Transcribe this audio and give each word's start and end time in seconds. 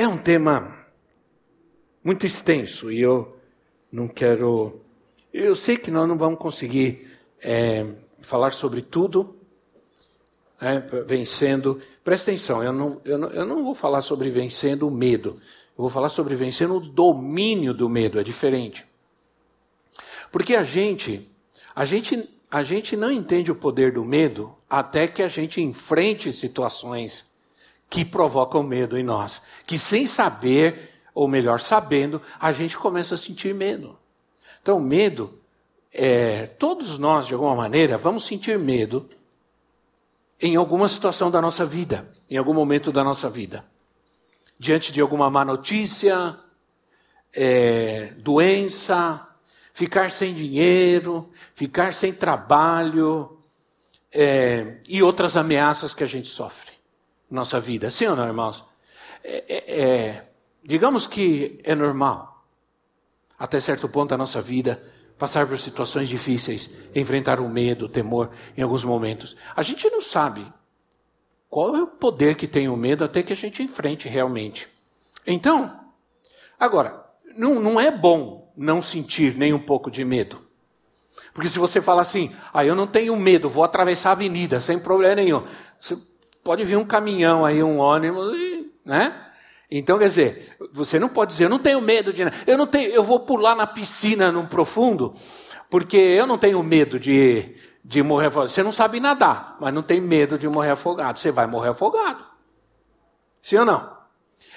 é 0.00 0.08
um 0.08 0.16
tema 0.16 0.78
muito 2.02 2.24
extenso 2.24 2.90
e 2.90 3.02
eu 3.02 3.36
não 3.92 4.08
quero. 4.08 4.80
Eu 5.30 5.54
sei 5.54 5.76
que 5.76 5.90
nós 5.90 6.08
não 6.08 6.16
vamos 6.16 6.38
conseguir 6.38 7.06
é, 7.42 7.84
falar 8.22 8.52
sobre 8.52 8.80
tudo, 8.80 9.36
é, 10.58 10.78
vencendo. 11.02 11.82
Presta 12.02 12.30
atenção, 12.30 12.64
eu 12.64 12.72
não, 12.72 12.98
eu, 13.04 13.18
não, 13.18 13.28
eu 13.28 13.44
não 13.44 13.62
vou 13.62 13.74
falar 13.74 14.00
sobre 14.00 14.30
vencendo 14.30 14.88
o 14.88 14.90
medo, 14.90 15.38
eu 15.76 15.82
vou 15.82 15.90
falar 15.90 16.08
sobre 16.08 16.34
vencendo 16.34 16.76
o 16.76 16.80
domínio 16.80 17.74
do 17.74 17.86
medo, 17.86 18.18
é 18.18 18.22
diferente. 18.22 18.86
Porque 20.32 20.56
a 20.56 20.62
gente, 20.64 21.30
a 21.76 21.84
gente, 21.84 22.26
a 22.50 22.62
gente 22.62 22.96
não 22.96 23.12
entende 23.12 23.52
o 23.52 23.54
poder 23.54 23.92
do 23.92 24.02
medo 24.02 24.56
até 24.68 25.06
que 25.06 25.22
a 25.22 25.28
gente 25.28 25.60
enfrente 25.60 26.32
situações 26.32 27.29
que 27.90 28.04
provocam 28.04 28.62
medo 28.62 28.96
em 28.96 29.02
nós. 29.02 29.42
Que 29.66 29.76
sem 29.76 30.06
saber, 30.06 31.02
ou 31.12 31.26
melhor, 31.26 31.58
sabendo, 31.58 32.22
a 32.38 32.52
gente 32.52 32.78
começa 32.78 33.16
a 33.16 33.18
sentir 33.18 33.52
medo. 33.52 33.98
Então, 34.62 34.78
medo, 34.78 35.40
é, 35.92 36.46
todos 36.46 36.96
nós, 36.96 37.26
de 37.26 37.34
alguma 37.34 37.56
maneira, 37.56 37.98
vamos 37.98 38.24
sentir 38.24 38.56
medo 38.56 39.10
em 40.40 40.54
alguma 40.54 40.88
situação 40.88 41.30
da 41.30 41.42
nossa 41.42 41.66
vida, 41.66 42.08
em 42.30 42.36
algum 42.36 42.54
momento 42.54 42.92
da 42.92 43.02
nossa 43.02 43.28
vida. 43.28 43.64
Diante 44.56 44.92
de 44.92 45.00
alguma 45.00 45.28
má 45.28 45.44
notícia, 45.44 46.38
é, 47.34 48.12
doença, 48.18 49.26
ficar 49.72 50.10
sem 50.10 50.32
dinheiro, 50.32 51.28
ficar 51.54 51.92
sem 51.92 52.12
trabalho 52.12 53.38
é, 54.12 54.76
e 54.86 55.02
outras 55.02 55.36
ameaças 55.36 55.92
que 55.92 56.04
a 56.04 56.06
gente 56.06 56.28
sofre 56.28 56.69
nossa 57.30 57.60
vida. 57.60 57.90
Sim 57.90 58.06
ou 58.06 58.16
não, 58.16 58.26
irmãos? 58.26 58.64
É, 59.22 59.44
é, 59.48 59.80
é, 59.80 60.30
digamos 60.64 61.06
que 61.06 61.60
é 61.62 61.74
normal, 61.74 62.44
até 63.38 63.60
certo 63.60 63.88
ponto 63.88 64.10
da 64.10 64.18
nossa 64.18 64.42
vida, 64.42 64.82
passar 65.18 65.46
por 65.46 65.58
situações 65.58 66.08
difíceis, 66.08 66.70
enfrentar 66.94 67.40
o 67.40 67.48
medo, 67.48 67.84
o 67.84 67.88
temor 67.88 68.30
em 68.56 68.62
alguns 68.62 68.84
momentos. 68.84 69.36
A 69.54 69.62
gente 69.62 69.88
não 69.90 70.00
sabe 70.00 70.50
qual 71.48 71.76
é 71.76 71.82
o 71.82 71.86
poder 71.86 72.36
que 72.36 72.46
tem 72.46 72.68
o 72.68 72.76
medo 72.76 73.04
até 73.04 73.22
que 73.22 73.32
a 73.32 73.36
gente 73.36 73.62
enfrente 73.62 74.08
realmente. 74.08 74.68
Então, 75.26 75.78
agora, 76.58 77.04
não, 77.36 77.60
não 77.60 77.78
é 77.80 77.90
bom 77.90 78.52
não 78.56 78.80
sentir 78.80 79.36
nem 79.36 79.52
um 79.52 79.58
pouco 79.58 79.90
de 79.90 80.04
medo. 80.04 80.40
Porque 81.32 81.48
se 81.48 81.58
você 81.58 81.80
fala 81.80 82.02
assim, 82.02 82.34
ah, 82.52 82.64
eu 82.64 82.74
não 82.74 82.86
tenho 82.86 83.16
medo, 83.16 83.48
vou 83.48 83.62
atravessar 83.62 84.10
a 84.10 84.12
avenida 84.12 84.60
sem 84.60 84.78
problema 84.78 85.16
nenhum. 85.16 85.44
Você 85.78 85.96
pode 86.50 86.64
vir 86.64 86.74
um 86.74 86.84
caminhão 86.84 87.46
aí, 87.46 87.62
um 87.62 87.78
ônibus, 87.78 88.36
né? 88.84 89.14
Então, 89.70 89.96
quer 89.96 90.08
dizer, 90.08 90.56
você 90.72 90.98
não 90.98 91.08
pode 91.08 91.30
dizer, 91.30 91.44
eu 91.44 91.48
não 91.48 91.60
tenho 91.60 91.80
medo 91.80 92.12
de. 92.12 92.22
Eu 92.44 92.58
não 92.58 92.66
tenho, 92.66 92.90
eu 92.90 93.04
vou 93.04 93.20
pular 93.20 93.54
na 93.54 93.68
piscina 93.68 94.32
num 94.32 94.44
profundo, 94.44 95.14
porque 95.70 95.96
eu 95.96 96.26
não 96.26 96.36
tenho 96.36 96.60
medo 96.60 96.98
de, 96.98 97.54
de 97.84 98.02
morrer 98.02 98.26
afogado. 98.26 98.50
Você 98.50 98.64
não 98.64 98.72
sabe 98.72 98.98
nadar, 98.98 99.58
mas 99.60 99.72
não 99.72 99.80
tem 99.80 100.00
medo 100.00 100.36
de 100.36 100.48
morrer 100.48 100.70
afogado. 100.70 101.20
Você 101.20 101.30
vai 101.30 101.46
morrer 101.46 101.68
afogado. 101.68 102.24
Sim 103.40 103.58
ou 103.58 103.64
não? 103.64 103.96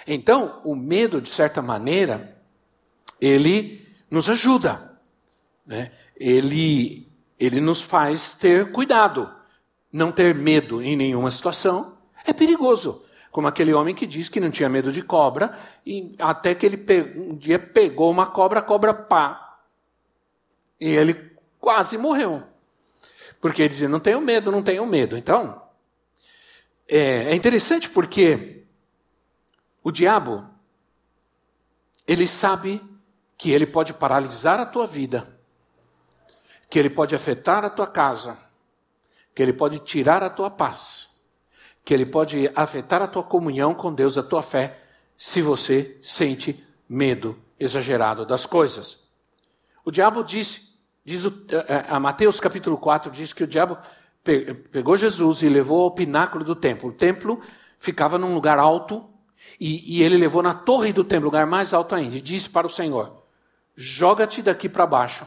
Então, 0.08 0.62
o 0.64 0.76
medo, 0.76 1.22
de 1.22 1.30
certa 1.30 1.62
maneira, 1.62 2.36
ele 3.22 3.88
nos 4.10 4.28
ajuda. 4.32 4.98
Né? 5.64 5.92
Ele, 6.20 7.08
ele 7.40 7.62
nos 7.62 7.84
faz 7.84 8.34
ter 8.34 8.72
cuidado 8.72 9.43
não 9.94 10.12
ter 10.12 10.34
medo 10.34 10.82
em 10.82 10.96
nenhuma 10.96 11.30
situação 11.30 11.96
é 12.26 12.34
perigoso. 12.34 13.06
Como 13.32 13.48
aquele 13.48 13.74
homem 13.74 13.94
que 13.94 14.08
diz 14.08 14.28
que 14.28 14.40
não 14.40 14.50
tinha 14.50 14.68
medo 14.68 14.92
de 14.92 15.04
cobra, 15.04 15.58
e 15.86 16.16
até 16.20 16.56
que 16.56 16.66
ele 16.66 16.84
um 17.16 17.36
dia 17.36 17.60
pegou 17.60 18.10
uma 18.10 18.26
cobra, 18.26 18.60
a 18.60 18.64
cobra 18.64 18.94
pá. 18.94 19.60
E 20.80 20.90
ele 20.90 21.32
quase 21.60 21.98
morreu. 21.98 22.44
Porque 23.40 23.62
ele 23.62 23.70
dizia: 23.70 23.90
Não 23.90 24.00
tenho 24.00 24.20
medo, 24.20 24.52
não 24.52 24.62
tenho 24.62 24.86
medo. 24.86 25.18
Então, 25.18 25.62
é, 26.88 27.32
é 27.32 27.36
interessante 27.36 27.90
porque 27.90 28.64
o 29.84 29.92
diabo, 29.92 30.48
ele 32.08 32.28
sabe 32.28 32.82
que 33.38 33.52
ele 33.52 33.66
pode 33.66 33.94
paralisar 33.94 34.60
a 34.60 34.66
tua 34.66 34.86
vida, 34.86 35.40
que 36.70 36.78
ele 36.78 36.90
pode 36.90 37.16
afetar 37.16 37.66
a 37.66 37.70
tua 37.70 37.88
casa 37.88 38.38
que 39.34 39.42
ele 39.42 39.54
pode 39.54 39.80
tirar 39.80 40.24
a 40.24 40.30
tua 40.30 40.50
paz, 40.50 41.10
que 41.84 41.94
ele 41.94 42.06
pode 42.06 42.50
afetar 42.56 43.02
a 43.02 43.08
tua 43.08 43.24
comunhão 43.24 43.74
com 43.74 43.94
Deus, 43.94 44.18
a 44.18 44.24
tua 44.24 44.42
fé, 44.42 44.80
se 45.18 45.42
você 45.42 45.98
sente 46.02 46.64
medo 46.88 47.38
exagerado 47.60 48.26
das 48.26 48.46
coisas. 48.46 49.08
O 49.86 49.92
diabo 49.92 50.24
disse, 50.24 50.80
diz 51.04 51.26
o, 51.26 51.34
a 51.88 52.00
Mateus 52.00 52.40
capítulo 52.40 52.78
4 52.78 53.12
diz 53.12 53.34
que 53.34 53.44
o 53.44 53.48
diabo 53.48 53.78
pegou 54.72 54.96
Jesus 54.96 55.42
e 55.42 55.50
levou 55.50 55.84
ao 55.84 55.92
pináculo 55.92 56.46
do 56.46 56.56
templo. 56.56 56.90
O 56.90 56.94
templo 56.94 57.42
ficava 57.78 58.18
num 58.18 58.34
lugar 58.34 58.60
alto 58.60 59.10
e, 59.60 59.98
e 59.98 60.04
ele 60.04 60.18
levou 60.18 60.42
na 60.42 60.54
torre 60.54 60.94
do 60.94 61.04
templo, 61.04 61.26
lugar 61.26 61.46
mais 61.46 61.74
alto 61.74 61.96
ainda, 61.96 62.16
e 62.16 62.22
disse 62.22 62.50
para 62.50 62.68
o 62.68 62.70
Senhor: 62.70 63.24
Joga-te 63.76 64.42
daqui 64.42 64.70
para 64.70 64.86
baixo 64.86 65.26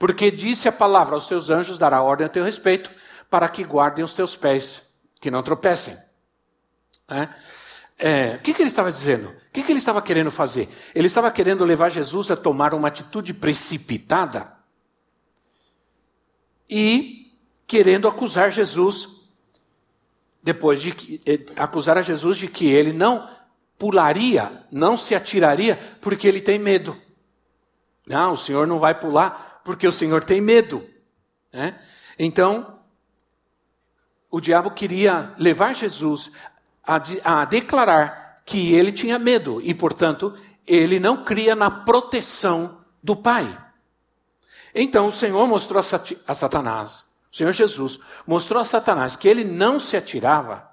porque 0.00 0.30
disse 0.30 0.66
a 0.66 0.72
palavra 0.72 1.14
aos 1.14 1.26
teus 1.26 1.50
anjos, 1.50 1.76
dará 1.76 2.00
ordem 2.00 2.26
a 2.26 2.30
teu 2.30 2.42
respeito, 2.42 2.90
para 3.28 3.46
que 3.50 3.62
guardem 3.62 4.02
os 4.02 4.14
teus 4.14 4.34
pés, 4.34 4.80
que 5.20 5.30
não 5.30 5.42
tropecem. 5.42 5.94
É? 7.06 7.28
É, 7.98 8.36
o 8.36 8.38
que, 8.38 8.54
que, 8.54 8.62
ele 8.62 8.70
estava 8.70 8.90
dizendo? 8.90 9.28
O 9.28 9.52
que, 9.52 9.62
que 9.62 9.70
ele 9.70 9.78
estava 9.78 10.00
querendo 10.00 10.30
fazer? 10.30 10.70
Ele 10.94 11.06
estava 11.06 11.30
querendo 11.30 11.66
levar 11.66 11.90
Jesus 11.90 12.30
a 12.30 12.36
tomar 12.36 12.72
uma 12.72 12.88
atitude 12.88 13.34
precipitada 13.34 14.50
e 16.68 17.36
querendo 17.66 18.08
acusar 18.08 18.50
Jesus, 18.50 19.06
depois 20.42 20.80
de 20.80 21.20
eh, 21.26 21.44
acusar 21.56 21.98
a 21.98 22.02
Jesus 22.02 22.38
de 22.38 22.48
que 22.48 22.66
ele 22.66 22.94
não 22.94 23.28
pularia, 23.78 24.50
não 24.72 24.96
se 24.96 25.14
atiraria, 25.14 25.78
porque 26.00 26.26
ele 26.26 26.40
tem 26.40 26.58
medo. 26.58 26.96
Não, 28.06 28.32
o 28.32 28.38
Senhor 28.38 28.66
não 28.66 28.78
vai 28.78 28.98
pular 28.98 29.49
porque 29.64 29.86
o 29.86 29.92
Senhor 29.92 30.24
tem 30.24 30.40
medo. 30.40 30.88
Né? 31.52 31.78
Então, 32.18 32.78
o 34.30 34.40
diabo 34.40 34.70
queria 34.70 35.34
levar 35.38 35.74
Jesus 35.74 36.30
a, 36.86 37.00
a 37.24 37.44
declarar 37.44 38.42
que 38.44 38.72
ele 38.72 38.92
tinha 38.92 39.18
medo 39.18 39.60
e, 39.62 39.74
portanto, 39.74 40.34
ele 40.66 41.00
não 41.00 41.24
cria 41.24 41.54
na 41.54 41.70
proteção 41.70 42.84
do 43.02 43.16
Pai. 43.16 43.58
Então 44.74 45.08
o 45.08 45.12
Senhor 45.12 45.46
mostrou 45.46 45.82
a 46.26 46.34
Satanás, 46.34 47.04
o 47.32 47.36
Senhor 47.36 47.52
Jesus 47.52 47.98
mostrou 48.26 48.60
a 48.60 48.64
Satanás 48.64 49.16
que 49.16 49.28
ele 49.28 49.44
não 49.44 49.80
se 49.80 49.96
atirava 49.96 50.68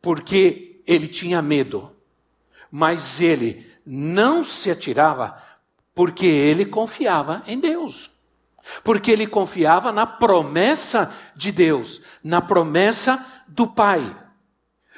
porque 0.00 0.82
ele 0.86 1.08
tinha 1.08 1.42
medo, 1.42 1.94
mas 2.70 3.20
ele 3.20 3.68
não 3.84 4.44
se 4.44 4.70
atirava 4.70 5.36
porque 5.98 6.26
ele 6.26 6.64
confiava 6.64 7.42
em 7.44 7.58
Deus. 7.58 8.08
Porque 8.84 9.10
ele 9.10 9.26
confiava 9.26 9.90
na 9.90 10.06
promessa 10.06 11.12
de 11.34 11.50
Deus, 11.50 12.00
na 12.22 12.40
promessa 12.40 13.26
do 13.48 13.66
Pai. 13.66 14.16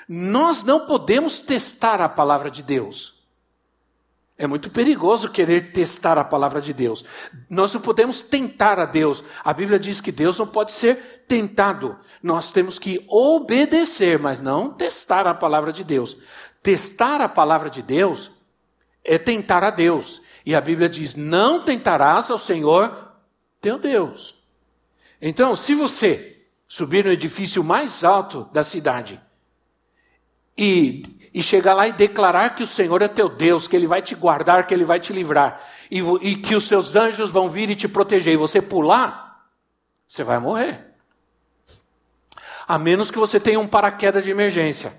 Nós 0.06 0.62
não 0.62 0.80
podemos 0.80 1.40
testar 1.40 2.02
a 2.02 2.08
palavra 2.08 2.50
de 2.50 2.62
Deus. 2.62 3.14
É 4.36 4.46
muito 4.46 4.70
perigoso 4.70 5.30
querer 5.30 5.72
testar 5.72 6.18
a 6.18 6.24
palavra 6.24 6.60
de 6.60 6.74
Deus. 6.74 7.02
Nós 7.48 7.72
não 7.72 7.80
podemos 7.80 8.20
tentar 8.20 8.78
a 8.78 8.84
Deus. 8.84 9.24
A 9.42 9.54
Bíblia 9.54 9.78
diz 9.78 10.02
que 10.02 10.12
Deus 10.12 10.38
não 10.38 10.46
pode 10.46 10.70
ser 10.70 11.24
tentado. 11.26 11.98
Nós 12.22 12.52
temos 12.52 12.78
que 12.78 13.02
obedecer, 13.08 14.18
mas 14.18 14.42
não 14.42 14.70
testar 14.70 15.26
a 15.26 15.32
palavra 15.32 15.72
de 15.72 15.82
Deus. 15.82 16.18
Testar 16.62 17.22
a 17.22 17.28
palavra 17.28 17.70
de 17.70 17.80
Deus 17.80 18.30
é 19.02 19.16
tentar 19.16 19.64
a 19.64 19.70
Deus. 19.70 20.20
E 20.50 20.54
a 20.56 20.60
Bíblia 20.60 20.88
diz: 20.88 21.14
não 21.14 21.62
tentarás 21.62 22.28
ao 22.28 22.36
Senhor 22.36 23.12
teu 23.60 23.78
Deus. 23.78 24.34
Então, 25.22 25.54
se 25.54 25.76
você 25.76 26.44
subir 26.66 27.04
no 27.04 27.12
edifício 27.12 27.62
mais 27.62 28.02
alto 28.02 28.48
da 28.52 28.64
cidade 28.64 29.20
e, 30.58 31.04
e 31.32 31.40
chegar 31.40 31.74
lá 31.74 31.86
e 31.86 31.92
declarar 31.92 32.56
que 32.56 32.64
o 32.64 32.66
Senhor 32.66 33.00
é 33.00 33.06
teu 33.06 33.28
Deus, 33.28 33.68
que 33.68 33.76
Ele 33.76 33.86
vai 33.86 34.02
te 34.02 34.16
guardar, 34.16 34.66
que 34.66 34.74
Ele 34.74 34.84
vai 34.84 34.98
te 34.98 35.12
livrar, 35.12 35.64
e, 35.88 36.00
e 36.20 36.34
que 36.34 36.56
os 36.56 36.64
seus 36.64 36.96
anjos 36.96 37.30
vão 37.30 37.48
vir 37.48 37.70
e 37.70 37.76
te 37.76 37.86
proteger, 37.86 38.34
e 38.34 38.36
você 38.36 38.60
pular, 38.60 39.48
você 40.08 40.24
vai 40.24 40.40
morrer. 40.40 40.84
A 42.66 42.76
menos 42.76 43.08
que 43.08 43.18
você 43.18 43.38
tenha 43.38 43.60
um 43.60 43.68
paraquedas 43.68 44.24
de 44.24 44.32
emergência. 44.32 44.92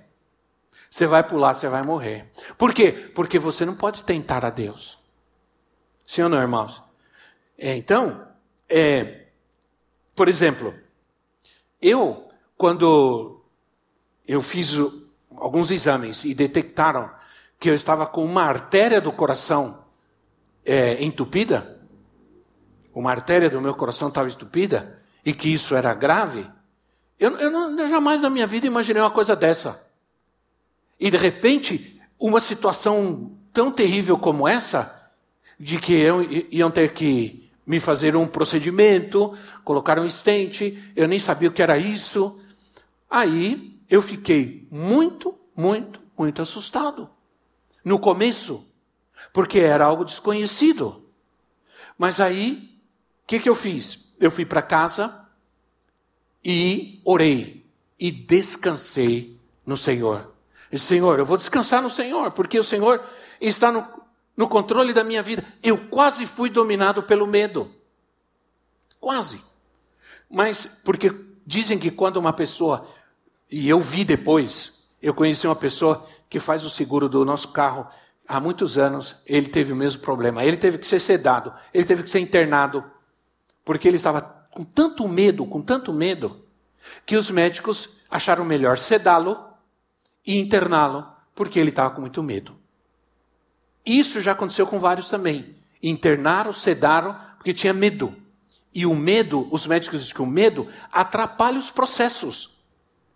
Você 0.89 1.05
vai 1.05 1.23
pular, 1.25 1.53
você 1.53 1.67
vai 1.67 1.83
morrer. 1.83 2.31
Por 2.57 2.73
quê? 2.73 2.93
Porque 3.13 3.37
você 3.37 3.65
não 3.65 3.75
pode 3.75 4.05
tentar 4.05 4.45
a 4.45 4.49
Deus. 4.49 5.00
Sim 6.11 6.23
ou 6.23 6.29
não, 6.29 6.41
irmãos? 6.41 6.83
É, 7.57 7.77
então, 7.77 8.27
é, 8.67 9.27
por 10.13 10.27
exemplo, 10.27 10.73
eu, 11.81 12.27
quando 12.57 13.41
eu 14.27 14.41
fiz 14.41 14.73
alguns 15.37 15.71
exames 15.71 16.25
e 16.25 16.33
detectaram 16.33 17.09
que 17.57 17.69
eu 17.69 17.73
estava 17.73 18.05
com 18.05 18.25
uma 18.25 18.43
artéria 18.43 18.99
do 18.99 19.13
coração 19.13 19.85
é, 20.65 21.01
entupida, 21.01 21.79
uma 22.93 23.11
artéria 23.11 23.49
do 23.49 23.61
meu 23.61 23.73
coração 23.73 24.09
estava 24.09 24.27
entupida, 24.27 25.01
e 25.23 25.31
que 25.31 25.47
isso 25.47 25.75
era 25.75 25.93
grave, 25.93 26.45
eu, 27.17 27.37
eu, 27.37 27.49
não, 27.49 27.79
eu 27.79 27.89
jamais 27.89 28.21
na 28.21 28.29
minha 28.29 28.45
vida 28.45 28.67
imaginei 28.67 29.01
uma 29.01 29.11
coisa 29.11 29.33
dessa. 29.33 29.95
E 30.99 31.09
de 31.09 31.15
repente, 31.15 32.01
uma 32.19 32.41
situação 32.41 33.31
tão 33.53 33.71
terrível 33.71 34.17
como 34.17 34.45
essa, 34.45 35.00
de 35.61 35.77
que 35.77 35.93
eu, 35.93 36.23
iam 36.51 36.71
ter 36.71 36.91
que 36.93 37.49
me 37.65 37.79
fazer 37.79 38.15
um 38.15 38.25
procedimento, 38.25 39.37
colocar 39.63 39.99
um 39.99 40.05
estente, 40.05 40.91
eu 40.95 41.07
nem 41.07 41.19
sabia 41.19 41.49
o 41.49 41.51
que 41.51 41.61
era 41.61 41.77
isso. 41.77 42.39
Aí 43.09 43.79
eu 43.87 44.01
fiquei 44.01 44.67
muito, 44.71 45.37
muito, 45.55 46.01
muito 46.17 46.41
assustado. 46.41 47.09
No 47.85 47.99
começo, 47.99 48.67
porque 49.31 49.59
era 49.59 49.85
algo 49.85 50.03
desconhecido. 50.03 51.05
Mas 51.97 52.19
aí, 52.19 52.77
o 53.23 53.27
que, 53.27 53.39
que 53.39 53.49
eu 53.49 53.55
fiz? 53.55 54.13
Eu 54.19 54.31
fui 54.31 54.45
para 54.45 54.63
casa 54.63 55.29
e 56.43 56.99
orei 57.05 57.63
e 57.99 58.11
descansei 58.11 59.39
no 59.63 59.77
Senhor. 59.77 60.33
disse, 60.71 60.87
Senhor, 60.87 61.19
eu 61.19 61.25
vou 61.25 61.37
descansar 61.37 61.83
no 61.83 61.89
Senhor, 61.89 62.31
porque 62.31 62.57
o 62.57 62.63
Senhor 62.63 63.03
está 63.39 63.71
no, 63.71 64.00
no 64.35 64.47
controle 64.47 64.93
da 64.93 65.03
minha 65.03 65.21
vida. 65.21 65.45
Eu 65.61 65.77
quase 65.87 66.25
fui 66.25 66.49
dominado 66.49 67.03
pelo 67.03 67.27
medo. 67.27 67.69
Quase. 68.99 69.41
Mas, 70.29 70.65
porque 70.83 71.11
dizem 71.45 71.77
que 71.77 71.91
quando 71.91 72.17
uma 72.17 72.33
pessoa, 72.33 72.87
e 73.49 73.67
eu 73.69 73.81
vi 73.81 74.05
depois, 74.05 74.87
eu 75.01 75.13
conheci 75.13 75.47
uma 75.47 75.55
pessoa 75.55 76.05
que 76.29 76.39
faz 76.39 76.63
o 76.63 76.69
seguro 76.69 77.09
do 77.09 77.25
nosso 77.25 77.49
carro 77.49 77.87
há 78.27 78.39
muitos 78.39 78.77
anos, 78.77 79.15
ele 79.25 79.47
teve 79.47 79.73
o 79.73 79.75
mesmo 79.75 80.01
problema. 80.01 80.45
Ele 80.45 80.55
teve 80.55 80.77
que 80.77 80.85
ser 80.85 80.99
sedado, 80.99 81.53
ele 81.73 81.83
teve 81.83 82.03
que 82.03 82.09
ser 82.09 82.19
internado, 82.19 82.83
porque 83.65 83.87
ele 83.87 83.97
estava 83.97 84.21
com 84.51 84.63
tanto 84.63 85.07
medo, 85.07 85.45
com 85.45 85.61
tanto 85.61 85.91
medo, 85.91 86.45
que 87.05 87.17
os 87.17 87.29
médicos 87.29 87.89
acharam 88.09 88.45
melhor 88.45 88.77
sedá-lo 88.77 89.37
e 90.25 90.37
interná-lo, 90.37 91.05
porque 91.35 91.59
ele 91.59 91.69
estava 91.69 91.89
com 91.89 92.01
muito 92.01 92.21
medo. 92.21 92.60
Isso 93.85 94.21
já 94.21 94.33
aconteceu 94.33 94.67
com 94.67 94.79
vários 94.79 95.09
também. 95.09 95.55
Internaram, 95.81 96.53
sedaram, 96.53 97.17
porque 97.37 97.53
tinha 97.53 97.73
medo. 97.73 98.15
E 98.73 98.85
o 98.85 98.95
medo, 98.95 99.47
os 99.51 99.67
médicos 99.67 99.99
dizem 99.99 100.15
que 100.15 100.21
o 100.21 100.25
medo 100.25 100.67
atrapalha 100.91 101.59
os 101.59 101.69
processos 101.69 102.57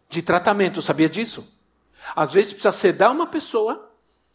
de 0.10 0.22
tratamento. 0.22 0.82
Sabia 0.82 1.08
disso? 1.08 1.48
Às 2.16 2.34
vezes 2.34 2.52
precisa 2.52 2.72
sedar 2.72 3.12
uma 3.12 3.28
pessoa. 3.28 3.90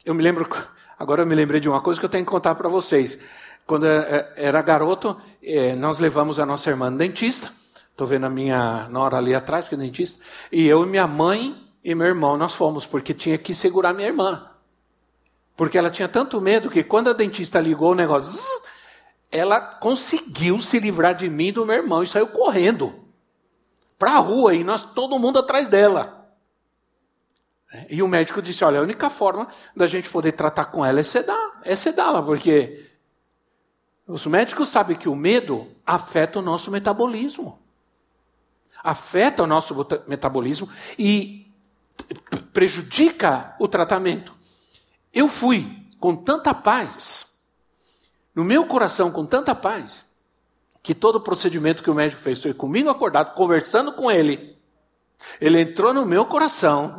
Eu 0.04 0.14
me 0.14 0.22
lembro, 0.22 0.48
agora 0.98 1.22
eu 1.22 1.26
me 1.26 1.34
lembrei 1.34 1.60
de 1.60 1.68
uma 1.68 1.80
coisa 1.80 2.00
que 2.00 2.06
eu 2.06 2.10
tenho 2.10 2.24
que 2.24 2.30
contar 2.30 2.54
para 2.54 2.68
vocês. 2.68 3.20
Quando 3.66 3.86
era 3.86 4.62
garoto, 4.62 5.20
eh, 5.42 5.74
nós 5.76 5.98
levamos 5.98 6.40
a 6.40 6.46
nossa 6.46 6.70
irmã 6.70 6.90
no 6.90 6.98
dentista. 6.98 7.52
Estou 7.90 8.06
vendo 8.06 8.26
a 8.26 8.30
minha 8.30 8.88
nora 8.88 9.18
ali 9.18 9.34
atrás, 9.34 9.68
que 9.68 9.74
é 9.74 9.78
dentista. 9.78 10.22
E 10.50 10.66
eu 10.66 10.84
e 10.84 10.86
minha 10.86 11.06
mãe 11.06 11.54
e 11.84 11.94
meu 11.94 12.06
irmão, 12.06 12.36
nós 12.36 12.54
fomos, 12.54 12.86
porque 12.86 13.14
tinha 13.14 13.38
que 13.38 13.54
segurar 13.54 13.92
minha 13.92 14.08
irmã. 14.08 14.49
Porque 15.60 15.76
ela 15.76 15.90
tinha 15.90 16.08
tanto 16.08 16.40
medo 16.40 16.70
que 16.70 16.82
quando 16.82 17.10
a 17.10 17.12
dentista 17.12 17.60
ligou 17.60 17.92
o 17.92 17.94
negócio, 17.94 18.32
zzz, 18.32 18.62
ela 19.30 19.60
conseguiu 19.60 20.58
se 20.58 20.78
livrar 20.78 21.14
de 21.14 21.28
mim 21.28 21.48
e 21.48 21.52
do 21.52 21.66
meu 21.66 21.76
irmão 21.76 22.02
e 22.02 22.06
saiu 22.06 22.28
correndo 22.28 23.04
para 23.98 24.12
a 24.12 24.18
rua 24.20 24.54
e 24.54 24.64
nós 24.64 24.82
todo 24.82 25.18
mundo 25.18 25.38
atrás 25.38 25.68
dela. 25.68 26.32
E 27.90 28.02
o 28.02 28.08
médico 28.08 28.40
disse: 28.40 28.64
Olha, 28.64 28.80
a 28.80 28.82
única 28.82 29.10
forma 29.10 29.48
da 29.76 29.86
gente 29.86 30.08
poder 30.08 30.32
tratar 30.32 30.64
com 30.64 30.82
ela 30.82 30.98
é 30.98 31.02
sedar, 31.02 31.60
é 31.62 31.76
sedá-la, 31.76 32.22
porque 32.22 32.90
os 34.06 34.24
médicos 34.24 34.66
sabem 34.70 34.96
que 34.96 35.10
o 35.10 35.14
medo 35.14 35.70
afeta 35.86 36.38
o 36.38 36.42
nosso 36.42 36.70
metabolismo. 36.70 37.60
Afeta 38.82 39.42
o 39.42 39.46
nosso 39.46 39.76
metabolismo 40.08 40.70
e 40.98 41.52
prejudica 42.50 43.54
o 43.60 43.68
tratamento. 43.68 44.39
Eu 45.12 45.28
fui 45.28 45.66
com 45.98 46.14
tanta 46.16 46.54
paz, 46.54 47.26
no 48.34 48.44
meu 48.44 48.64
coração 48.66 49.10
com 49.10 49.26
tanta 49.26 49.54
paz, 49.54 50.04
que 50.82 50.94
todo 50.94 51.16
o 51.16 51.20
procedimento 51.20 51.82
que 51.82 51.90
o 51.90 51.94
médico 51.94 52.22
fez 52.22 52.40
foi 52.40 52.54
comigo 52.54 52.88
acordado, 52.88 53.34
conversando 53.34 53.92
com 53.92 54.10
ele. 54.10 54.56
Ele 55.40 55.60
entrou 55.60 55.92
no 55.92 56.06
meu 56.06 56.24
coração, 56.24 56.96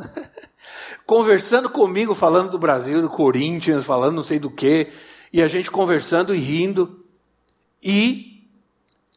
conversando 1.04 1.68
comigo, 1.68 2.14
falando 2.14 2.50
do 2.50 2.58
Brasil, 2.58 3.02
do 3.02 3.10
Corinthians, 3.10 3.84
falando 3.84 4.14
não 4.16 4.22
sei 4.22 4.38
do 4.38 4.50
que, 4.50 4.92
e 5.32 5.42
a 5.42 5.48
gente 5.48 5.70
conversando 5.70 6.34
e 6.34 6.38
rindo. 6.38 7.04
E 7.82 8.48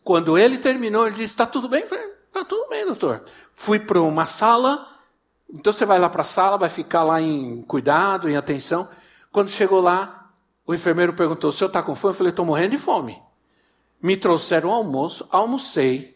quando 0.04 0.38
ele 0.38 0.58
terminou, 0.58 1.06
ele 1.06 1.16
disse: 1.16 1.34
Está 1.34 1.46
tudo 1.46 1.70
bem? 1.70 1.84
Está 1.84 2.44
tudo 2.44 2.68
bem, 2.70 2.86
doutor. 2.86 3.24
Fui 3.54 3.80
para 3.80 4.02
uma 4.02 4.26
sala 4.26 4.95
então 5.54 5.72
você 5.72 5.86
vai 5.86 6.00
lá 6.00 6.10
para 6.10 6.22
a 6.22 6.26
sala, 6.26 6.58
vai 6.58 6.70
ficar 6.70 7.04
lá 7.04 7.22
em 7.22 7.62
cuidado, 7.64 8.30
em 8.30 8.36
atenção. 8.36 8.90
Quando 9.32 9.50
chegou 9.50 9.80
lá, 9.80 10.30
o 10.66 10.74
enfermeiro 10.74 11.14
perguntou: 11.14 11.50
o 11.50 11.54
senhor 11.54 11.68
está 11.68 11.82
com 11.84 11.96
fome? 11.96 12.14
Eu 12.14 12.18
falei: 12.18 12.30
estou 12.32 12.46
morrendo 12.46 12.72
de 12.72 12.78
fome. 12.78 13.22
Me 14.02 14.18
trouxeram 14.18 14.70
um 14.70 14.74
almoço, 14.74 15.28
almocei. 15.32 16.16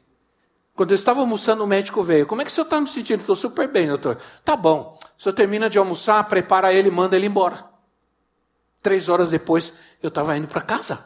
Quando 0.76 0.92
eu 0.92 0.96
estava 0.96 1.20
almoçando, 1.20 1.64
o 1.64 1.68
médico 1.68 2.02
veio. 2.02 2.26
Como 2.26 2.42
é 2.42 2.46
que 2.46 2.52
o 2.52 2.54
senhor 2.54 2.66
está 2.66 2.80
me 2.80 2.88
sentindo? 2.88 3.20
Estou 3.20 3.36
super 3.36 3.68
bem, 3.68 3.88
doutor. 3.88 4.18
Tá 4.46 4.56
bom. 4.56 4.98
O 5.18 5.22
senhor 5.22 5.34
termina 5.34 5.70
de 5.70 5.78
almoçar, 5.78 6.24
prepara 6.26 6.74
ele 6.74 6.90
manda 6.90 7.16
ele 7.16 7.26
embora. 7.26 7.66
Três 8.82 9.10
horas 9.10 9.30
depois, 9.30 9.74
eu 10.02 10.08
estava 10.08 10.38
indo 10.38 10.48
para 10.48 10.62
casa. 10.62 11.06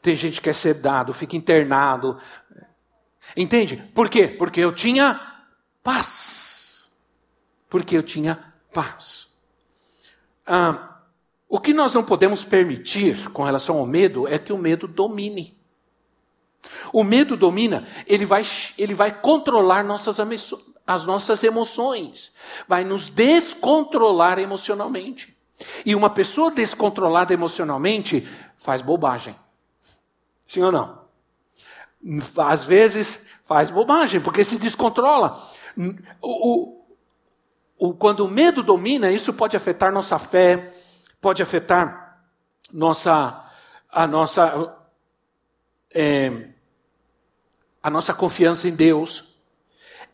Tem 0.00 0.14
gente 0.14 0.40
que 0.40 0.48
é 0.48 0.52
sedado, 0.52 1.12
fica 1.12 1.36
internado. 1.36 2.16
Entende? 3.36 3.76
Por 3.92 4.08
quê? 4.08 4.28
Porque 4.28 4.60
eu 4.60 4.72
tinha 4.72 5.20
paz 5.82 6.41
porque 7.72 7.96
eu 7.96 8.02
tinha 8.02 8.52
paz. 8.70 9.28
Ah, 10.46 10.98
o 11.48 11.58
que 11.58 11.72
nós 11.72 11.94
não 11.94 12.04
podemos 12.04 12.44
permitir 12.44 13.30
com 13.30 13.42
relação 13.42 13.78
ao 13.78 13.86
medo 13.86 14.28
é 14.28 14.38
que 14.38 14.52
o 14.52 14.58
medo 14.58 14.86
domine. 14.86 15.58
O 16.92 17.02
medo 17.02 17.34
domina, 17.34 17.88
ele 18.06 18.26
vai, 18.26 18.44
ele 18.76 18.92
vai 18.92 19.10
controlar 19.10 19.82
nossas, 19.82 20.18
as 20.86 21.06
nossas 21.06 21.42
emoções, 21.42 22.34
vai 22.68 22.84
nos 22.84 23.08
descontrolar 23.08 24.38
emocionalmente. 24.38 25.34
E 25.86 25.94
uma 25.94 26.10
pessoa 26.10 26.50
descontrolada 26.50 27.32
emocionalmente 27.32 28.28
faz 28.58 28.82
bobagem. 28.82 29.34
Sim 30.44 30.60
ou 30.60 30.72
não? 30.72 31.06
Às 32.36 32.64
vezes 32.64 33.20
faz 33.46 33.70
bobagem, 33.70 34.20
porque 34.20 34.44
se 34.44 34.58
descontrola. 34.58 35.40
O, 36.20 36.81
o, 37.82 37.92
quando 37.92 38.24
o 38.24 38.28
medo 38.28 38.62
domina, 38.62 39.10
isso 39.10 39.32
pode 39.32 39.56
afetar 39.56 39.90
nossa 39.90 40.16
fé, 40.16 40.72
pode 41.20 41.42
afetar 41.42 42.22
nossa, 42.72 43.44
a 43.90 44.06
nossa, 44.06 44.72
é, 45.92 46.50
a 47.82 47.90
nossa 47.90 48.14
confiança 48.14 48.68
em 48.68 48.70
Deus. 48.72 49.34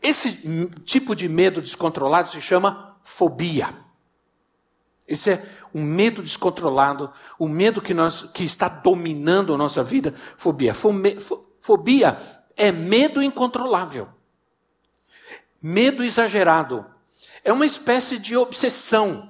Esse 0.01 0.67
tipo 0.83 1.15
de 1.15 1.29
medo 1.29 1.61
descontrolado 1.61 2.29
se 2.29 2.41
chama 2.41 2.97
fobia. 3.03 3.71
Esse 5.07 5.33
é 5.33 5.45
um 5.71 5.83
medo 5.83 6.23
descontrolado, 6.23 7.13
o 7.37 7.45
um 7.45 7.49
medo 7.49 7.83
que, 7.83 7.93
nós, 7.93 8.23
que 8.33 8.45
está 8.45 8.67
dominando 8.67 9.53
a 9.53 9.57
nossa 9.57 9.83
vida. 9.83 10.15
Fobia. 10.37 10.73
Fobia 11.61 12.17
é 12.57 12.71
medo 12.71 13.21
incontrolável, 13.21 14.09
medo 15.61 16.03
exagerado, 16.03 16.97
é 17.43 17.51
uma 17.51 17.65
espécie 17.65 18.17
de 18.17 18.35
obsessão. 18.35 19.29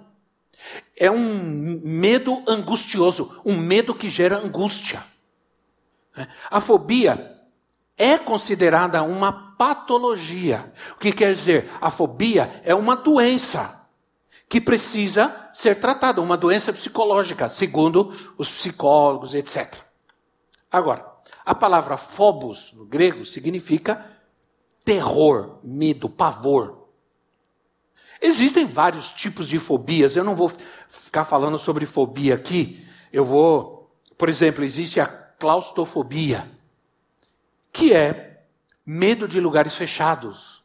É 0.96 1.10
um 1.10 1.82
medo 1.84 2.44
angustioso, 2.48 3.42
um 3.46 3.58
medo 3.58 3.96
que 3.96 4.10
gera 4.10 4.38
angústia. 4.38 5.04
A 6.50 6.60
fobia 6.60 7.40
é 7.98 8.18
considerada 8.18 9.02
uma 9.04 9.56
patologia. 9.58 10.74
O 10.96 11.00
que 11.00 11.12
quer 11.12 11.34
dizer? 11.34 11.70
A 11.82 11.90
fobia 11.90 12.62
é 12.64 12.74
uma 12.76 12.96
doença 12.96 13.88
que 14.48 14.60
precisa 14.60 15.50
ser 15.54 15.80
tratada, 15.80 16.22
uma 16.22 16.36
doença 16.36 16.74
psicológica, 16.74 17.50
segundo 17.50 18.12
os 18.38 18.50
psicólogos, 18.50 19.36
etc. 19.36 19.76
Agora, 20.72 21.06
a 21.46 21.54
palavra 21.54 21.98
phobos 21.98 22.74
no 22.74 22.86
grego 22.86 23.26
significa 23.26 24.06
terror, 24.84 25.60
medo, 25.64 26.10
pavor. 26.10 26.79
Existem 28.22 28.66
vários 28.66 29.12
tipos 29.12 29.48
de 29.48 29.58
fobias, 29.60 30.16
eu 30.16 30.24
não 30.24 30.36
vou 30.36 30.52
ficar 30.90 31.24
falando 31.24 31.58
sobre 31.58 31.86
fobia 31.86 32.36
aqui, 32.36 32.86
eu 33.14 33.24
vou, 33.24 33.90
por 34.18 34.28
exemplo, 34.28 34.64
existe 34.64 35.00
a 35.00 35.06
claustrofobia, 35.08 36.50
que 37.72 37.94
é 37.94 38.44
medo 38.86 39.28
de 39.28 39.40
lugares 39.40 39.76
fechados, 39.76 40.64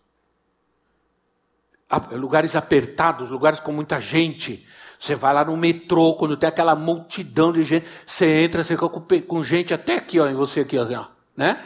lugares 2.13 2.57
apertados, 2.57 3.31
lugares 3.31 3.61
com 3.61 3.71
muita 3.71 4.01
gente. 4.01 4.67
Você 4.99 5.15
vai 5.15 5.35
lá 5.35 5.45
no 5.45 5.57
metrô, 5.57 6.15
quando 6.15 6.37
tem 6.37 6.49
aquela 6.49 6.75
multidão 6.75 7.53
de 7.53 7.63
gente, 7.65 7.87
você 8.07 8.43
entra, 8.43 8.65
você 8.65 8.77
fica 8.77 8.89
com, 8.89 9.43
gente 9.43 9.73
até 9.73 9.97
aqui, 9.97 10.19
ó, 10.19 10.27
em 10.27 10.35
você 10.35 10.61
aqui, 10.61 10.79
ó, 10.79 11.07
né? 11.37 11.63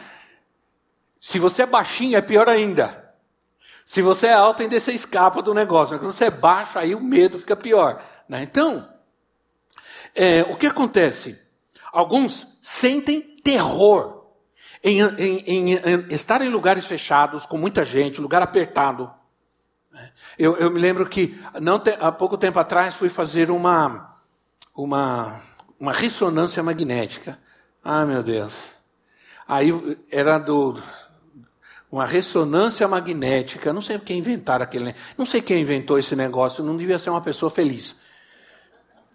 Se 1.21 1.39
você 1.39 1.63
é 1.63 1.65
baixinho, 1.65 2.17
é 2.17 2.21
pior 2.21 2.47
ainda. 2.47 3.08
Se 3.89 4.03
você 4.03 4.27
é 4.27 4.33
alto, 4.33 4.61
ainda 4.61 4.79
você 4.79 4.91
escapa 4.91 5.41
do 5.41 5.51
negócio. 5.51 5.93
Mas 5.93 5.99
quando 5.99 6.13
você 6.13 6.25
é 6.25 6.29
baixo, 6.29 6.77
aí 6.77 6.93
o 6.93 7.01
medo 7.01 7.39
fica 7.39 7.55
pior. 7.55 7.99
Né? 8.27 8.43
Então, 8.43 8.87
é, 10.13 10.43
o 10.43 10.55
que 10.55 10.67
acontece? 10.67 11.43
Alguns 11.91 12.59
sentem 12.61 13.19
terror 13.19 14.27
em, 14.83 15.01
em, 15.01 15.39
em, 15.39 15.73
em, 15.73 16.05
estar 16.11 16.39
em 16.43 16.49
lugares 16.49 16.85
fechados, 16.85 17.47
com 17.47 17.57
muita 17.57 17.83
gente, 17.83 18.21
lugar 18.21 18.43
apertado. 18.43 19.11
Né? 19.91 20.11
Eu, 20.37 20.55
eu 20.57 20.69
me 20.69 20.79
lembro 20.79 21.09
que, 21.09 21.41
não 21.59 21.79
te, 21.79 21.89
há 21.99 22.11
pouco 22.11 22.37
tempo 22.37 22.59
atrás, 22.59 22.93
fui 22.93 23.09
fazer 23.09 23.49
uma, 23.49 24.15
uma, 24.75 25.41
uma 25.79 25.93
ressonância 25.93 26.61
magnética. 26.61 27.39
Ah, 27.83 28.05
meu 28.05 28.21
Deus. 28.21 28.69
Aí 29.47 29.73
era 30.11 30.37
do 30.37 30.79
uma 31.91 32.05
ressonância 32.05 32.87
magnética. 32.87 33.73
Não 33.73 33.81
sei 33.81 33.97
quem 33.99 34.19
inventaram 34.19 34.63
aquele. 34.63 34.95
Não 35.17 35.25
sei 35.25 35.41
quem 35.41 35.61
inventou 35.61 35.97
esse 35.97 36.15
negócio. 36.15 36.63
Não 36.63 36.77
devia 36.77 36.99
ser 36.99 37.09
uma 37.09 37.21
pessoa 37.21 37.49
feliz. 37.49 37.95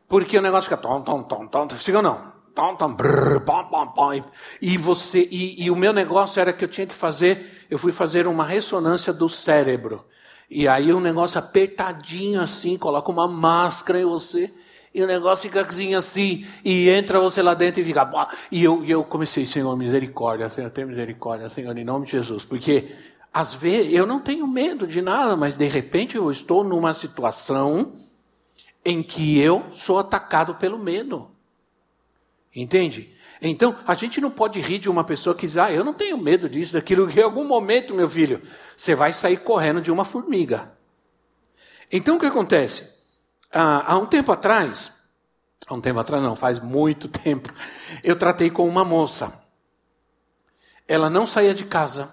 Porque 0.09 0.39
o 0.39 0.43
negócio 0.43 0.71
fica 0.71 0.77
tom, 0.77 1.01
tom, 1.03 1.23
tom, 1.23 1.47
tom. 1.47 1.69
Fica 1.71 2.03
não. 2.03 2.33
Tom, 2.55 2.77
tom, 2.77 2.95
brrr, 2.95 3.41
pom, 3.41 3.65
pom, 3.65 3.87
pom. 3.89 4.25
E 4.63 4.77
você 4.79 5.29
e, 5.31 5.65
e 5.65 5.71
o 5.71 5.77
meu 5.77 5.93
negócio 5.93 6.41
era 6.41 6.53
que 6.53 6.65
eu 6.65 6.69
tinha 6.69 6.87
que 6.87 6.95
fazer. 6.95 7.67
Eu 7.71 7.79
fui 7.79 7.91
fazer 7.91 8.27
uma 8.27 8.45
ressonância 8.45 9.13
do 9.13 9.29
cérebro. 9.29 10.05
E 10.49 10.69
aí 10.69 10.93
um 10.93 11.01
negócio 11.01 11.39
apertadinho 11.39 12.41
assim, 12.41 12.77
coloca 12.79 13.11
uma 13.11 13.27
máscara 13.27 14.01
em 14.01 14.05
você 14.05 14.53
e 14.95 15.03
o 15.03 15.09
negócio 15.09 15.51
fica 15.51 15.63
assim, 15.63 15.93
assim, 15.93 16.47
e 16.65 16.89
entra 16.89 17.19
você 17.19 17.43
lá 17.43 17.53
dentro 17.53 17.81
e 17.81 17.85
fica. 17.85 18.29
E 18.49 18.63
eu, 18.63 18.85
e 18.85 18.93
eu 18.93 19.03
comecei, 19.03 19.45
Senhor, 19.45 19.77
misericórdia, 19.77 20.49
Senhor, 20.49 20.71
tem 20.71 20.85
misericórdia, 20.85 21.51
Senhor, 21.51 21.77
em 21.77 21.85
nome 21.85 22.07
de 22.07 22.13
Jesus. 22.13 22.45
Porque, 22.45 22.95
às 23.33 23.53
vezes, 23.53 23.93
eu 23.93 24.07
não 24.07 24.21
tenho 24.21 24.47
medo 24.47 24.87
de 24.87 25.03
nada, 25.03 25.35
mas 25.37 25.57
de 25.57 25.67
repente 25.67 26.15
eu 26.15 26.31
estou 26.31 26.63
numa 26.63 26.95
situação 26.95 27.93
em 28.85 29.03
que 29.03 29.41
eu 29.41 29.65
sou 29.73 29.99
atacado 29.99 30.55
pelo 30.55 30.79
medo. 30.79 31.29
Entende? 32.55 33.13
Então, 33.43 33.77
a 33.85 33.95
gente 33.95 34.21
não 34.21 34.31
pode 34.31 34.61
rir 34.61 34.79
de 34.79 34.89
uma 34.89 35.03
pessoa 35.03 35.35
que 35.35 35.45
diz, 35.45 35.57
ah, 35.57 35.73
eu 35.73 35.83
não 35.83 35.93
tenho 35.93 36.17
medo 36.17 36.49
disso, 36.49 36.73
daquilo, 36.73 37.09
que 37.09 37.19
em 37.19 37.25
algum 37.25 37.45
momento, 37.45 37.93
meu 37.95 38.09
filho, 38.09 38.41
você 38.77 38.95
vai 38.95 39.13
sair 39.13 39.39
correndo 39.39 39.81
de 39.81 39.91
uma 39.91 40.05
formiga. 40.05 40.73
Então, 41.91 42.17
o 42.17 42.21
que 42.21 42.27
acontece? 42.27 42.95
Ah, 43.57 43.93
há 43.93 43.97
um 43.97 44.05
tempo 44.05 44.33
atrás, 44.33 44.91
há 45.65 45.73
um 45.73 45.81
tempo 45.81 46.01
atrás 46.01 46.21
não, 46.21 46.35
faz 46.35 46.59
muito 46.59 47.07
tempo, 47.09 47.55
eu 48.03 48.17
tratei 48.17 48.51
com 48.51 48.67
uma 48.69 48.85
moça. 48.85 49.33
Ela 50.89 51.09
não 51.09 51.25
saía 51.25 51.55
de 51.55 51.65
casa. 51.65 52.13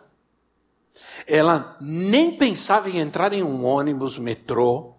Ela 1.25 1.75
nem 1.81 2.37
pensava 2.37 2.89
em 2.89 2.99
entrar 2.99 3.33
em 3.33 3.41
um 3.41 3.65
ônibus, 3.65 4.19
metrô. 4.19 4.93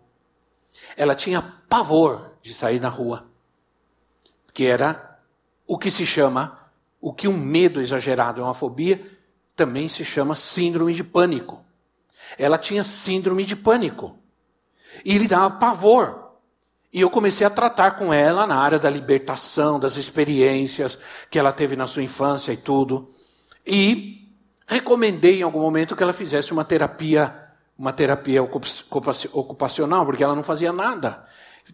Ela 0.97 1.15
tinha 1.15 1.41
pavor 1.69 2.33
de 2.43 2.53
sair 2.53 2.81
na 2.81 2.89
rua. 2.89 3.27
Que 4.53 4.67
era 4.67 5.21
o 5.65 5.79
que 5.79 5.91
se 5.91 6.05
chama, 6.05 6.59
o 7.01 7.13
que 7.15 7.29
um 7.29 7.37
medo 7.37 7.81
exagerado 7.81 8.41
é 8.41 8.45
uma 8.45 8.53
fobia, 8.53 9.01
também 9.55 9.87
se 9.87 10.05
chama 10.05 10.35
síndrome 10.35 10.93
de 10.93 11.05
pânico. 11.05 11.65
Ela 12.37 12.59
tinha 12.59 12.83
síndrome 12.83 13.45
de 13.45 13.55
pânico. 13.55 14.19
E 15.05 15.17
lhe 15.17 15.29
dava 15.29 15.57
pavor. 15.57 16.22
E 16.93 17.01
eu 17.01 17.09
comecei 17.09 17.47
a 17.47 17.51
tratar 17.51 17.93
com 17.93 18.13
ela 18.13 18.47
na 18.47 18.57
área 18.57 18.79
da 18.79 18.91
libertação, 18.91 19.81
das 19.81 19.97
experiências 19.97 20.99
que 21.31 21.39
ela 21.39 21.51
teve 21.51 21.75
na 21.75 21.87
sua 21.87 22.03
infância 22.03 22.53
e 22.53 22.57
tudo. 22.57 23.09
E 23.67 24.29
recomendei 24.67 25.41
em 25.41 25.43
algum 25.43 25.61
momento 25.61 25.97
que 25.97 26.03
ela 26.03 26.13
fizesse 26.13 26.53
uma 26.53 26.65
terapia, 26.65 27.35
uma 27.79 27.95
terapia 27.95 28.43
ocupacional, 28.43 30.05
porque 30.05 30.23
ela 30.23 30.35
não 30.35 30.43
fazia 30.43 30.71
nada. 30.71 31.25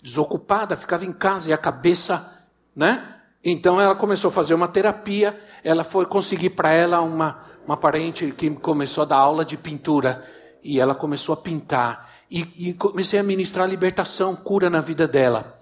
Desocupada, 0.01 0.77
ficava 0.77 1.05
em 1.05 1.13
casa 1.13 1.51
e 1.51 1.53
a 1.53 1.59
cabeça, 1.59 2.47
né? 2.77 3.17
Então 3.43 3.81
ela 3.81 3.97
começou 3.97 4.29
a 4.29 4.33
fazer 4.33 4.55
uma 4.55 4.69
terapia, 4.69 5.37
ela 5.65 5.83
foi 5.83 6.07
conseguir 6.07 6.51
para 6.51 6.71
ela 6.71 7.01
uma, 7.01 7.41
uma 7.67 7.77
parente 7.77 8.31
que 8.33 8.51
começou 8.51 9.03
a 9.03 9.07
dar 9.07 9.17
aula 9.17 9.45
de 9.45 9.57
pintura 9.57 10.25
e 10.63 10.79
ela 10.79 10.95
começou 10.95 11.33
a 11.33 11.37
pintar. 11.37 12.09
E, 12.31 12.69
e 12.69 12.75
comecei 12.75 13.19
a 13.19 13.23
ministrar 13.23 13.69
libertação, 13.69 14.37
cura 14.37 14.69
na 14.69 14.81
vida 14.81 15.09
dela. 15.09 15.59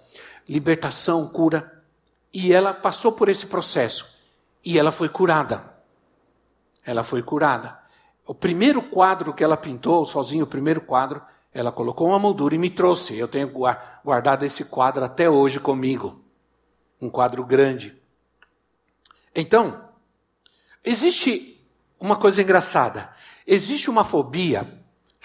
Libertação, 0.48 1.28
cura. 1.28 1.82
E 2.32 2.52
ela 2.52 2.74
passou 2.74 3.12
por 3.12 3.28
esse 3.28 3.46
processo. 3.46 4.06
E 4.64 4.78
ela 4.78 4.90
foi 4.90 5.08
curada. 5.08 5.74
Ela 6.84 7.04
foi 7.04 7.22
curada. 7.22 7.78
O 8.26 8.34
primeiro 8.34 8.82
quadro 8.82 9.32
que 9.32 9.44
ela 9.44 9.56
pintou, 9.56 10.04
sozinho, 10.04 10.44
o 10.44 10.48
primeiro 10.48 10.80
quadro, 10.80 11.22
ela 11.54 11.70
colocou 11.70 12.08
uma 12.08 12.18
moldura 12.18 12.54
e 12.54 12.58
me 12.58 12.68
trouxe. 12.68 13.16
Eu 13.16 13.28
tenho 13.28 13.48
guardado 14.04 14.44
esse 14.44 14.64
quadro 14.64 15.04
até 15.04 15.30
hoje 15.30 15.60
comigo. 15.60 16.20
Um 17.00 17.08
quadro 17.08 17.44
grande. 17.44 17.96
Então, 19.34 19.88
existe 20.84 21.64
uma 22.00 22.16
coisa 22.16 22.42
engraçada. 22.42 23.10
Existe 23.46 23.88
uma 23.88 24.02
fobia 24.02 24.66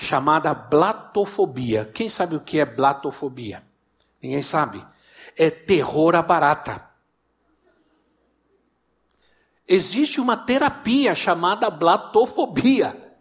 chamada 0.01 0.51
blatofobia. 0.53 1.85
Quem 1.93 2.09
sabe 2.09 2.35
o 2.35 2.39
que 2.39 2.59
é 2.59 2.65
blatofobia? 2.65 3.63
Ninguém 4.21 4.41
sabe. 4.41 4.83
É 5.37 5.49
terror 5.49 6.15
à 6.15 6.21
barata. 6.23 6.89
Existe 9.67 10.19
uma 10.19 10.35
terapia 10.35 11.13
chamada 11.13 11.69
blatofobia. 11.69 13.15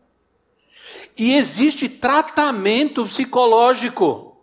E 1.16 1.34
existe 1.36 1.88
tratamento 1.88 3.04
psicológico. 3.04 4.42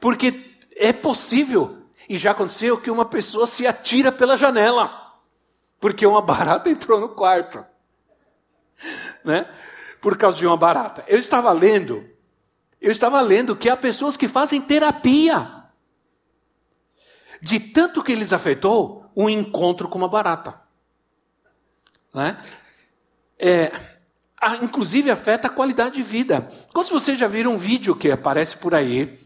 Porque 0.00 0.58
é 0.76 0.92
possível, 0.92 1.78
e 2.08 2.18
já 2.18 2.32
aconteceu, 2.32 2.80
que 2.80 2.90
uma 2.90 3.04
pessoa 3.04 3.46
se 3.46 3.66
atira 3.66 4.10
pela 4.10 4.36
janela. 4.36 5.16
Porque 5.78 6.04
uma 6.04 6.20
barata 6.20 6.68
entrou 6.70 7.00
no 7.00 7.10
quarto. 7.10 7.64
Né? 9.24 9.48
Por 10.00 10.16
causa 10.16 10.36
de 10.36 10.46
uma 10.46 10.56
barata. 10.56 11.04
Eu 11.08 11.18
estava 11.18 11.50
lendo, 11.52 12.08
eu 12.80 12.90
estava 12.90 13.20
lendo 13.20 13.56
que 13.56 13.68
há 13.68 13.76
pessoas 13.76 14.16
que 14.16 14.28
fazem 14.28 14.60
terapia. 14.60 15.56
De 17.40 17.60
tanto 17.60 18.02
que 18.02 18.14
lhes 18.14 18.32
afetou 18.32 19.10
um 19.16 19.28
encontro 19.28 19.88
com 19.88 19.98
uma 19.98 20.08
barata. 20.08 20.60
Né? 22.12 22.36
É, 23.38 23.70
inclusive 24.62 25.10
afeta 25.10 25.48
a 25.48 25.50
qualidade 25.50 25.96
de 25.96 26.02
vida. 26.02 26.48
Quantos 26.72 26.90
vocês 26.90 27.18
já 27.18 27.26
viram 27.26 27.54
um 27.54 27.58
vídeo 27.58 27.94
que 27.94 28.10
aparece 28.10 28.56
por 28.56 28.74
aí? 28.74 29.18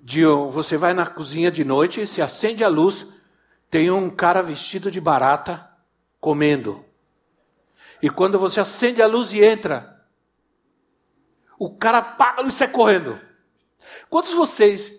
De 0.00 0.24
você 0.24 0.76
vai 0.76 0.94
na 0.94 1.06
cozinha 1.06 1.50
de 1.50 1.64
noite, 1.64 2.06
se 2.06 2.22
acende 2.22 2.62
a 2.62 2.68
luz, 2.68 3.06
tem 3.68 3.90
um 3.90 4.08
cara 4.08 4.40
vestido 4.40 4.90
de 4.90 5.00
barata 5.00 5.68
comendo. 6.20 6.85
E 8.02 8.10
quando 8.10 8.38
você 8.38 8.60
acende 8.60 9.00
a 9.00 9.06
luz 9.06 9.32
e 9.32 9.42
entra, 9.42 10.04
o 11.58 11.74
cara 11.74 11.98
apaga 11.98 12.40
a 12.40 12.42
luz 12.42 12.54
e 12.54 12.58
sai 12.58 12.68
correndo. 12.68 13.18
Quantos 14.08 14.30
de 14.30 14.36
vocês 14.36 14.92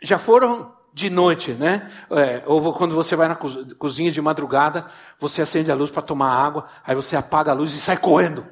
já 0.00 0.18
foram 0.18 0.74
de 0.92 1.10
noite, 1.10 1.52
né? 1.52 1.90
É, 2.10 2.42
ou 2.46 2.72
quando 2.72 2.94
você 2.94 3.16
vai 3.16 3.26
na 3.26 3.36
cozinha 3.36 4.12
de 4.12 4.22
madrugada, 4.22 4.86
você 5.18 5.42
acende 5.42 5.70
a 5.70 5.74
luz 5.74 5.90
para 5.90 6.02
tomar 6.02 6.30
água, 6.30 6.68
aí 6.84 6.94
você 6.94 7.16
apaga 7.16 7.50
a 7.50 7.54
luz 7.54 7.74
e 7.74 7.78
sai 7.78 7.96
correndo. 7.96 8.46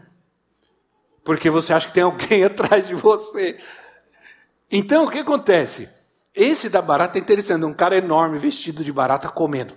Porque 1.24 1.48
você 1.48 1.72
acha 1.72 1.86
que 1.86 1.94
tem 1.94 2.02
alguém 2.02 2.42
atrás 2.44 2.88
de 2.88 2.94
você. 2.94 3.58
Então, 4.70 5.04
o 5.04 5.10
que 5.10 5.20
acontece? 5.20 5.88
Esse 6.34 6.68
da 6.68 6.82
barata 6.82 7.18
é 7.18 7.20
interessante, 7.20 7.64
um 7.64 7.74
cara 7.74 7.96
enorme 7.96 8.38
vestido 8.38 8.82
de 8.82 8.92
barata 8.92 9.28
comendo. 9.28 9.74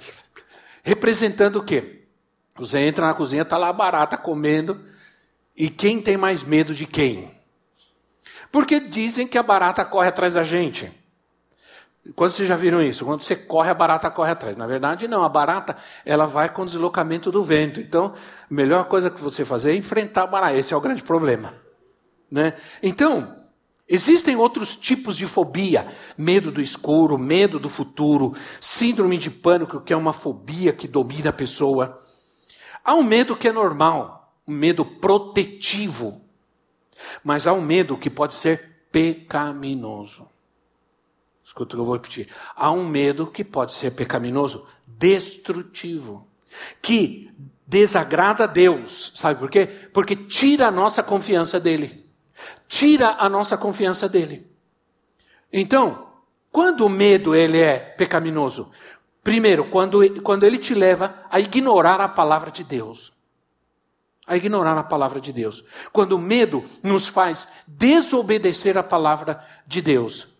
Representando 0.83 1.57
o 1.57 1.63
quê? 1.63 2.04
Você 2.57 2.79
entra 2.79 3.05
na 3.05 3.13
cozinha, 3.13 3.41
está 3.41 3.57
lá 3.57 3.67
a 3.69 3.73
barata 3.73 4.17
comendo. 4.17 4.79
E 5.55 5.69
quem 5.69 6.01
tem 6.01 6.17
mais 6.17 6.43
medo 6.43 6.73
de 6.73 6.85
quem? 6.85 7.31
Porque 8.51 8.79
dizem 8.79 9.27
que 9.27 9.37
a 9.37 9.43
barata 9.43 9.83
corre 9.83 10.07
atrás 10.07 10.35
da 10.35 10.43
gente. 10.43 10.91
Quando 12.15 12.31
vocês 12.31 12.47
já 12.47 12.55
viram 12.55 12.81
isso? 12.81 13.03
Quando 13.03 13.23
você 13.23 13.35
corre, 13.35 13.69
a 13.69 13.73
barata 13.73 14.09
corre 14.11 14.31
atrás. 14.31 14.55
Na 14.55 14.67
verdade, 14.67 15.07
não. 15.07 15.23
A 15.23 15.29
barata, 15.29 15.75
ela 16.05 16.25
vai 16.25 16.47
com 16.47 16.61
o 16.61 16.65
deslocamento 16.65 17.31
do 17.31 17.43
vento. 17.43 17.81
Então, 17.81 18.13
a 18.49 18.53
melhor 18.53 18.85
coisa 18.85 19.09
que 19.09 19.19
você 19.19 19.43
fazer 19.43 19.71
é 19.71 19.75
enfrentar 19.75 20.23
a 20.23 20.27
barata. 20.27 20.55
Esse 20.55 20.73
é 20.73 20.77
o 20.77 20.81
grande 20.81 21.03
problema. 21.03 21.53
Né? 22.29 22.53
Então, 22.81 23.35
existem 23.89 24.35
outros 24.35 24.75
tipos 24.75 25.17
de 25.17 25.25
fobia. 25.25 25.87
Medo 26.17 26.51
do 26.51 26.61
escuro, 26.61 27.17
medo 27.17 27.59
do 27.59 27.69
futuro, 27.69 28.35
síndrome 28.61 29.17
de 29.17 29.31
pânico, 29.31 29.81
que 29.81 29.91
é 29.91 29.97
uma 29.97 30.13
fobia 30.13 30.71
que 30.71 30.87
domina 30.87 31.31
a 31.31 31.33
pessoa. 31.33 31.99
Há 32.85 32.93
um 32.93 33.01
medo 33.01 33.35
que 33.35 33.47
é 33.47 33.51
normal, 33.51 34.31
um 34.47 34.53
medo 34.53 34.85
protetivo. 34.85 36.21
Mas 37.23 37.47
há 37.47 37.53
um 37.53 37.61
medo 37.61 37.97
que 37.97 38.11
pode 38.11 38.35
ser 38.35 38.85
pecaminoso. 38.91 40.29
Escuta 41.43 41.75
o 41.75 41.77
que 41.77 41.81
eu 41.81 41.85
vou 41.85 41.95
repetir. 41.95 42.29
Há 42.55 42.71
um 42.71 42.87
medo 42.87 43.25
que 43.25 43.43
pode 43.43 43.73
ser 43.73 43.91
pecaminoso, 43.91 44.67
destrutivo, 44.85 46.27
que 46.79 47.31
desagrada 47.65 48.43
a 48.43 48.47
Deus. 48.47 49.11
Sabe 49.15 49.39
por 49.39 49.49
quê? 49.49 49.65
Porque 49.91 50.15
tira 50.15 50.67
a 50.67 50.71
nossa 50.71 51.01
confiança 51.01 51.59
dele. 51.59 52.05
Tira 52.67 53.15
a 53.19 53.27
nossa 53.27 53.57
confiança 53.57 54.07
dele. 54.07 54.47
Então, 55.51 56.11
quando 56.51 56.85
o 56.85 56.89
medo 56.89 57.35
ele 57.35 57.59
é 57.59 57.79
pecaminoso? 57.79 58.71
Primeiro, 59.25 59.65
quando, 59.65 60.21
quando 60.21 60.45
ele 60.45 60.57
te 60.57 60.73
leva 60.73 61.25
a 61.29 61.37
ignorar 61.41 61.99
a 61.99 62.07
palavra 62.07 62.49
de 62.49 62.63
Deus. 62.63 63.11
A 64.25 64.37
ignorar 64.37 64.77
a 64.77 64.83
palavra 64.83 65.19
de 65.19 65.33
Deus. 65.33 65.65
Quando 65.91 66.13
o 66.13 66.19
medo 66.19 66.63
nos 66.81 67.07
faz 67.07 67.45
desobedecer 67.67 68.77
a 68.77 68.83
palavra 68.83 69.45
de 69.67 69.81
Deus 69.81 70.35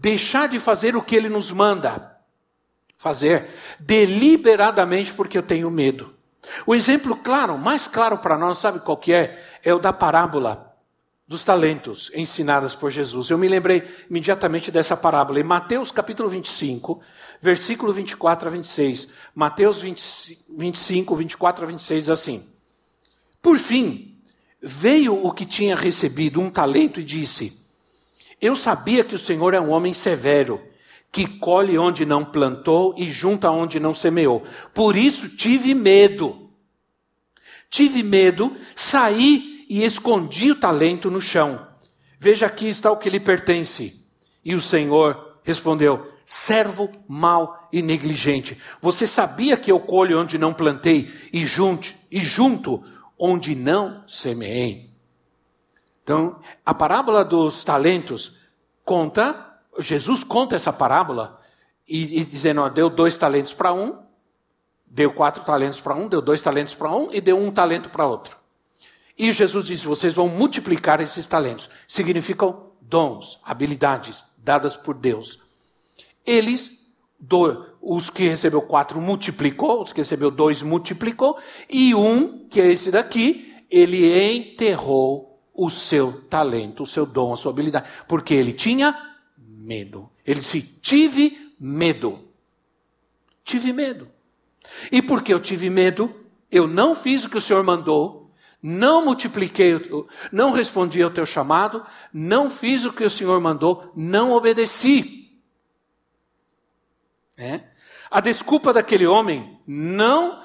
deixar 0.00 0.48
de 0.48 0.58
fazer 0.58 0.96
o 0.96 1.02
que 1.02 1.14
ele 1.14 1.28
nos 1.28 1.52
manda 1.52 2.16
fazer, 2.96 3.50
deliberadamente 3.78 5.12
porque 5.12 5.36
eu 5.36 5.42
tenho 5.42 5.70
medo. 5.70 6.14
O 6.66 6.74
exemplo 6.74 7.14
claro, 7.16 7.58
mais 7.58 7.86
claro 7.86 8.16
para 8.16 8.38
nós, 8.38 8.56
sabe 8.56 8.80
qual 8.80 8.96
que 8.96 9.12
é? 9.12 9.38
É 9.62 9.74
o 9.74 9.78
da 9.78 9.92
parábola 9.92 10.69
dos 11.30 11.44
talentos 11.44 12.10
ensinadas 12.12 12.74
por 12.74 12.90
Jesus. 12.90 13.30
Eu 13.30 13.38
me 13.38 13.46
lembrei 13.46 13.84
imediatamente 14.10 14.72
dessa 14.72 14.96
parábola 14.96 15.38
em 15.38 15.44
Mateus 15.44 15.92
capítulo 15.92 16.28
25, 16.28 17.00
versículo 17.40 17.92
24 17.92 18.48
a 18.48 18.50
26. 18.50 19.12
Mateus 19.32 19.80
20, 19.80 20.38
25, 20.58 21.14
24 21.14 21.64
a 21.64 21.68
26 21.68 22.10
assim: 22.10 22.44
Por 23.40 23.60
fim, 23.60 24.18
veio 24.60 25.24
o 25.24 25.30
que 25.30 25.46
tinha 25.46 25.76
recebido 25.76 26.40
um 26.40 26.50
talento 26.50 26.98
e 26.98 27.04
disse: 27.04 27.60
eu 28.40 28.56
sabia 28.56 29.04
que 29.04 29.14
o 29.14 29.18
Senhor 29.18 29.52
é 29.52 29.60
um 29.60 29.70
homem 29.70 29.92
severo, 29.92 30.60
que 31.12 31.26
colhe 31.26 31.76
onde 31.76 32.06
não 32.06 32.24
plantou 32.24 32.94
e 32.96 33.10
junta 33.10 33.50
onde 33.50 33.78
não 33.78 33.92
semeou. 33.92 34.42
Por 34.72 34.96
isso 34.96 35.28
tive 35.28 35.74
medo. 35.74 36.50
Tive 37.68 38.02
medo, 38.02 38.56
saí 38.74 39.49
e 39.70 39.84
escondi 39.84 40.50
o 40.50 40.56
talento 40.56 41.08
no 41.08 41.20
chão. 41.20 41.64
Veja 42.18 42.46
aqui 42.46 42.66
está 42.66 42.90
o 42.90 42.96
que 42.96 43.08
lhe 43.08 43.20
pertence. 43.20 44.04
E 44.44 44.52
o 44.52 44.60
Senhor 44.60 45.38
respondeu: 45.44 46.10
servo 46.24 46.90
mau 47.06 47.68
e 47.72 47.80
negligente. 47.80 48.60
Você 48.82 49.06
sabia 49.06 49.56
que 49.56 49.70
eu 49.70 49.78
colho 49.78 50.20
onde 50.20 50.36
não 50.36 50.52
plantei 50.52 51.08
e 51.32 51.46
junto, 51.46 51.94
e 52.10 52.18
junto 52.18 52.82
onde 53.16 53.54
não 53.54 54.02
semeei? 54.08 54.90
Então, 56.02 56.40
a 56.66 56.74
parábola 56.74 57.24
dos 57.24 57.62
talentos 57.62 58.38
conta, 58.84 59.56
Jesus 59.78 60.24
conta 60.24 60.56
essa 60.56 60.72
parábola 60.72 61.40
e, 61.86 62.20
e 62.20 62.24
dizendo, 62.24 62.62
ó, 62.62 62.68
deu 62.68 62.90
dois 62.90 63.16
talentos 63.16 63.52
para 63.52 63.72
um, 63.72 64.02
deu 64.84 65.12
quatro 65.12 65.44
talentos 65.44 65.78
para 65.78 65.94
um, 65.94 66.08
deu 66.08 66.20
dois 66.20 66.42
talentos 66.42 66.74
para 66.74 66.90
um 66.90 67.12
e 67.12 67.20
deu 67.20 67.38
um 67.38 67.52
talento 67.52 67.88
para 67.88 68.04
outro. 68.04 68.39
E 69.18 69.32
Jesus 69.32 69.66
disse: 69.66 69.86
vocês 69.86 70.14
vão 70.14 70.28
multiplicar 70.28 71.00
esses 71.00 71.26
talentos. 71.26 71.68
Significam 71.86 72.70
dons, 72.80 73.38
habilidades 73.44 74.24
dadas 74.38 74.76
por 74.76 74.94
Deus. 74.94 75.40
Eles, 76.26 76.92
do, 77.18 77.66
os 77.80 78.10
que 78.10 78.24
recebeu 78.24 78.62
quatro 78.62 79.00
multiplicou, 79.00 79.82
os 79.82 79.92
que 79.92 80.00
recebeu 80.00 80.30
dois 80.30 80.62
multiplicou, 80.62 81.38
e 81.68 81.94
um, 81.94 82.48
que 82.48 82.60
é 82.60 82.66
esse 82.70 82.90
daqui, 82.90 83.54
ele 83.70 84.32
enterrou 84.34 85.40
o 85.54 85.70
seu 85.70 86.22
talento, 86.22 86.82
o 86.82 86.86
seu 86.86 87.06
dom, 87.06 87.32
a 87.32 87.36
sua 87.36 87.52
habilidade, 87.52 87.88
porque 88.08 88.34
ele 88.34 88.52
tinha 88.52 88.96
medo. 89.38 90.10
Ele 90.26 90.40
disse: 90.40 90.62
tive 90.62 91.54
medo. 91.58 92.18
Tive 93.44 93.72
medo. 93.72 94.08
E 94.90 95.00
porque 95.02 95.32
eu 95.32 95.40
tive 95.40 95.70
medo, 95.70 96.14
eu 96.50 96.66
não 96.66 96.94
fiz 96.94 97.24
o 97.24 97.30
que 97.30 97.38
o 97.38 97.40
Senhor 97.40 97.62
mandou, 97.62 98.19
não 98.62 99.04
multipliquei, 99.04 99.74
não 100.30 100.52
respondi 100.52 101.02
ao 101.02 101.10
teu 101.10 101.24
chamado, 101.24 101.84
não 102.12 102.50
fiz 102.50 102.84
o 102.84 102.92
que 102.92 103.04
o 103.04 103.10
Senhor 103.10 103.40
mandou, 103.40 103.90
não 103.96 104.32
obedeci. 104.32 105.40
É? 107.36 107.62
A 108.10 108.20
desculpa 108.20 108.72
daquele 108.72 109.06
homem 109.06 109.58
não, 109.66 110.42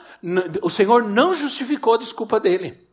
o 0.62 0.70
Senhor 0.70 1.04
não 1.04 1.34
justificou 1.34 1.96
a 1.96 1.98
desculpa 1.98 2.40
dele 2.40 2.86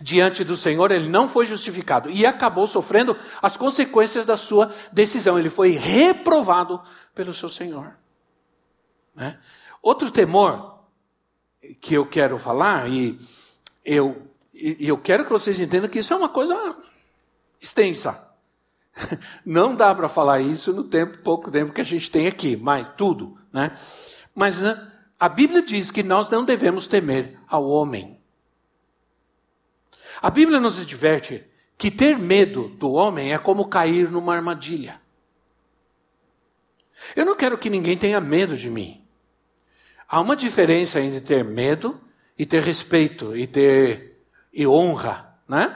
diante 0.00 0.44
do 0.44 0.56
Senhor, 0.56 0.90
ele 0.90 1.08
não 1.08 1.28
foi 1.28 1.46
justificado 1.46 2.10
e 2.10 2.26
acabou 2.26 2.66
sofrendo 2.66 3.16
as 3.40 3.56
consequências 3.56 4.26
da 4.26 4.36
sua 4.36 4.72
decisão. 4.92 5.38
Ele 5.38 5.50
foi 5.50 5.70
reprovado 5.70 6.82
pelo 7.14 7.34
seu 7.34 7.48
Senhor. 7.48 7.96
Né? 9.14 9.38
Outro 9.82 10.10
temor 10.10 10.80
que 11.80 11.94
eu 11.94 12.04
quero 12.04 12.38
falar, 12.38 12.88
e 12.90 13.18
eu, 13.84 14.28
eu 14.52 14.96
quero 14.96 15.24
que 15.24 15.30
vocês 15.30 15.60
entendam 15.60 15.88
que 15.88 15.98
isso 15.98 16.12
é 16.12 16.16
uma 16.16 16.28
coisa 16.28 16.76
extensa. 17.60 18.34
Não 19.44 19.74
dá 19.74 19.94
para 19.94 20.08
falar 20.08 20.40
isso 20.40 20.72
no 20.72 20.84
tempo, 20.84 21.18
pouco 21.18 21.50
tempo 21.50 21.72
que 21.72 21.80
a 21.80 21.84
gente 21.84 22.10
tem 22.10 22.26
aqui, 22.26 22.56
mas 22.56 22.88
tudo, 22.96 23.38
né? 23.52 23.76
Mas 24.34 24.58
né, 24.58 24.92
a 25.18 25.28
Bíblia 25.28 25.62
diz 25.62 25.90
que 25.90 26.02
nós 26.02 26.28
não 26.28 26.44
devemos 26.44 26.86
temer 26.86 27.38
ao 27.48 27.68
homem. 27.68 28.20
A 30.20 30.28
Bíblia 30.28 30.58
nos 30.58 30.80
adverte 30.80 31.44
que 31.78 31.90
ter 31.90 32.18
medo 32.18 32.68
do 32.68 32.92
homem 32.92 33.32
é 33.32 33.38
como 33.38 33.68
cair 33.68 34.10
numa 34.10 34.34
armadilha. 34.34 35.00
Eu 37.14 37.24
não 37.24 37.36
quero 37.36 37.58
que 37.58 37.70
ninguém 37.70 37.96
tenha 37.96 38.20
medo 38.20 38.56
de 38.56 38.70
mim. 38.70 39.04
Há 40.08 40.20
uma 40.20 40.36
diferença 40.36 41.00
entre 41.00 41.20
ter 41.20 41.44
medo 41.44 42.00
e 42.38 42.44
ter 42.44 42.62
respeito 42.62 43.36
e 43.36 43.46
ter 43.46 44.26
e 44.52 44.66
honra, 44.66 45.36
né? 45.48 45.74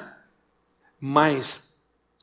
Mas 1.01 1.69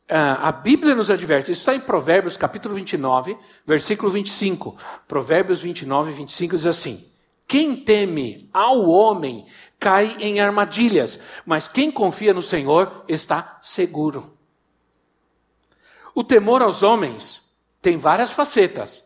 ah, 0.07 0.49
a 0.49 0.51
Bíblia 0.51 0.93
nos 0.93 1.09
adverte, 1.09 1.51
isso 1.51 1.61
está 1.61 1.75
em 1.75 1.79
Provérbios 1.79 2.37
capítulo 2.37 2.75
29, 2.75 3.37
versículo 3.65 4.11
25. 4.11 4.77
Provérbios 5.07 5.61
29, 5.61 6.11
25 6.11 6.57
diz 6.57 6.67
assim: 6.67 7.03
Quem 7.47 7.75
teme 7.75 8.49
ao 8.53 8.87
homem 8.87 9.45
cai 9.79 10.15
em 10.19 10.39
armadilhas, 10.39 11.19
mas 11.45 11.67
quem 11.67 11.91
confia 11.91 12.33
no 12.33 12.41
Senhor 12.41 13.03
está 13.07 13.57
seguro. 13.61 14.35
O 16.13 16.23
temor 16.23 16.61
aos 16.61 16.83
homens 16.83 17.57
tem 17.81 17.97
várias 17.97 18.31
facetas. 18.31 19.03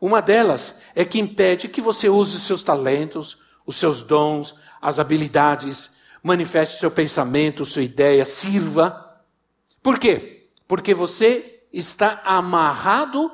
Uma 0.00 0.22
delas 0.22 0.80
é 0.94 1.04
que 1.04 1.20
impede 1.20 1.68
que 1.68 1.80
você 1.80 2.08
use 2.08 2.40
seus 2.40 2.62
talentos, 2.62 3.38
os 3.70 3.76
seus 3.76 4.02
dons, 4.02 4.56
as 4.82 4.98
habilidades, 4.98 5.90
manifeste 6.22 6.76
o 6.76 6.80
seu 6.80 6.90
pensamento, 6.90 7.64
sua 7.64 7.82
ideia, 7.82 8.24
sirva. 8.24 9.16
Por 9.80 9.98
quê? 9.98 10.48
Porque 10.66 10.92
você 10.92 11.62
está 11.72 12.20
amarrado 12.24 13.30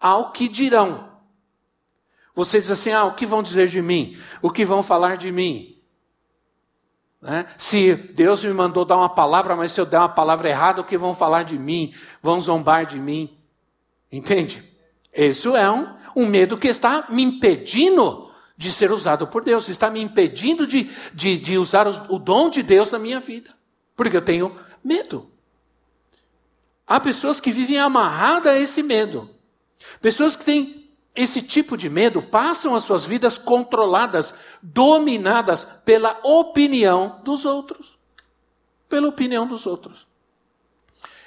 ao 0.00 0.32
que 0.32 0.48
dirão. 0.48 1.08
Você 2.34 2.58
diz 2.58 2.70
assim: 2.72 2.90
ah, 2.90 3.04
o 3.04 3.14
que 3.14 3.24
vão 3.24 3.40
dizer 3.40 3.68
de 3.68 3.80
mim? 3.80 4.18
O 4.42 4.50
que 4.50 4.64
vão 4.64 4.82
falar 4.82 5.16
de 5.16 5.30
mim? 5.30 5.80
Né? 7.22 7.46
Se 7.56 7.94
Deus 7.94 8.42
me 8.42 8.52
mandou 8.52 8.84
dar 8.84 8.96
uma 8.96 9.08
palavra, 9.08 9.54
mas 9.54 9.70
se 9.70 9.80
eu 9.80 9.86
der 9.86 9.98
uma 9.98 10.08
palavra 10.08 10.48
errada, 10.48 10.80
o 10.80 10.84
que 10.84 10.98
vão 10.98 11.14
falar 11.14 11.44
de 11.44 11.56
mim? 11.56 11.94
Vão 12.20 12.40
zombar 12.40 12.84
de 12.84 12.98
mim? 12.98 13.38
Entende? 14.10 14.62
Isso 15.14 15.56
é 15.56 15.70
um, 15.70 15.94
um 16.16 16.26
medo 16.26 16.58
que 16.58 16.68
está 16.68 17.06
me 17.08 17.22
impedindo 17.22 18.27
de 18.58 18.72
ser 18.72 18.90
usado 18.90 19.28
por 19.28 19.44
Deus, 19.44 19.68
está 19.68 19.88
me 19.88 20.02
impedindo 20.02 20.66
de, 20.66 20.90
de, 21.14 21.38
de 21.38 21.56
usar 21.56 21.86
o, 21.86 22.18
dom 22.18 22.50
de 22.50 22.60
Deus 22.60 22.90
na 22.90 22.98
minha 22.98 23.20
vida, 23.20 23.50
porque 23.94 24.16
eu 24.16 24.20
tenho 24.20 24.58
medo. 24.82 25.30
Há 26.84 26.98
pessoas 26.98 27.40
que 27.40 27.52
vivem 27.52 27.78
amarradas 27.78 28.52
a 28.52 28.58
esse 28.58 28.82
medo. 28.82 29.30
Pessoas 30.00 30.34
que 30.34 30.44
têm 30.44 30.88
esse 31.14 31.40
tipo 31.40 31.76
de 31.76 31.88
medo 31.88 32.20
passam 32.20 32.74
as 32.74 32.82
suas 32.82 33.04
vidas 33.04 33.38
controladas, 33.38 34.34
dominadas 34.60 35.62
pela 35.84 36.18
opinião 36.24 37.20
dos 37.22 37.44
outros. 37.44 37.96
Pela 38.88 39.06
opinião 39.06 39.46
dos 39.46 39.66
outros. 39.66 40.08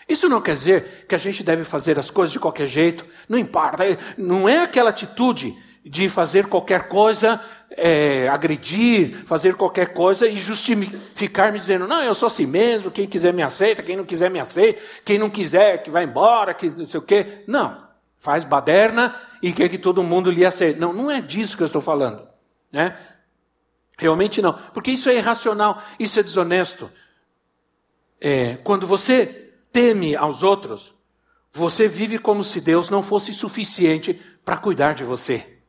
Isso 0.10 0.28
não 0.28 0.42
quer 0.42 0.56
dizer 0.56 1.06
que 1.08 1.16
a 1.16 1.18
gente 1.18 1.44
deve 1.44 1.64
fazer 1.64 1.98
as 1.98 2.10
coisas 2.10 2.34
de 2.34 2.40
qualquer 2.40 2.68
jeito, 2.68 3.06
não 3.30 3.38
importa. 3.38 3.84
Não 4.18 4.50
é 4.50 4.58
aquela 4.58 4.90
atitude 4.90 5.56
de 5.84 6.08
fazer 6.10 6.48
qualquer 6.48 6.88
coisa, 6.88 7.42
é, 7.72 8.28
agredir, 8.28 9.26
fazer 9.26 9.56
qualquer 9.56 9.94
coisa 9.94 10.28
e 10.28 10.38
justificar 10.38 11.52
me 11.52 11.60
dizendo, 11.60 11.88
não, 11.88 12.04
eu 12.04 12.14
sou 12.14 12.28
assim 12.28 12.46
mesmo, 12.46 12.92
quem 12.92 13.08
quiser 13.08 13.34
me 13.34 13.42
aceita, 13.42 13.82
quem 13.82 13.98
não 13.98 14.06
quiser 14.06 14.30
me 14.30 14.40
aceita, 14.40 14.82
quem 15.04 15.18
não 15.18 15.30
quiser 15.30 15.82
que 15.82 15.90
vá 15.90 16.04
embora, 16.04 16.54
que 16.54 16.70
não 16.70 16.86
sei 16.86 17.00
o 17.00 17.04
quê. 17.04 17.44
Não. 17.48 17.90
Faz 18.20 18.44
baderna 18.44 19.16
e 19.42 19.52
quer 19.52 19.68
que 19.68 19.80
todo 19.80 20.04
mundo 20.04 20.30
lhe 20.30 20.46
aceite. 20.46 20.80
Não, 20.80 20.94
não 20.94 21.10
é 21.10 21.20
disso 21.20 21.58
que 21.58 21.64
eu 21.64 21.68
estou 21.68 21.82
falando. 21.82 22.28
Né? 22.72 22.96
Realmente 23.98 24.42
não. 24.42 24.54
Porque 24.74 24.92
isso 24.92 25.10
é 25.10 25.16
irracional, 25.16 25.82
isso 26.00 26.20
é 26.20 26.24
desonesto. 26.24 26.92
É, 28.20 28.58
quando 28.64 28.86
você 28.86 29.26
teme 29.72 30.16
aos 30.16 30.44
outros, 30.44 30.94
você 31.52 31.88
vive 31.88 32.20
como 32.20 32.44
se 32.44 32.62
Deus 32.62 32.90
não 32.92 33.02
fosse 33.02 33.34
suficiente 33.34 34.14
para 34.46 34.58
cuidar 34.58 34.94
de 34.94 35.04
você. 35.04 35.61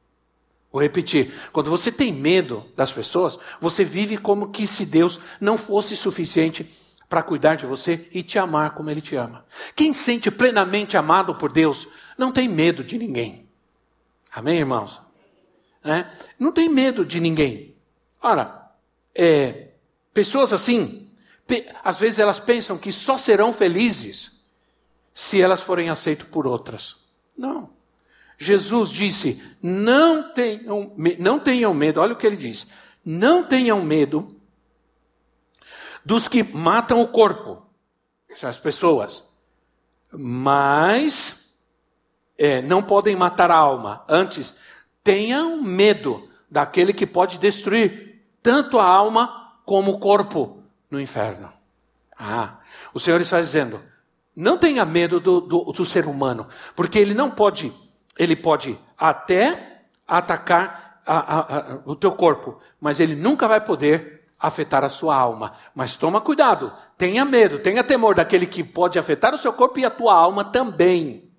Vou 0.73 0.81
repetir. 0.81 1.33
Quando 1.53 1.71
você 1.71 1.93
tem 1.93 2.13
medo 2.13 2.67
das 2.75 2.91
pessoas, 2.91 3.39
você 3.61 3.85
vive 3.85 4.17
como 4.17 4.51
que 4.51 4.67
se 4.67 4.87
Deus 4.87 5.21
não 5.39 5.59
fosse 5.59 5.95
suficiente 5.95 6.65
para 7.09 7.23
cuidar 7.23 7.57
de 7.57 7.67
você 7.67 8.09
e 8.11 8.23
te 8.23 8.39
amar 8.39 8.75
como 8.75 8.89
Ele 8.89 9.03
te 9.03 9.15
ama. 9.15 9.45
Quem 9.77 9.93
sente 9.93 10.31
plenamente 10.31 10.97
amado 10.97 11.35
por 11.35 11.53
Deus 11.53 11.87
não 12.17 12.33
tem 12.33 12.49
medo 12.49 12.83
de 12.83 12.97
ninguém. 12.97 13.47
Amém, 14.33 14.61
irmãos? 14.61 14.99
É? 15.85 16.07
Não 16.39 16.51
tem 16.51 16.71
medo 16.71 17.05
de 17.05 17.21
ninguém. 17.21 17.77
Ora, 18.23 18.71
é, 19.15 19.73
pessoas 20.15 20.55
assim 20.55 21.03
às 21.85 21.99
vezes 21.99 22.19
elas 22.19 22.39
pensam 22.39 22.79
que 22.79 22.91
só 22.93 23.19
serão 23.19 23.53
felizes 23.53 24.43
se 25.13 25.41
elas 25.41 25.61
forem 25.61 25.91
aceitas 25.91 26.27
por 26.27 26.47
outras. 26.47 26.97
Não. 27.37 27.71
Jesus 28.43 28.91
disse: 28.91 29.43
não 29.63 30.33
tenham, 30.33 30.93
não 31.19 31.39
tenham 31.39 31.73
medo, 31.73 32.01
olha 32.01 32.13
o 32.13 32.17
que 32.17 32.27
ele 32.27 32.37
disse: 32.37 32.67
não 33.05 33.45
tenham 33.45 33.83
medo 33.83 34.37
dos 36.05 36.29
que 36.29 36.43
matam 36.43 37.01
o 37.01 37.09
corpo, 37.09 37.65
as 38.43 38.59
pessoas, 38.59 39.39
mas 40.13 41.55
é, 42.37 42.61
não 42.61 42.83
podem 42.83 43.15
matar 43.15 43.51
a 43.51 43.57
alma. 43.57 44.05
Antes, 44.09 44.55
tenham 45.05 45.63
medo 45.63 46.29
daquele 46.51 46.93
que 46.93 47.07
pode 47.07 47.39
destruir 47.39 48.25
tanto 48.43 48.79
a 48.79 48.85
alma 48.85 49.57
como 49.65 49.93
o 49.93 49.99
corpo 49.99 50.63
no 50.91 51.01
inferno. 51.01 51.53
Ah, 52.19 52.59
o 52.93 53.01
Senhor 53.01 53.21
está 53.21 53.41
dizendo: 53.41 53.83
não 54.35 54.59
tenha 54.59 54.85
medo 54.85 55.21
do, 55.21 55.41
do, 55.41 55.73
do 55.73 55.85
ser 55.85 56.07
humano, 56.07 56.49
porque 56.75 56.99
ele 56.99 57.15
não 57.15 57.31
pode, 57.31 57.73
ele 58.19 58.37
pode 58.37 58.79
até 58.99 59.83
atacar 60.07 61.01
a, 61.07 61.17
a, 61.17 61.41
a, 61.41 61.81
o 61.85 61.97
teu 61.97 62.13
corpo, 62.13 62.61
mas 62.81 63.01
ele 63.01 63.15
nunca 63.15 63.49
vai 63.49 63.61
poder 63.61 64.23
afetar 64.39 64.85
a 64.85 64.89
sua 64.89 65.17
alma. 65.17 65.53
Mas 65.75 65.97
toma 65.97 66.21
cuidado, 66.21 66.73
tenha 66.99 67.25
medo, 67.25 67.59
tenha 67.59 67.85
temor 67.85 68.15
daquele 68.15 68.47
que 68.47 68.63
pode 68.63 68.99
afetar 68.99 69.35
o 69.35 69.39
seu 69.39 69.53
corpo 69.53 69.79
e 69.79 69.85
a 69.85 69.91
tua 69.91 70.15
alma 70.15 70.45
também. 70.45 71.31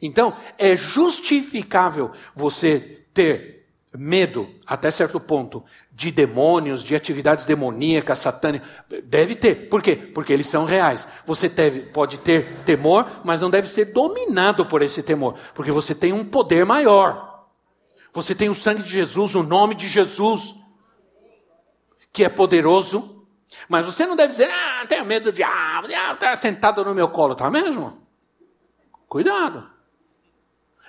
Então, 0.00 0.34
é 0.58 0.74
justificável 0.74 2.10
você 2.34 3.04
ter 3.14 3.68
medo 3.94 4.52
até 4.66 4.90
certo 4.90 5.20
ponto 5.20 5.62
de 5.94 6.10
demônios, 6.10 6.82
de 6.82 6.96
atividades 6.96 7.44
demoníacas, 7.44 8.18
satânicas. 8.18 8.68
Deve 9.04 9.34
ter. 9.34 9.68
Por 9.68 9.82
quê? 9.82 9.94
Porque 9.94 10.32
eles 10.32 10.46
são 10.46 10.64
reais. 10.64 11.06
Você 11.26 11.48
deve, 11.48 11.80
pode 11.80 12.18
ter 12.18 12.46
temor, 12.64 13.08
mas 13.22 13.42
não 13.42 13.50
deve 13.50 13.68
ser 13.68 13.86
dominado 13.92 14.64
por 14.66 14.80
esse 14.80 15.02
temor, 15.02 15.36
porque 15.54 15.70
você 15.70 15.94
tem 15.94 16.12
um 16.12 16.24
poder 16.24 16.64
maior. 16.64 17.46
Você 18.12 18.34
tem 18.34 18.48
o 18.48 18.54
sangue 18.54 18.82
de 18.82 18.90
Jesus, 18.90 19.34
o 19.34 19.42
nome 19.42 19.74
de 19.74 19.88
Jesus, 19.88 20.54
que 22.12 22.24
é 22.24 22.28
poderoso. 22.28 23.26
Mas 23.68 23.84
você 23.84 24.06
não 24.06 24.16
deve 24.16 24.32
dizer, 24.32 24.50
ah, 24.50 24.86
tenho 24.88 25.04
medo 25.04 25.24
do 25.24 25.32
diabo, 25.32 25.86
diabo 25.86 26.14
está 26.14 26.36
sentado 26.36 26.84
no 26.84 26.94
meu 26.94 27.08
colo, 27.08 27.34
tá 27.34 27.50
mesmo? 27.50 28.06
Cuidado. 29.08 29.71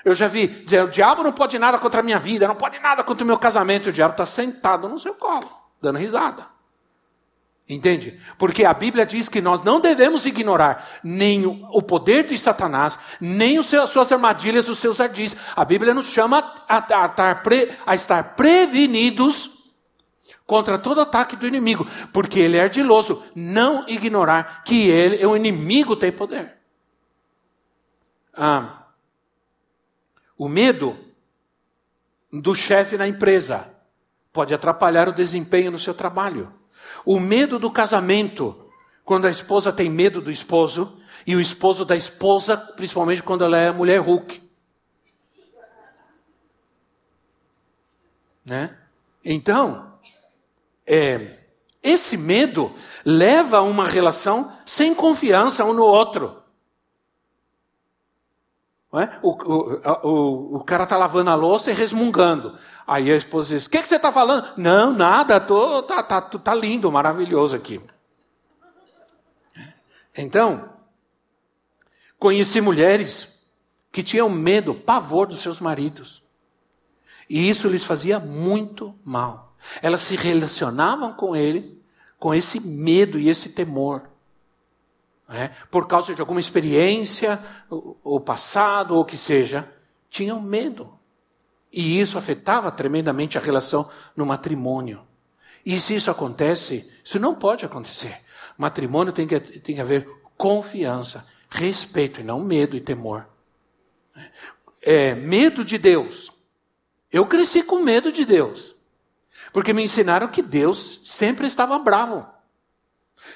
Eu 0.03 0.13
já 0.13 0.27
vi 0.27 0.47
dizer: 0.47 0.83
o 0.83 0.89
diabo 0.89 1.23
não 1.23 1.31
pode 1.31 1.57
nada 1.57 1.77
contra 1.77 2.01
a 2.01 2.03
minha 2.03 2.19
vida, 2.19 2.47
não 2.47 2.55
pode 2.55 2.79
nada 2.79 3.03
contra 3.03 3.23
o 3.23 3.27
meu 3.27 3.37
casamento. 3.37 3.89
O 3.89 3.91
diabo 3.91 4.13
está 4.13 4.25
sentado 4.25 4.87
no 4.89 4.99
seu 4.99 5.13
colo, 5.15 5.49
dando 5.81 5.97
risada. 5.97 6.53
Entende? 7.67 8.19
Porque 8.37 8.65
a 8.65 8.73
Bíblia 8.73 9.05
diz 9.05 9.29
que 9.29 9.41
nós 9.41 9.63
não 9.63 9.79
devemos 9.79 10.25
ignorar 10.25 10.85
nem 11.01 11.45
o 11.45 11.81
poder 11.81 12.27
de 12.27 12.37
Satanás, 12.37 12.99
nem 13.21 13.57
as 13.57 13.65
suas 13.65 14.11
armadilhas, 14.11 14.67
os 14.67 14.79
seus 14.79 14.99
ardis. 14.99 15.35
A 15.55 15.63
Bíblia 15.63 15.93
nos 15.93 16.07
chama 16.07 16.39
a, 16.67 16.77
a, 16.77 17.05
a, 17.05 17.41
a 17.85 17.95
estar 17.95 18.35
prevenidos 18.35 19.71
contra 20.45 20.77
todo 20.77 20.99
ataque 20.99 21.37
do 21.37 21.47
inimigo, 21.47 21.87
porque 22.11 22.39
ele 22.39 22.57
é 22.57 22.63
ardiloso. 22.63 23.23
Não 23.33 23.87
ignorar 23.87 24.63
que 24.65 24.89
ele, 24.89 25.25
o 25.25 25.35
inimigo, 25.37 25.95
tem 25.95 26.11
poder. 26.11 26.57
Ah. 28.35 28.82
O 30.43 30.49
medo 30.49 30.99
do 32.29 32.53
chefe 32.53 32.97
na 32.97 33.07
empresa 33.07 33.73
pode 34.33 34.53
atrapalhar 34.53 35.07
o 35.07 35.13
desempenho 35.13 35.71
no 35.71 35.79
seu 35.79 35.93
trabalho. 35.93 36.53
O 37.05 37.17
medo 37.17 37.57
do 37.57 37.71
casamento, 37.71 38.69
quando 39.05 39.25
a 39.25 39.31
esposa 39.31 39.71
tem 39.71 39.89
medo 39.89 40.19
do 40.19 40.29
esposo, 40.29 41.01
e 41.25 41.33
o 41.33 41.39
esposo 41.39 41.85
da 41.85 41.95
esposa, 41.95 42.57
principalmente 42.57 43.23
quando 43.23 43.45
ela 43.45 43.57
é 43.57 43.71
mulher 43.71 44.01
Hulk. 44.01 44.43
Né? 48.43 48.77
Então, 49.23 49.97
é, 50.85 51.39
esse 51.81 52.17
medo 52.17 52.69
leva 53.05 53.59
a 53.59 53.61
uma 53.61 53.87
relação 53.87 54.51
sem 54.65 54.93
confiança 54.93 55.63
um 55.63 55.71
no 55.71 55.83
outro. 55.83 56.42
É? 58.95 59.17
O, 59.23 59.31
o, 59.31 60.07
o, 60.07 60.55
o, 60.57 60.63
cara 60.63 60.83
está 60.83 60.95
lavando 60.95 61.31
a 61.31 61.35
louça 61.35 61.71
e 61.71 61.73
resmungando. 61.73 62.55
Aí 62.85 63.11
a 63.11 63.15
esposa 63.15 63.55
diz: 63.55 63.65
O 63.65 63.69
que, 63.69 63.81
que 63.81 63.87
você 63.87 63.95
está 63.95 64.11
falando? 64.11 64.47
Não, 64.55 64.93
nada, 64.93 65.39
tô, 65.39 65.81
tá, 65.81 66.03
tá, 66.03 66.21
tá 66.21 66.53
lindo, 66.53 66.91
maravilhoso 66.91 67.55
aqui. 67.55 67.81
Então, 70.15 70.69
conheci 72.19 72.61
mulheres 72.61 73.47
que 73.91 74.03
tinham 74.03 74.29
medo, 74.29 74.75
pavor 74.75 75.25
dos 75.25 75.39
seus 75.39 75.59
maridos. 75.59 76.21
E 77.27 77.49
isso 77.49 77.67
lhes 77.67 77.83
fazia 77.83 78.19
muito 78.19 78.93
mal. 79.03 79.55
Elas 79.81 80.01
se 80.01 80.15
relacionavam 80.15 81.13
com 81.13 81.35
ele 81.35 81.81
com 82.19 82.33
esse 82.33 82.59
medo 82.61 83.19
e 83.19 83.27
esse 83.27 83.49
temor 83.49 84.12
né, 85.27 85.51
por 85.71 85.87
causa 85.87 86.13
de 86.13 86.21
alguma 86.21 86.39
experiência, 86.39 87.39
ou 87.69 88.19
passado, 88.19 88.95
ou 88.95 89.01
o 89.01 89.05
que 89.05 89.17
seja, 89.17 89.69
tinham 90.09 90.41
medo. 90.41 90.97
E 91.71 91.99
isso 91.99 92.17
afetava 92.17 92.71
tremendamente 92.71 93.37
a 93.37 93.41
relação 93.41 93.89
no 94.15 94.25
matrimônio. 94.25 95.01
E 95.65 95.79
se 95.79 95.95
isso 95.95 96.11
acontece, 96.11 96.91
isso 97.03 97.19
não 97.19 97.33
pode 97.33 97.65
acontecer. 97.65 98.19
Matrimônio 98.57 99.13
tem 99.13 99.27
que, 99.27 99.39
tem 99.39 99.75
que 99.75 99.81
haver 99.81 100.07
confiança, 100.37 101.25
respeito, 101.49 102.21
e 102.21 102.23
não 102.23 102.43
medo 102.43 102.75
e 102.75 102.81
temor. 102.81 103.27
É, 104.81 105.15
medo 105.15 105.63
de 105.63 105.77
Deus. 105.77 106.31
Eu 107.11 107.25
cresci 107.25 107.63
com 107.63 107.79
medo 107.79 108.11
de 108.11 108.25
Deus. 108.25 108.75
Porque 109.51 109.73
me 109.73 109.83
ensinaram 109.83 110.27
que 110.27 110.41
Deus 110.41 111.01
sempre 111.05 111.47
estava 111.47 111.77
bravo. 111.79 112.27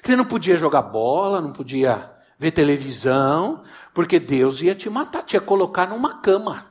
Você 0.03 0.15
não 0.15 0.25
podia 0.25 0.57
jogar 0.57 0.81
bola, 0.81 1.41
não 1.41 1.51
podia 1.51 2.11
ver 2.37 2.51
televisão, 2.51 3.63
porque 3.93 4.19
Deus 4.19 4.61
ia 4.61 4.75
te 4.75 4.89
matar, 4.89 5.23
te 5.23 5.33
ia 5.33 5.41
colocar 5.41 5.87
numa 5.87 6.19
cama. 6.19 6.67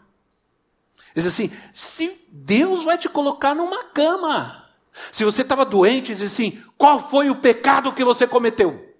Diz 1.14 1.26
assim: 1.26 1.50
se 1.72 2.26
Deus 2.30 2.84
vai 2.84 2.98
te 2.98 3.08
colocar 3.08 3.54
numa 3.54 3.84
cama. 3.84 4.64
Se 5.12 5.24
você 5.24 5.42
estava 5.42 5.64
doente, 5.64 6.14
diz 6.14 6.32
assim: 6.32 6.62
qual 6.76 6.98
foi 6.98 7.30
o 7.30 7.36
pecado 7.36 7.92
que 7.92 8.04
você 8.04 8.26
cometeu? 8.26 8.94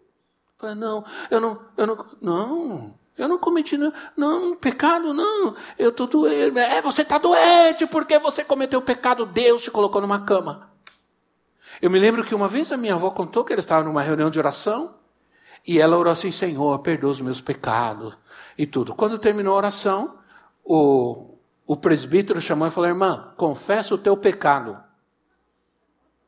Fala, 0.59 0.75
não, 0.75 1.05
eu 1.31 1.40
não, 1.40 1.61
eu 1.77 1.87
não, 1.87 2.07
não, 2.21 2.95
eu 3.19 3.29
não 3.29 3.38
cometi 3.38 3.77
não, 3.77 3.92
não 4.16 4.57
pecado, 4.57 5.12
não. 5.12 5.55
Eu 5.79 5.90
estou 5.90 6.07
doente. 6.07 6.59
É, 6.59 6.81
você 6.81 7.03
está 7.03 7.19
doente 7.19 7.87
porque 7.87 8.19
você 8.19 8.42
cometeu 8.42 8.81
pecado. 8.81 9.27
Deus 9.27 9.62
te 9.62 9.71
colocou 9.71 10.01
numa 10.01 10.25
cama. 10.25 10.71
Eu 11.80 11.90
me 11.90 11.98
lembro 11.98 12.24
que 12.24 12.34
uma 12.34 12.48
vez 12.48 12.72
a 12.72 12.76
minha 12.76 12.94
avó 12.94 13.10
contou 13.10 13.44
que 13.44 13.52
ela 13.52 13.60
estava 13.60 13.84
numa 13.84 14.02
reunião 14.02 14.30
de 14.30 14.38
oração 14.38 14.94
e 15.66 15.80
ela 15.80 15.96
orou 15.96 16.12
assim: 16.12 16.30
Senhor, 16.30 16.78
perdoa 16.78 17.10
os 17.10 17.20
meus 17.20 17.40
pecados 17.40 18.16
e 18.56 18.66
tudo. 18.66 18.94
Quando 18.94 19.18
terminou 19.18 19.54
a 19.54 19.58
oração, 19.58 20.18
o, 20.64 21.38
o 21.66 21.76
presbítero 21.76 22.40
chamou 22.40 22.68
e 22.68 22.70
falou: 22.70 22.88
Irmã, 22.88 23.32
confessa 23.36 23.94
o 23.94 23.98
teu 23.98 24.16
pecado. 24.16 24.78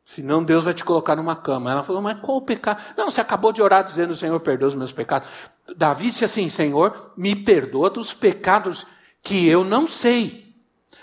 Senão 0.04 0.42
Deus 0.42 0.64
vai 0.64 0.72
te 0.72 0.84
colocar 0.84 1.14
numa 1.16 1.36
cama. 1.36 1.70
Ela 1.70 1.82
falou: 1.82 2.02
Mas 2.02 2.20
qual 2.20 2.38
o 2.38 2.42
pecado? 2.42 2.82
Não, 2.96 3.10
você 3.10 3.20
acabou 3.20 3.52
de 3.52 3.62
orar 3.62 3.84
dizendo: 3.84 4.14
Senhor, 4.14 4.38
perdoa 4.40 4.68
os 4.68 4.74
meus 4.74 4.92
pecados. 4.92 5.28
Davi 5.76 6.06
disse 6.06 6.24
assim: 6.24 6.48
Senhor, 6.48 7.12
me 7.16 7.36
perdoa 7.36 7.90
dos 7.90 8.12
pecados 8.12 8.86
que 9.22 9.46
eu 9.46 9.64
não 9.64 9.86
sei, 9.86 10.54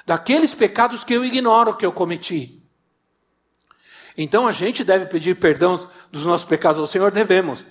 daqueles 0.06 0.54
pecados 0.54 1.04
que 1.04 1.14
eu 1.14 1.24
ignoro 1.24 1.76
que 1.76 1.86
eu 1.86 1.92
cometi. 1.92 2.65
Então 4.18 4.48
a 4.48 4.52
gente 4.52 4.84
deve 4.84 5.06
pedir 5.08 5.36
perdão 5.36 5.76
dos 6.12 6.26
nossos 6.26 6.48
pecados 6.48 6.80
ao 6.80 6.86
Senhor, 6.86 7.12
devemos. 7.12 7.66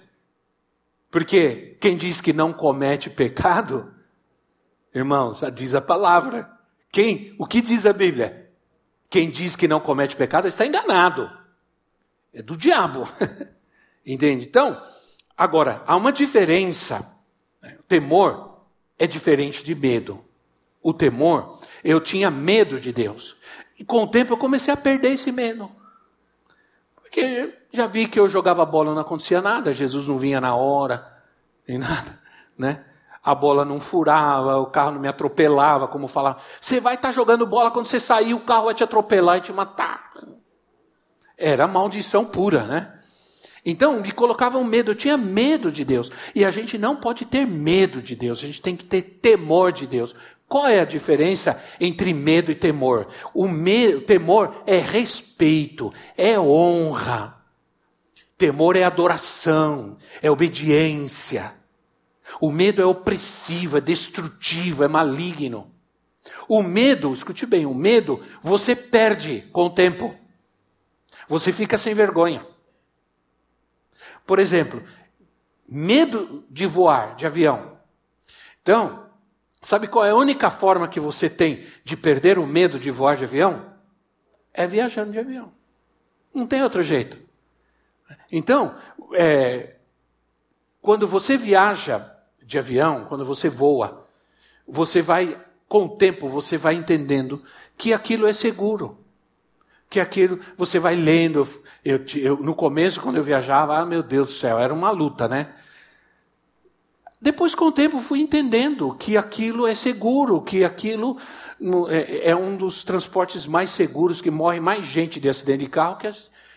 Porque 1.11 1.77
quem 1.81 1.97
diz 1.97 2.21
que 2.21 2.33
não 2.33 2.53
comete 2.53 3.09
pecado, 3.09 3.95
irmãos, 4.95 5.39
já 5.39 5.49
diz 5.49 5.75
a 5.75 5.81
palavra. 5.81 6.51
Quem? 6.91 7.35
O 7.39 7.47
que 7.47 7.61
diz 7.61 7.87
a 7.87 7.93
Bíblia? 7.93 8.51
Quem 9.09 9.31
diz 9.31 9.55
que 9.55 9.69
não 9.69 9.81
comete 9.81 10.17
pecado 10.17 10.49
está 10.49 10.67
enganado. 10.67 11.31
É 12.33 12.43
do 12.43 12.57
diabo. 12.57 13.09
Entende? 14.05 14.45
Então, 14.45 14.81
agora, 15.37 15.83
há 15.87 15.97
uma 15.97 16.13
diferença. 16.13 17.17
O 17.63 17.83
temor 17.85 18.61
é 18.99 19.07
diferente 19.07 19.65
de 19.65 19.75
medo. 19.75 20.25
O 20.83 20.93
temor, 20.93 21.61
eu 21.83 22.01
tinha 22.01 22.31
medo 22.31 22.81
de 22.81 22.93
Deus. 22.93 23.37
E 23.79 23.85
com 23.85 24.03
o 24.03 24.09
tempo 24.09 24.33
eu 24.33 24.37
comecei 24.37 24.75
a 24.75 24.77
perder 24.77 25.13
esse 25.13 25.33
medo. 25.33 25.71
Porque 27.15 27.55
já 27.73 27.87
vi 27.87 28.09
que 28.09 28.19
eu 28.19 28.29
jogava 28.29 28.67
bola 28.67 28.93
não 28.93 29.01
acontecia 29.01 29.41
nada, 29.41 29.73
Jesus 29.73 30.09
não 30.09 30.19
vinha 30.19 30.41
na 30.41 30.57
hora, 30.57 31.07
nem 31.67 31.79
nada, 31.79 32.19
né? 32.59 32.85
A 33.23 33.33
bola 33.37 33.65
não 33.65 33.79
furava, 33.79 34.59
o 34.59 34.67
carro 34.67 34.91
não 34.91 35.01
me 35.01 35.07
atropelava, 35.07 35.87
como 35.87 36.09
falava. 36.09 36.39
Você 36.61 36.81
vai 36.81 36.97
estar 36.97 37.09
tá 37.09 37.15
jogando 37.15 37.47
bola 37.47 37.71
quando 37.71 37.87
você 37.87 38.01
sair, 38.01 38.35
o 38.35 38.41
carro 38.41 38.65
vai 38.65 38.75
te 38.75 38.83
atropelar 38.83 39.39
e 39.39 39.43
te 39.43 39.53
matar. 39.53 40.13
Era 41.39 41.69
maldição 41.69 42.25
pura, 42.25 42.65
né? 42.65 42.93
Então 43.65 44.01
me 44.01 44.11
colocavam 44.11 44.65
medo, 44.65 44.91
eu 44.91 44.95
tinha 44.97 45.17
medo 45.17 45.71
de 45.71 45.85
Deus. 45.85 46.11
E 46.35 46.45
a 46.45 46.51
gente 46.51 46.77
não 46.77 46.97
pode 46.97 47.25
ter 47.25 47.47
medo 47.47 48.03
de 48.03 48.17
Deus, 48.17 48.41
a 48.41 48.47
gente 48.47 48.61
tem 48.61 48.75
que 48.75 48.85
ter 48.85 49.03
temor 49.03 49.71
de 49.71 49.87
Deus. 49.87 50.17
Qual 50.49 50.67
é 50.67 50.81
a 50.81 50.85
diferença 50.85 51.63
entre 51.81 52.13
medo 52.13 52.51
e 52.51 52.55
temor? 52.55 53.09
O, 53.33 53.49
me, 53.49 53.95
o 53.95 54.01
temor 54.01 54.63
é 54.67 54.79
respeito, 54.79 55.93
é 56.17 56.39
honra. 56.39 57.43
Temor 58.37 58.77
é 58.77 58.85
adoração, 58.85 59.97
é 60.23 60.31
obediência. 60.31 61.53
O 62.41 62.51
medo 62.51 62.83
é 62.83 62.85
opressivo, 62.85 63.79
é 63.79 63.81
destrutivo, 63.81 64.85
é 64.85 64.89
maligno. 64.89 65.73
O 66.49 66.63
medo, 66.63 67.13
escute 67.15 67.47
bem, 67.47 67.67
o 67.67 67.75
medo 67.75 68.23
você 68.43 68.75
perde 68.75 69.43
com 69.53 69.67
o 69.67 69.71
tempo. 69.71 70.15
Você 71.29 71.53
fica 71.53 71.79
sem 71.79 71.95
vergonha. 71.95 72.47
Por 74.27 74.39
exemplo, 74.39 74.83
medo 75.69 76.45
de 76.51 76.67
voar 76.67 77.15
de 77.17 77.27
avião. 77.27 77.79
Então, 78.63 79.04
Sabe 79.65 79.89
qual 79.89 80.05
é 80.05 80.11
a 80.11 80.15
única 80.15 80.51
forma 80.51 80.87
que 80.87 81.01
você 81.01 81.31
tem 81.31 81.65
de 81.83 81.97
perder 81.97 82.39
o 82.39 82.47
medo 82.47 82.79
de 82.79 82.91
voar 82.91 83.17
de 83.17 83.25
avião? 83.25 83.65
É 84.53 84.67
viajando 84.67 85.11
de 85.11 85.19
avião. 85.19 85.51
Não 86.35 86.47
tem 86.47 86.63
outro 86.63 86.83
jeito. 86.83 87.17
Então, 88.31 88.77
é, 89.15 89.77
quando 90.83 91.09
você 91.09 91.39
viaja 91.39 92.15
de 92.43 92.59
avião, 92.59 93.07
quando 93.07 93.25
você 93.25 93.49
voa, 93.49 94.07
você 94.69 95.01
vai, 95.01 95.35
com 95.67 95.87
o 95.87 95.97
tempo, 95.97 96.29
você 96.29 96.59
vai 96.59 96.75
entendendo 96.75 97.43
que 97.75 97.95
aquilo 97.95 98.27
é 98.27 98.35
seguro. 98.35 98.99
Que 99.89 99.99
aquilo, 99.99 100.41
você 100.59 100.79
vai 100.79 100.95
lendo. 100.95 101.49
Eu, 101.83 102.05
eu, 102.17 102.37
no 102.37 102.55
começo, 102.55 103.01
quando 103.01 103.17
eu 103.17 103.25
viajava, 103.25 103.79
ah, 103.79 103.87
meu 103.87 104.03
Deus 104.03 104.27
do 104.27 104.35
céu, 104.35 104.59
era 104.59 104.75
uma 104.75 104.91
luta, 104.91 105.27
né? 105.27 105.55
Depois, 107.25 107.55
com 107.55 107.65
o 107.65 107.73
tempo, 107.73 108.03
fui 108.03 108.21
entendendo 108.21 108.95
que 108.95 109.17
aquilo 109.17 109.67
é 109.67 109.75
seguro, 109.75 110.43
que 110.43 110.63
aquilo 110.63 111.17
é, 111.89 112.29
é 112.29 112.37
um 112.37 112.55
dos 112.55 112.85
transportes 112.85 113.47
mais 113.47 113.71
seguros, 113.71 114.21
que 114.21 114.31
morre 114.31 114.61
mais 114.61 114.85
gente 114.85 115.19
de 115.19 115.27
acidente 115.27 115.65
de 115.65 115.71
carro 115.71 115.97
que 115.97 116.11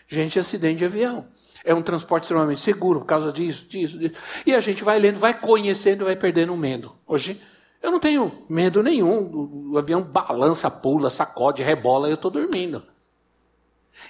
gente 0.06 0.34
de 0.34 0.40
acidente 0.40 0.76
de 0.76 0.84
avião. 0.84 1.26
É 1.64 1.72
um 1.72 1.80
transporte 1.80 2.24
extremamente 2.24 2.60
seguro 2.60 3.00
por 3.00 3.06
causa 3.06 3.32
disso, 3.32 3.64
disso, 3.66 3.98
disso. 3.98 4.20
E 4.44 4.54
a 4.54 4.60
gente 4.60 4.84
vai 4.84 4.98
lendo, 4.98 5.18
vai 5.18 5.32
conhecendo, 5.32 6.04
vai 6.04 6.16
perdendo 6.16 6.52
o 6.52 6.56
medo. 6.58 6.94
Hoje, 7.06 7.40
eu 7.82 7.90
não 7.90 7.98
tenho 7.98 8.30
medo 8.46 8.82
nenhum. 8.82 9.70
O 9.72 9.78
avião 9.78 10.02
balança, 10.02 10.70
pula, 10.70 11.08
sacode, 11.08 11.62
rebola 11.62 12.08
e 12.08 12.10
eu 12.10 12.16
estou 12.16 12.30
dormindo. 12.30 12.82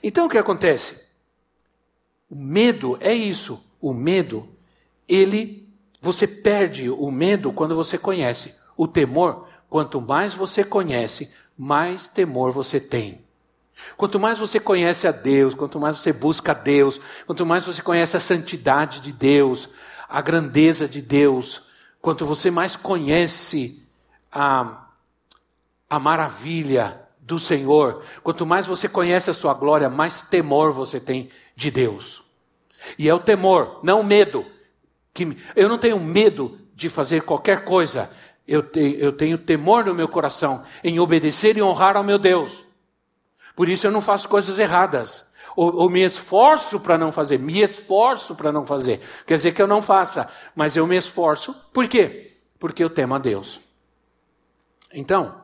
Então, 0.02 0.26
o 0.26 0.28
que 0.28 0.36
acontece? 0.36 1.06
O 2.28 2.34
medo 2.34 2.98
é 3.00 3.14
isso. 3.14 3.64
O 3.80 3.94
medo, 3.94 4.48
ele 5.06 5.67
você 6.00 6.26
perde 6.26 6.88
o 6.88 7.10
medo 7.10 7.52
quando 7.52 7.74
você 7.74 7.98
conhece. 7.98 8.54
O 8.76 8.86
temor, 8.86 9.46
quanto 9.68 10.00
mais 10.00 10.32
você 10.34 10.62
conhece, 10.62 11.32
mais 11.56 12.08
temor 12.08 12.52
você 12.52 12.78
tem. 12.78 13.26
Quanto 13.96 14.18
mais 14.18 14.38
você 14.38 14.58
conhece 14.58 15.06
a 15.06 15.12
Deus, 15.12 15.54
quanto 15.54 15.78
mais 15.78 15.96
você 15.96 16.12
busca 16.12 16.52
a 16.52 16.54
Deus, 16.54 17.00
quanto 17.26 17.44
mais 17.46 17.64
você 17.64 17.82
conhece 17.82 18.16
a 18.16 18.20
santidade 18.20 19.00
de 19.00 19.12
Deus, 19.12 19.68
a 20.08 20.20
grandeza 20.20 20.88
de 20.88 21.00
Deus, 21.00 21.62
quanto 22.00 22.24
você 22.24 22.50
mais 22.50 22.74
conhece 22.76 23.86
a, 24.32 24.86
a 25.88 25.98
maravilha 25.98 27.00
do 27.20 27.38
Senhor, 27.38 28.02
quanto 28.22 28.46
mais 28.46 28.66
você 28.66 28.88
conhece 28.88 29.30
a 29.30 29.34
sua 29.34 29.54
glória, 29.54 29.88
mais 29.88 30.22
temor 30.22 30.72
você 30.72 30.98
tem 30.98 31.30
de 31.54 31.70
Deus. 31.70 32.22
E 32.98 33.08
é 33.08 33.14
o 33.14 33.18
temor, 33.18 33.80
não 33.82 34.00
o 34.00 34.04
medo, 34.04 34.46
que 35.26 35.36
eu 35.56 35.68
não 35.68 35.78
tenho 35.78 35.98
medo 35.98 36.58
de 36.74 36.88
fazer 36.88 37.22
qualquer 37.22 37.64
coisa. 37.64 38.10
Eu 38.46 38.62
tenho, 38.62 38.96
eu 38.98 39.12
tenho 39.12 39.36
temor 39.36 39.84
no 39.84 39.94
meu 39.94 40.08
coração 40.08 40.64
em 40.84 41.00
obedecer 41.00 41.56
e 41.56 41.62
honrar 41.62 41.96
ao 41.96 42.04
meu 42.04 42.18
Deus. 42.18 42.64
Por 43.56 43.68
isso 43.68 43.86
eu 43.86 43.90
não 43.90 44.00
faço 44.00 44.28
coisas 44.28 44.58
erradas. 44.58 45.32
Ou, 45.56 45.74
ou 45.74 45.90
me 45.90 46.04
esforço 46.04 46.78
para 46.78 46.96
não 46.96 47.10
fazer. 47.10 47.38
Me 47.38 47.60
esforço 47.60 48.36
para 48.36 48.52
não 48.52 48.64
fazer. 48.64 49.00
Quer 49.26 49.34
dizer 49.34 49.52
que 49.52 49.60
eu 49.60 49.66
não 49.66 49.82
faça, 49.82 50.30
mas 50.54 50.76
eu 50.76 50.86
me 50.86 50.96
esforço. 50.96 51.52
Por 51.72 51.88
quê? 51.88 52.32
Porque 52.60 52.82
eu 52.82 52.88
temo 52.88 53.16
a 53.16 53.18
Deus. 53.18 53.60
Então, 54.92 55.42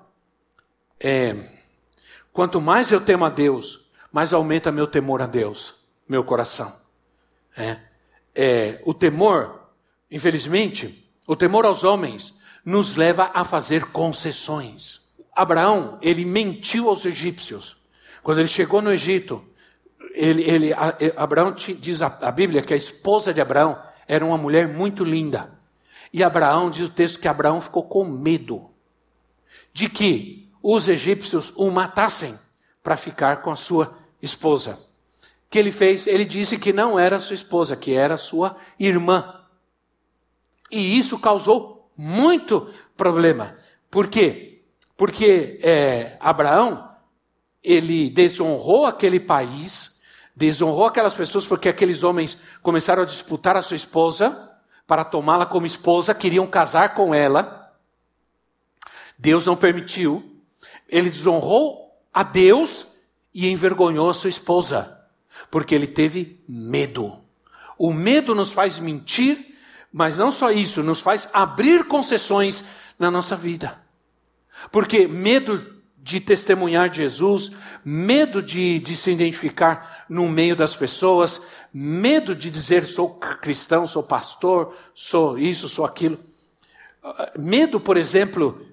é, 1.01 1.37
quanto 2.33 2.61
mais 2.61 2.93
eu 2.93 3.01
temo 3.01 3.25
a 3.25 3.29
Deus, 3.29 3.91
mais 4.13 4.33
aumenta 4.33 4.71
meu 4.71 4.87
temor 4.87 5.21
a 5.21 5.27
Deus, 5.27 5.75
meu 6.09 6.23
coração. 6.23 6.73
É, 7.57 7.77
é, 8.35 8.83
o 8.85 8.95
temor 8.95 9.64
Infelizmente, 10.15 11.05
o 11.27 11.35
temor 11.35 11.65
aos 11.65 11.83
homens 11.83 12.41
nos 12.65 12.95
leva 12.95 13.33
a 13.35 13.45
fazer 13.45 13.87
concessões. 13.87 15.01
Abraão, 15.35 15.99
ele 16.01 16.25
mentiu 16.25 16.89
aos 16.89 17.05
egípcios. 17.05 17.77
Quando 18.23 18.39
ele 18.39 18.49
chegou 18.49 18.81
no 18.81 18.93
Egito, 18.93 19.45
ele, 20.13 20.45
ele, 20.45 20.71
Abraão 21.17 21.53
diz 21.53 22.01
a, 22.01 22.07
a 22.23 22.31
Bíblia 22.31 22.63
que 22.63 22.73
a 22.73 22.77
esposa 22.77 23.35
de 23.35 23.41
Abraão 23.41 23.77
era 24.07 24.25
uma 24.25 24.39
mulher 24.39 24.69
muito 24.69 25.03
linda. 25.03 25.51
E 26.13 26.23
Abraão, 26.23 26.71
diz 26.71 26.87
o 26.87 26.93
texto 26.93 27.19
que 27.19 27.27
Abraão 27.27 27.61
ficou 27.61 27.83
com 27.83 28.05
medo 28.05 28.71
de 29.73 29.89
que 29.89 30.49
os 30.63 30.87
egípcios 30.87 31.53
o 31.57 31.69
matassem 31.73 32.39
para 32.85 32.97
ficar 32.97 33.43
com 33.43 33.51
a 33.51 33.57
sua 33.57 33.99
esposa. 34.23 34.79
Que 35.51 35.59
ele 35.59 35.73
fez? 35.73 36.07
Ele 36.07 36.25
disse 36.25 36.57
que 36.57 36.73
não 36.73 36.97
era 36.97 37.19
sua 37.19 37.35
esposa, 37.35 37.75
que 37.75 37.95
era 37.95 38.17
sua 38.17 38.57
irmã. 38.79 39.34
E 40.75 40.99
isso 40.99 41.21
causou 41.21 41.89
muito 41.97 42.69
problema. 42.97 43.55
Por 43.89 44.09
quê? 44.09 44.65
Porque 44.97 45.61
é, 45.63 46.17
Abraão, 46.19 46.91
ele 47.63 48.11
desonrou 48.11 48.85
aquele 48.85 49.21
país, 49.21 50.01
desonrou 50.35 50.85
aquelas 50.85 51.15
pessoas, 51.15 51.47
porque 51.47 51.69
aqueles 51.69 52.03
homens 52.03 52.39
começaram 52.61 53.05
a 53.05 53.07
disputar 53.07 53.57
a 53.57 53.63
sua 53.63 53.77
esposa, 53.77 54.51
para 54.85 55.05
tomá-la 55.05 55.47
como 55.47 55.65
esposa, 55.65 56.13
queriam 56.13 56.45
casar 56.45 56.93
com 56.93 57.15
ela. 57.15 57.73
Deus 59.17 59.47
não 59.47 59.55
permitiu. 59.55 60.43
Ele 60.89 61.09
desonrou 61.09 61.97
a 62.13 62.25
Deus 62.25 62.85
e 63.33 63.49
envergonhou 63.49 64.11
a 64.11 64.15
sua 64.15 64.29
esposa, 64.29 65.07
porque 65.53 65.73
ele 65.73 65.87
teve 65.87 66.43
medo. 66.49 67.23
O 67.79 67.93
medo 67.93 68.35
nos 68.35 68.51
faz 68.51 68.81
mentir 68.81 69.54
mas 69.97 70.19
não 70.19 70.33
só 70.33 70.51
isso, 70.51 70.83
nos 70.83 70.99
faz 70.99 71.29
abrir 71.33 71.85
concessões 71.85 72.65
na 72.99 73.13
nossa 73.13 73.37
vida. 73.37 73.81
Porque 74.73 75.07
medo 75.07 75.73
de 75.97 76.19
testemunhar 76.19 76.93
Jesus, 76.93 77.53
medo 77.85 78.43
de, 78.43 78.81
de 78.81 78.97
se 78.97 79.13
identificar 79.13 80.05
no 80.09 80.29
meio 80.29 80.57
das 80.57 80.75
pessoas, 80.75 81.43
medo 81.73 82.35
de 82.35 82.51
dizer 82.51 82.85
sou 82.87 83.09
cristão, 83.21 83.87
sou 83.87 84.03
pastor, 84.03 84.77
sou 84.97 85.39
isso, 85.39 85.69
sou 85.69 85.85
aquilo. 85.85 86.19
Medo, 87.39 87.79
por 87.79 87.97
exemplo, 87.97 88.67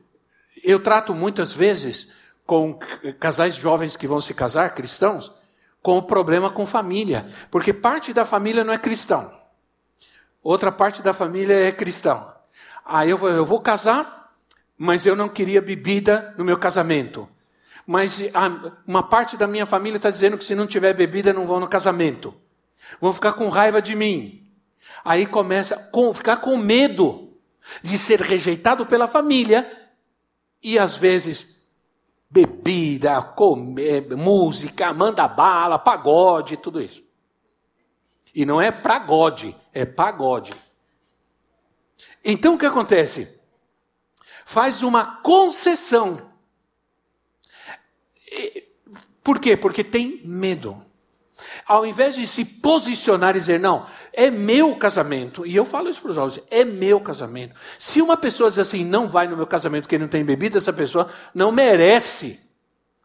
eu 0.63 0.79
trato 0.79 1.13
muitas 1.13 1.53
vezes 1.53 2.13
com 2.47 2.79
casais 3.19 3.53
jovens 3.53 3.95
que 3.95 4.07
vão 4.07 4.19
se 4.19 4.33
casar, 4.33 4.73
cristãos, 4.73 5.31
com 5.83 5.99
o 5.99 6.03
problema 6.03 6.49
com 6.49 6.65
família, 6.65 7.27
porque 7.51 7.71
parte 7.71 8.11
da 8.11 8.25
família 8.25 8.63
não 8.63 8.73
é 8.73 8.77
cristão. 8.79 9.39
Outra 10.43 10.71
parte 10.71 11.01
da 11.01 11.13
família 11.13 11.53
é 11.53 11.71
cristão. 11.71 12.33
Aí 12.85 13.09
eu 13.09 13.17
vou, 13.17 13.29
eu 13.29 13.45
vou 13.45 13.59
casar, 13.59 14.33
mas 14.77 15.05
eu 15.05 15.15
não 15.15 15.29
queria 15.29 15.61
bebida 15.61 16.33
no 16.37 16.43
meu 16.43 16.57
casamento. 16.57 17.27
Mas 17.85 18.21
uma 18.87 19.03
parte 19.03 19.37
da 19.37 19.47
minha 19.47 19.65
família 19.65 19.97
está 19.97 20.09
dizendo 20.09 20.37
que 20.37 20.45
se 20.45 20.55
não 20.55 20.67
tiver 20.67 20.93
bebida 20.93 21.33
não 21.33 21.45
vão 21.45 21.59
no 21.59 21.67
casamento. 21.67 22.33
Vão 22.99 23.13
ficar 23.13 23.33
com 23.33 23.49
raiva 23.49 23.81
de 23.81 23.95
mim. 23.95 24.47
Aí 25.03 25.25
começa 25.25 25.89
a 25.93 26.13
ficar 26.13 26.37
com 26.37 26.57
medo 26.57 27.33
de 27.81 27.97
ser 27.97 28.21
rejeitado 28.21 28.85
pela 28.85 29.07
família 29.07 29.69
e 30.61 30.77
às 30.77 30.95
vezes 30.95 31.65
bebida, 32.29 33.21
comer, 33.21 34.15
música, 34.15 34.93
manda 34.93 35.27
bala, 35.27 35.77
pagode, 35.77 36.57
tudo 36.57 36.81
isso. 36.81 37.03
E 38.33 38.45
não 38.45 38.61
é 38.61 38.71
pagode, 38.71 39.55
é 39.73 39.85
pagode. 39.85 40.53
Então 42.23 42.55
o 42.55 42.57
que 42.57 42.65
acontece? 42.65 43.41
Faz 44.45 44.81
uma 44.83 45.21
concessão. 45.21 46.17
Por 49.23 49.39
quê? 49.39 49.55
Porque 49.55 49.83
tem 49.83 50.21
medo. 50.25 50.83
Ao 51.65 51.85
invés 51.85 52.15
de 52.15 52.27
se 52.27 52.43
posicionar 52.43 53.35
e 53.35 53.39
dizer, 53.39 53.59
não, 53.59 53.85
é 54.13 54.29
meu 54.29 54.75
casamento, 54.75 55.45
e 55.45 55.55
eu 55.55 55.65
falo 55.65 55.89
isso 55.89 56.01
para 56.01 56.09
os 56.09 56.15
jovens, 56.15 56.43
é 56.51 56.63
meu 56.63 56.99
casamento. 56.99 57.55
Se 57.79 58.01
uma 58.01 58.17
pessoa 58.17 58.49
diz 58.49 58.59
assim, 58.59 58.83
não 58.83 59.07
vai 59.07 59.27
no 59.27 59.37
meu 59.37 59.47
casamento 59.47 59.83
porque 59.83 59.97
não 59.97 60.07
tem 60.07 60.23
bebida, 60.23 60.57
essa 60.57 60.73
pessoa 60.73 61.09
não 61.33 61.51
merece 61.51 62.39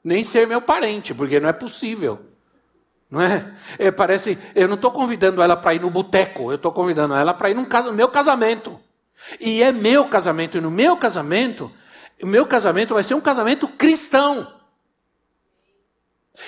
nem 0.02 0.22
ser 0.22 0.46
meu 0.46 0.60
parente, 0.60 1.14
porque 1.14 1.40
não 1.40 1.48
é 1.48 1.52
possível. 1.52 2.35
Não 3.10 3.20
é? 3.20 3.54
é 3.78 3.90
parece, 3.90 4.38
eu 4.54 4.66
não 4.68 4.74
estou 4.74 4.90
convidando 4.90 5.40
ela 5.40 5.56
para 5.56 5.74
ir 5.74 5.80
no 5.80 5.90
boteco, 5.90 6.50
eu 6.50 6.56
estou 6.56 6.72
convidando 6.72 7.14
ela 7.14 7.32
para 7.32 7.50
ir 7.50 7.54
no 7.54 7.66
meu 7.92 8.08
casamento. 8.08 8.78
E 9.40 9.62
é 9.62 9.72
meu 9.72 10.08
casamento, 10.08 10.58
e 10.58 10.60
no 10.60 10.70
meu 10.70 10.96
casamento, 10.96 11.70
o 12.22 12.26
meu 12.26 12.46
casamento 12.46 12.94
vai 12.94 13.02
ser 13.02 13.14
um 13.14 13.20
casamento 13.20 13.68
cristão. 13.68 14.52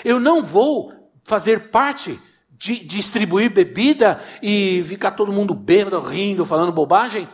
Eu 0.05 0.21
não 0.21 0.43
vou 0.43 0.93
fazer 1.25 1.71
parte 1.71 2.21
de 2.51 2.85
distribuir 2.85 3.51
bebida 3.51 4.21
e 4.43 4.85
ficar 4.87 5.13
todo 5.13 5.33
mundo 5.33 5.55
bêbado, 5.55 6.01
rindo, 6.01 6.45
falando 6.45 6.73
bobagem, 6.73 7.29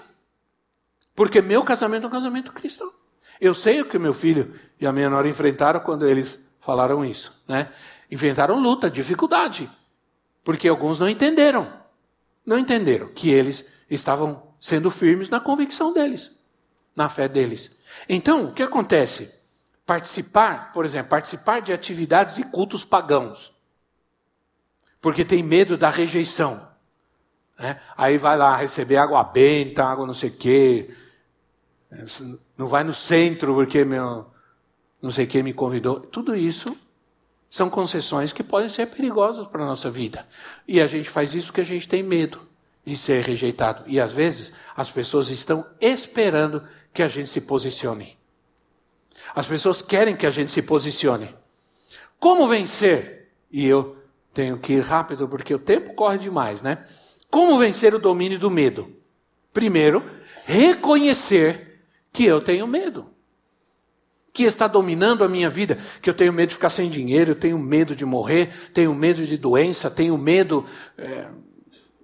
porque 1.14 1.40
meu 1.40 1.62
casamento 1.62 2.04
é 2.04 2.06
um 2.06 2.10
casamento 2.10 2.52
cristão. 2.52 2.90
Eu 3.40 3.54
sei 3.54 3.80
o 3.80 3.84
que 3.84 3.98
meu 3.98 4.12
filho 4.12 4.54
e 4.80 4.86
a 4.86 4.92
minha 4.92 5.08
nora 5.08 5.28
enfrentaram 5.28 5.80
quando 5.80 6.06
eles 6.06 6.38
falaram 6.60 7.04
isso, 7.04 7.32
né? 7.48 7.70
Enfrentaram 8.14 8.60
luta, 8.60 8.88
dificuldade, 8.88 9.68
porque 10.44 10.68
alguns 10.68 11.00
não 11.00 11.08
entenderam, 11.08 11.70
não 12.46 12.56
entenderam 12.56 13.08
que 13.08 13.28
eles 13.28 13.66
estavam 13.90 14.54
sendo 14.60 14.88
firmes 14.90 15.28
na 15.28 15.40
convicção 15.40 15.92
deles, 15.92 16.30
na 16.94 17.08
fé 17.08 17.28
deles. 17.28 17.72
Então, 18.08 18.46
o 18.46 18.52
que 18.52 18.62
acontece? 18.62 19.34
Participar, 19.84 20.72
por 20.72 20.84
exemplo, 20.84 21.10
participar 21.10 21.60
de 21.60 21.72
atividades 21.72 22.38
e 22.38 22.44
cultos 22.44 22.84
pagãos 22.84 23.54
porque 25.04 25.22
tem 25.22 25.42
medo 25.42 25.76
da 25.76 25.90
rejeição. 25.90 26.66
Né? 27.58 27.78
Aí 27.94 28.16
vai 28.16 28.38
lá 28.38 28.56
receber 28.56 28.96
água 28.96 29.22
benta, 29.22 29.84
água 29.84 30.06
não 30.06 30.14
sei 30.14 30.30
o 30.30 30.32
quê. 30.32 30.96
Não 32.56 32.66
vai 32.66 32.84
no 32.84 32.94
centro 32.94 33.52
porque 33.52 33.84
meu 33.84 34.24
não 35.02 35.10
sei 35.10 35.26
quem 35.26 35.42
me 35.42 35.52
convidou. 35.52 36.00
Tudo 36.00 36.34
isso 36.34 36.74
são 37.54 37.70
concessões 37.70 38.32
que 38.32 38.42
podem 38.42 38.68
ser 38.68 38.86
perigosas 38.86 39.46
para 39.46 39.62
a 39.62 39.66
nossa 39.66 39.88
vida. 39.88 40.26
E 40.66 40.80
a 40.80 40.88
gente 40.88 41.08
faz 41.08 41.36
isso 41.36 41.46
porque 41.46 41.60
a 41.60 41.64
gente 41.64 41.86
tem 41.86 42.02
medo 42.02 42.40
de 42.84 42.96
ser 42.96 43.22
rejeitado. 43.22 43.84
E 43.86 44.00
às 44.00 44.10
vezes 44.10 44.52
as 44.76 44.90
pessoas 44.90 45.30
estão 45.30 45.64
esperando 45.80 46.66
que 46.92 47.00
a 47.00 47.06
gente 47.06 47.28
se 47.28 47.40
posicione. 47.40 48.18
As 49.36 49.46
pessoas 49.46 49.80
querem 49.80 50.16
que 50.16 50.26
a 50.26 50.30
gente 50.30 50.50
se 50.50 50.62
posicione. 50.62 51.32
Como 52.18 52.48
vencer? 52.48 53.30
E 53.52 53.64
eu 53.64 53.98
tenho 54.32 54.58
que 54.58 54.72
ir 54.72 54.82
rápido 54.82 55.28
porque 55.28 55.54
o 55.54 55.58
tempo 55.60 55.94
corre 55.94 56.18
demais, 56.18 56.60
né? 56.60 56.84
Como 57.30 57.56
vencer 57.56 57.94
o 57.94 58.00
domínio 58.00 58.36
do 58.36 58.50
medo? 58.50 58.92
Primeiro, 59.52 60.02
reconhecer 60.44 61.84
que 62.12 62.24
eu 62.24 62.40
tenho 62.40 62.66
medo. 62.66 63.13
Que 64.34 64.42
está 64.42 64.66
dominando 64.66 65.24
a 65.24 65.28
minha 65.28 65.48
vida, 65.48 65.78
que 66.02 66.10
eu 66.10 66.14
tenho 66.14 66.32
medo 66.32 66.48
de 66.48 66.56
ficar 66.56 66.68
sem 66.68 66.90
dinheiro, 66.90 67.30
eu 67.30 67.36
tenho 67.36 67.58
medo 67.58 67.96
de 67.96 68.04
morrer, 68.04 68.52
tenho 68.74 68.92
medo 68.94 69.24
de 69.24 69.38
doença, 69.38 69.88
tenho 69.88 70.18
medo. 70.18 70.66
É... 70.98 71.28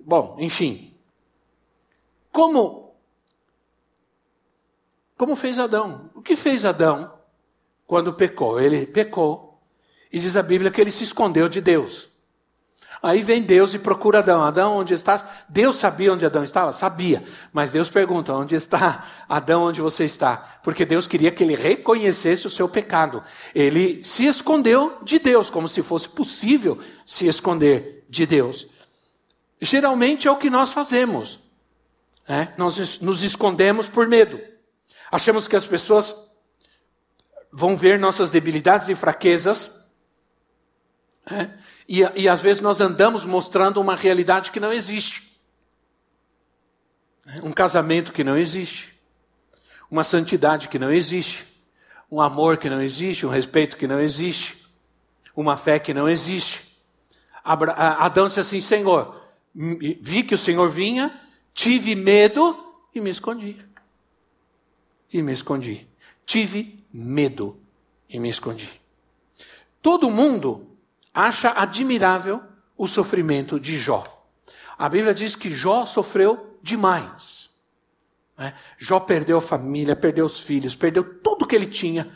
Bom, 0.01 0.37
enfim. 0.40 0.95
Como. 2.33 2.95
Como 5.19 5.35
fez 5.37 5.59
Adão? 5.59 6.09
O 6.14 6.23
que 6.23 6.37
fez 6.37 6.64
Adão 6.64 7.12
quando 7.87 8.14
pecou? 8.14 8.61
Ele 8.61 8.87
pecou 8.87 9.61
e 10.12 10.19
diz 10.19 10.37
a 10.37 10.43
Bíblia 10.43 10.71
que 10.71 10.81
ele 10.81 10.93
se 10.93 11.05
escondeu 11.05 11.49
de 11.49 11.61
Deus. 11.61 12.10
Aí 13.03 13.23
vem 13.23 13.43
Deus 13.43 13.73
e 13.73 13.79
procura 13.79 14.19
Adão. 14.19 14.43
Adão, 14.43 14.77
onde 14.77 14.93
estás? 14.93 15.25
Deus 15.49 15.77
sabia 15.77 16.12
onde 16.12 16.27
Adão 16.27 16.45
estava? 16.45 16.71
Sabia. 16.71 17.23
Mas 17.53 17.73
Deus 17.73 17.88
pergunta: 17.88 18.35
onde 18.35 18.55
está 18.55 19.07
Adão, 19.29 19.64
onde 19.64 19.81
você 19.81 20.05
está? 20.05 20.37
Porque 20.62 20.85
Deus 20.85 21.07
queria 21.07 21.31
que 21.31 21.43
ele 21.43 21.55
reconhecesse 21.55 22.47
o 22.47 22.51
seu 22.51 22.69
pecado. 22.69 23.23
Ele 23.55 24.05
se 24.05 24.27
escondeu 24.27 24.99
de 25.03 25.19
Deus, 25.19 25.49
como 25.49 25.69
se 25.69 25.83
fosse 25.83 26.09
possível 26.09 26.79
se 27.07 27.27
esconder 27.27 28.05
de 28.09 28.27
Deus. 28.27 28.66
Geralmente 29.61 30.29
é 30.29 30.31
o 30.31 30.37
que 30.37 30.51
nós 30.51 30.73
fazemos. 30.73 31.40
Né? 32.29 32.53
Nós 32.57 33.01
nos 33.01 33.23
escondemos 33.23 33.87
por 33.87 34.07
medo. 34.07 34.40
Achamos 35.11 35.49
que 35.49 35.57
as 35.57 35.66
pessoas 35.66 36.14
vão 37.53 37.77
ver 37.77 37.99
nossas 37.99 38.31
debilidades 38.31 38.88
e 38.88 38.95
fraquezas. 38.95 39.93
Né? 41.29 41.59
E, 41.92 42.09
e 42.14 42.29
às 42.29 42.40
vezes 42.40 42.62
nós 42.62 42.81
andamos 42.81 43.24
mostrando 43.24 43.81
uma 43.81 43.96
realidade 43.96 44.53
que 44.53 44.61
não 44.61 44.72
existe. 44.72 45.37
Um 47.42 47.50
casamento 47.50 48.12
que 48.12 48.22
não 48.22 48.37
existe. 48.37 48.94
Uma 49.90 50.05
santidade 50.05 50.68
que 50.68 50.79
não 50.79 50.92
existe. 50.92 51.44
Um 52.09 52.20
amor 52.20 52.59
que 52.59 52.70
não 52.70 52.81
existe. 52.81 53.26
Um 53.26 53.29
respeito 53.29 53.76
que 53.76 53.88
não 53.88 53.98
existe. 53.98 54.57
Uma 55.35 55.57
fé 55.57 55.81
que 55.81 55.92
não 55.92 56.09
existe. 56.09 56.62
Adão 57.42 58.29
disse 58.29 58.38
assim: 58.38 58.61
Senhor, 58.61 59.20
vi 59.53 60.22
que 60.22 60.37
o 60.37 60.38
Senhor 60.38 60.70
vinha, 60.70 61.20
tive 61.53 61.96
medo 61.96 62.57
e 62.94 63.00
me 63.00 63.11
escondi. 63.11 63.66
E 65.12 65.20
me 65.22 65.33
escondi. 65.33 65.88
Tive 66.24 66.85
medo 66.92 67.61
e 68.09 68.20
me 68.20 68.29
escondi. 68.29 68.81
Todo 69.83 70.09
mundo 70.09 70.69
acha 71.14 71.53
admirável 71.53 72.42
o 72.77 72.87
sofrimento 72.87 73.59
de 73.59 73.77
Jó. 73.77 74.05
A 74.79 74.88
Bíblia 74.88 75.12
diz 75.12 75.37
que 75.37 75.51
Jó 75.51 75.85
sofreu 75.85 76.59
demais. 76.62 77.51
Né? 78.37 78.55
Jó 78.79 79.01
perdeu 79.01 79.38
a 79.38 79.42
família, 79.42 79.94
perdeu 79.94 80.25
os 80.25 80.40
filhos, 80.40 80.75
perdeu 80.75 81.05
tudo 81.20 81.46
que 81.46 81.55
ele 81.55 81.66
tinha, 81.66 82.11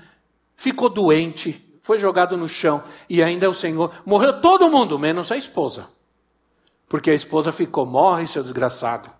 ficou 0.57 0.88
doente, 0.88 1.78
foi 1.83 1.98
jogado 1.98 2.37
no 2.37 2.48
chão 2.48 2.83
e 3.11 3.22
ainda 3.22 3.50
o 3.50 3.54
Senhor 3.54 3.92
morreu 4.07 4.40
todo 4.40 4.70
mundo, 4.70 4.98
menos 4.98 5.30
a 5.30 5.37
esposa. 5.37 5.87
Porque 6.88 7.11
a 7.11 7.14
esposa 7.14 7.52
ficou, 7.52 7.85
morre, 7.85 8.26
seu 8.26 8.42
desgraçado. 8.42 9.11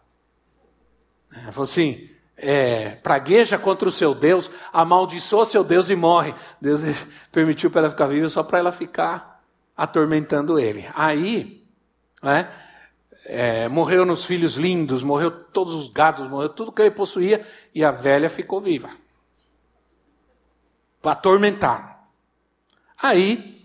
Ela 1.31 1.53
falou 1.53 1.65
assim: 1.65 2.09
é, 2.37 2.91
pragueja 2.97 3.59
contra 3.59 3.89
o 3.89 3.93
seu 3.93 4.15
Deus, 4.15 4.51
amaldiçoa 4.73 5.45
seu 5.45 5.63
Deus 5.63 5.91
e 5.91 5.97
morre. 5.97 6.35
Deus 6.61 6.81
permitiu 7.31 7.71
para 7.71 7.83
ela 7.83 7.91
ficar 7.91 8.07
viva 8.07 8.29
só 8.29 8.43
para 8.43 8.59
ela 8.59 8.73
ficar 8.73 9.34
atormentando 9.77 10.59
ele. 10.59 10.89
Aí, 10.95 11.67
né, 12.23 12.51
é, 13.25 13.69
morreu 13.69 14.05
nos 14.05 14.25
filhos 14.25 14.55
lindos, 14.55 15.03
morreu 15.03 15.31
todos 15.31 15.75
os 15.75 15.90
gados, 15.90 16.29
morreu 16.29 16.48
tudo 16.48 16.73
que 16.73 16.83
ele 16.83 16.90
possuía, 16.90 17.46
e 17.75 17.85
a 17.85 17.90
velha 17.90 18.29
ficou 18.31 18.61
viva. 18.61 18.90
Para 21.03 21.13
atormentar. 21.13 22.09
Aí, 23.03 23.63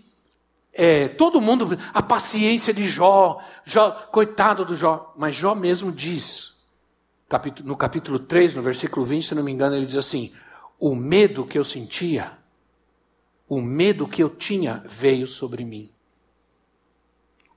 é, 0.72 1.08
todo 1.08 1.40
mundo, 1.40 1.78
a 1.92 2.02
paciência 2.02 2.72
de 2.72 2.84
Jó, 2.84 3.40
Jó, 3.64 3.90
coitado 4.12 4.64
do 4.64 4.76
Jó, 4.76 5.12
mas 5.16 5.34
Jó 5.34 5.54
mesmo 5.54 5.92
diz, 5.92 6.64
no 7.64 7.76
capítulo 7.76 8.18
3, 8.18 8.54
no 8.54 8.62
versículo 8.62 9.06
20, 9.06 9.28
se 9.28 9.34
não 9.34 9.42
me 9.42 9.52
engano, 9.52 9.76
ele 9.76 9.86
diz 9.86 9.96
assim: 9.96 10.32
O 10.78 10.96
medo 10.96 11.46
que 11.46 11.56
eu 11.56 11.62
sentia, 11.62 12.36
o 13.48 13.60
medo 13.60 14.08
que 14.08 14.22
eu 14.22 14.30
tinha 14.30 14.82
veio 14.84 15.28
sobre 15.28 15.64
mim 15.64 15.92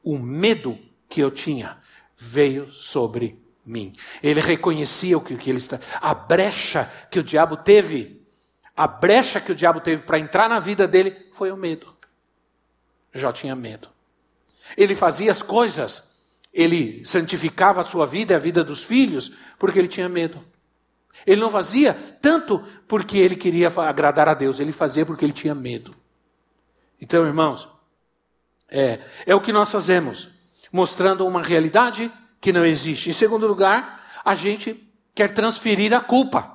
o 0.03 0.17
medo 0.17 0.77
que 1.07 1.21
eu 1.21 1.31
tinha 1.31 1.77
veio 2.15 2.71
sobre 2.71 3.41
mim. 3.65 3.95
Ele 4.21 4.41
reconhecia 4.41 5.17
o 5.17 5.21
que, 5.21 5.37
que 5.37 5.49
ele 5.49 5.57
está. 5.57 5.79
A 6.01 6.13
brecha 6.13 6.91
que 7.09 7.19
o 7.19 7.23
diabo 7.23 7.57
teve, 7.57 8.21
a 8.75 8.87
brecha 8.87 9.39
que 9.39 9.51
o 9.51 9.55
diabo 9.55 9.79
teve 9.79 10.03
para 10.03 10.19
entrar 10.19 10.49
na 10.49 10.59
vida 10.59 10.87
dele 10.87 11.29
foi 11.33 11.51
o 11.51 11.57
medo. 11.57 11.93
Já 13.13 13.31
tinha 13.31 13.55
medo. 13.55 13.89
Ele 14.75 14.95
fazia 14.95 15.31
as 15.31 15.41
coisas 15.41 16.11
Ele 16.53 17.03
santificava 17.03 17.81
a 17.81 17.83
sua 17.83 18.05
vida 18.05 18.33
e 18.33 18.35
a 18.35 18.39
vida 18.39 18.63
dos 18.63 18.83
filhos 18.83 19.31
porque 19.57 19.79
ele 19.79 19.87
tinha 19.87 20.07
medo. 20.07 20.43
Ele 21.25 21.41
não 21.41 21.49
fazia 21.49 21.93
tanto 22.21 22.63
porque 22.87 23.17
ele 23.17 23.35
queria 23.35 23.69
agradar 23.69 24.29
a 24.29 24.33
Deus, 24.33 24.59
ele 24.59 24.71
fazia 24.71 25.05
porque 25.05 25.25
ele 25.25 25.33
tinha 25.33 25.55
medo. 25.55 25.91
Então, 27.01 27.25
irmãos, 27.25 27.67
é, 28.69 28.99
é 29.25 29.35
o 29.35 29.41
que 29.41 29.51
nós 29.51 29.71
fazemos, 29.71 30.29
mostrando 30.71 31.25
uma 31.25 31.41
realidade 31.41 32.11
que 32.41 32.51
não 32.51 32.65
existe. 32.65 33.09
Em 33.09 33.13
segundo 33.13 33.47
lugar, 33.47 34.03
a 34.23 34.35
gente 34.35 34.91
quer 35.15 35.33
transferir 35.33 35.93
a 35.93 35.99
culpa. 35.99 36.51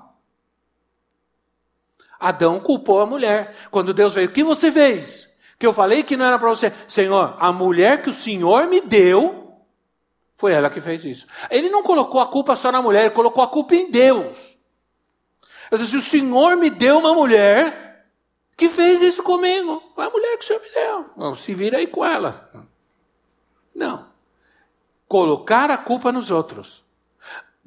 Adão 2.19 2.59
culpou 2.59 3.01
a 3.01 3.07
mulher. 3.07 3.55
Quando 3.71 3.95
Deus 3.95 4.15
veio, 4.15 4.29
o 4.29 4.33
que 4.33 4.43
você 4.43 4.73
fez? 4.73 5.29
Que 5.59 5.67
eu 5.67 5.73
falei 5.73 6.03
que 6.03 6.17
não 6.17 6.25
era 6.25 6.39
para 6.39 6.49
você. 6.49 6.73
Senhor, 6.87 7.37
a 7.39 7.53
mulher 7.53 8.03
que 8.03 8.11
o 8.11 8.13
Senhor 8.13 8.67
me 8.67 8.81
deu, 8.81 9.63
foi 10.37 10.53
ela 10.53 10.71
que 10.71 10.81
fez 10.81 11.05
isso. 11.05 11.27
Ele 11.51 11.69
não 11.69 11.83
colocou 11.83 12.21
a 12.21 12.27
culpa 12.27 12.57
só 12.57 12.71
na 12.71 12.83
mulher, 12.83 13.07
ele 13.07 13.15
colocou 13.15 13.43
a 13.43 13.49
culpa 13.49 13.75
em 13.75 13.91
Deus. 13.91 14.57
Eu 15.71 15.79
disse, 15.79 15.97
o 15.97 16.01
Senhor 16.01 16.57
me 16.57 16.71
deu 16.71 16.99
uma 16.99 17.15
mulher 17.15 17.88
que 18.59 18.69
fez 18.69 19.01
isso 19.01 19.23
comigo. 19.23 19.83
A 19.97 20.11
mulher 20.11 20.37
que 20.37 20.45
o 20.45 20.47
Senhor 20.47 20.61
me 20.61 21.15
deu. 21.17 21.35
Se 21.35 21.55
vira 21.55 21.79
aí 21.79 21.87
com 21.87 22.05
ela. 22.05 22.69
Não. 23.75 24.07
Colocar 25.07 25.71
a 25.71 25.79
culpa 25.79 26.13
nos 26.13 26.31
outros 26.31 26.87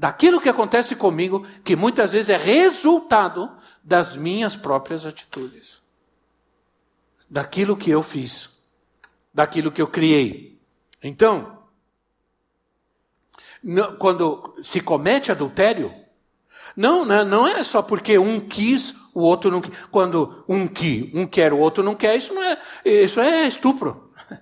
daquilo 0.01 0.41
que 0.41 0.49
acontece 0.49 0.95
comigo, 0.95 1.45
que 1.63 1.75
muitas 1.75 2.11
vezes 2.11 2.29
é 2.29 2.35
resultado 2.35 3.51
das 3.83 4.15
minhas 4.15 4.55
próprias 4.55 5.05
atitudes, 5.05 5.79
daquilo 7.29 7.77
que 7.77 7.91
eu 7.91 8.01
fiz, 8.01 8.67
daquilo 9.31 9.71
que 9.71 9.79
eu 9.79 9.85
criei. 9.85 10.59
Então, 11.03 11.59
quando 13.99 14.55
se 14.63 14.81
comete 14.81 15.31
adultério, 15.31 15.93
não, 16.75 17.05
não 17.05 17.47
é 17.47 17.63
só 17.63 17.83
porque 17.83 18.17
um 18.17 18.39
quis, 18.39 18.95
o 19.13 19.21
outro 19.21 19.51
não 19.51 19.61
quis. 19.61 19.71
Quando 19.89 20.43
um 20.47 20.67
quis, 20.67 21.13
um 21.13 21.25
quer, 21.25 21.53
o 21.53 21.57
outro 21.57 21.83
não 21.83 21.95
quer, 21.95 22.15
isso 22.15 22.33
não 22.33 22.43
é, 22.43 22.57
isso 22.85 23.19
é 23.19 23.47
estupro. 23.47 24.09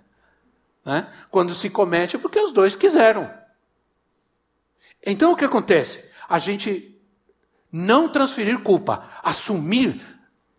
Né? 0.85 1.07
Quando 1.29 1.53
se 1.53 1.69
comete 1.69 2.15
é 2.15 2.19
porque 2.19 2.39
os 2.39 2.51
dois 2.51 2.73
quiseram. 2.73 3.29
Então 5.05 5.33
o 5.33 5.35
que 5.35 5.45
acontece? 5.45 6.09
A 6.27 6.39
gente 6.39 6.99
não 7.71 8.09
transferir 8.09 8.57
culpa, 8.59 9.07
assumir 9.21 10.01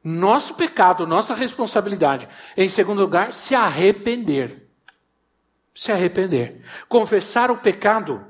nosso 0.05 0.55
pecado, 0.55 1.07
nossa 1.07 1.35
responsabilidade. 1.35 2.29
Em 2.57 2.69
segundo 2.69 3.01
lugar, 3.01 3.33
se 3.33 3.55
arrepender. 3.55 4.69
Se 5.75 5.91
arrepender. 5.91 6.63
Confessar 6.89 7.51
o 7.51 7.57
pecado 7.57 8.25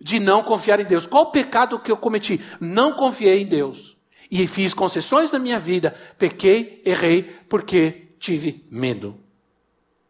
de 0.00 0.20
não 0.20 0.42
confiar 0.42 0.78
em 0.78 0.84
Deus. 0.84 1.06
Qual 1.06 1.24
o 1.24 1.30
pecado 1.30 1.78
que 1.78 1.90
eu 1.90 1.96
cometi? 1.96 2.40
Não 2.60 2.92
confiei 2.92 3.42
em 3.42 3.46
Deus. 3.46 3.95
E 4.30 4.46
fiz 4.46 4.74
concessões 4.74 5.30
na 5.30 5.38
minha 5.38 5.58
vida, 5.58 5.94
pequei, 6.18 6.82
errei, 6.84 7.22
porque 7.48 8.14
tive 8.18 8.66
medo. 8.70 9.18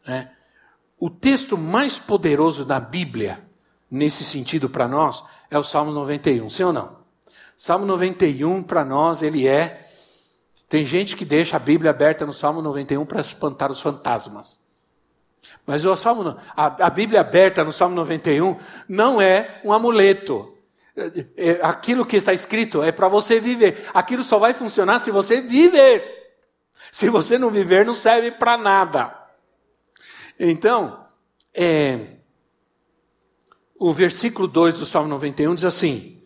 É. 0.07 0.29
O 0.99 1.11
texto 1.11 1.59
mais 1.59 1.99
poderoso 1.99 2.65
da 2.65 2.81
Bíblia 2.81 3.45
nesse 3.91 4.25
sentido 4.25 4.69
para 4.69 4.89
nós 4.89 5.23
é 5.51 5.59
o 5.59 5.65
Salmo 5.65 5.93
91, 5.93 6.49
sim 6.49 6.63
ou 6.63 6.73
não? 6.73 6.97
Salmo 7.57 7.85
91 7.87 8.63
para 8.63 8.85
nós 8.85 9.23
ele 9.23 9.47
é 9.47 9.87
tem 10.69 10.85
gente 10.85 11.17
que 11.17 11.25
deixa 11.25 11.57
a 11.57 11.61
Bíblia 11.61 11.91
aberta 11.91 12.27
no 12.27 12.33
Salmo 12.33 12.61
91 12.61 13.07
para 13.07 13.21
espantar 13.21 13.71
os 13.71 13.81
fantasmas. 13.81 14.59
Mas 15.65 15.85
o 15.85 15.97
Salmo, 15.97 16.37
a, 16.57 16.87
a 16.87 16.91
Bíblia 16.91 17.21
aberta 17.21 17.63
no 17.63 17.71
Salmo 17.71 17.95
91 17.95 18.57
não 18.89 19.21
é 19.21 19.61
um 19.65 19.73
amuleto. 19.73 20.56
É, 21.37 21.61
aquilo 21.63 22.07
que 22.07 22.17
está 22.17 22.33
escrito 22.33 22.83
é 22.83 22.91
para 22.91 23.07
você 23.07 23.39
viver. 23.39 23.89
Aquilo 23.93 24.25
só 24.25 24.39
vai 24.39 24.55
funcionar 24.55 24.99
se 24.99 25.11
você 25.11 25.43
viver. 25.43 26.17
Se 26.91 27.11
você 27.11 27.39
não 27.39 27.51
viver, 27.51 27.85
não 27.85 27.93
serve 27.93 28.31
para 28.31 28.57
nada. 28.57 29.15
Então, 30.41 31.07
é, 31.53 32.17
o 33.79 33.93
versículo 33.93 34.49
2 34.49 34.79
do 34.79 34.87
Salmo 34.87 35.09
91 35.09 35.55
diz 35.55 35.65
assim: 35.67 36.23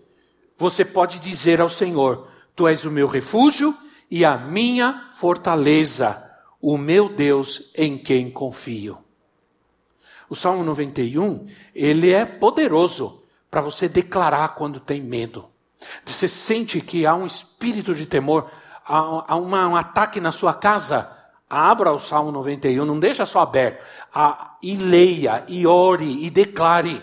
Você 0.57 0.85
pode 0.85 1.19
dizer 1.19 1.61
ao 1.61 1.69
Senhor: 1.69 2.29
Tu 2.55 2.69
és 2.69 2.85
o 2.85 2.91
meu 2.91 3.09
refúgio 3.09 3.77
e 4.09 4.25
a 4.25 4.37
minha 4.37 5.11
fortaleza, 5.15 6.31
o 6.61 6.79
meu 6.79 7.09
Deus 7.09 7.73
em 7.75 7.99
quem 7.99 8.31
confio. 8.31 8.99
O 10.29 10.37
Salmo 10.37 10.63
91, 10.63 11.49
ele 11.75 12.11
é 12.11 12.25
poderoso 12.25 13.20
para 13.51 13.61
você 13.61 13.89
declarar 13.89 14.55
quando 14.55 14.79
tem 14.79 15.01
medo. 15.01 15.49
Você 16.05 16.29
sente 16.29 16.81
que 16.81 17.07
há 17.07 17.15
um 17.15 17.27
espírito 17.27 17.95
de 17.95 18.07
temor, 18.07 18.51
há, 18.85 19.35
uma, 19.37 19.67
um 19.69 19.77
ataque 19.77 20.21
na 20.21 20.31
sua 20.31 20.55
casa, 20.55 21.17
abra 21.49 21.93
o 21.93 21.99
Salmo 21.99 22.31
91, 22.31 22.85
não 22.85 23.01
deixa 23.01 23.27
só 23.27 23.41
aberto, 23.41 23.83
ah, 24.15 24.57
e 24.63 24.77
leia, 24.77 25.45
e 25.49 25.67
ore, 25.67 26.25
e 26.25 26.31
declare 26.31 27.03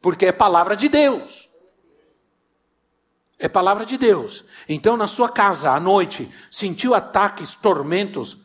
porque 0.00 0.26
é 0.26 0.32
palavra 0.32 0.76
de 0.76 0.88
Deus. 0.88 1.48
É 3.38 3.48
palavra 3.48 3.84
de 3.84 3.96
Deus. 3.96 4.44
Então, 4.68 4.96
na 4.96 5.06
sua 5.06 5.28
casa, 5.28 5.70
à 5.72 5.78
noite, 5.78 6.30
sentiu 6.50 6.94
ataques, 6.94 7.54
tormentos. 7.54 8.38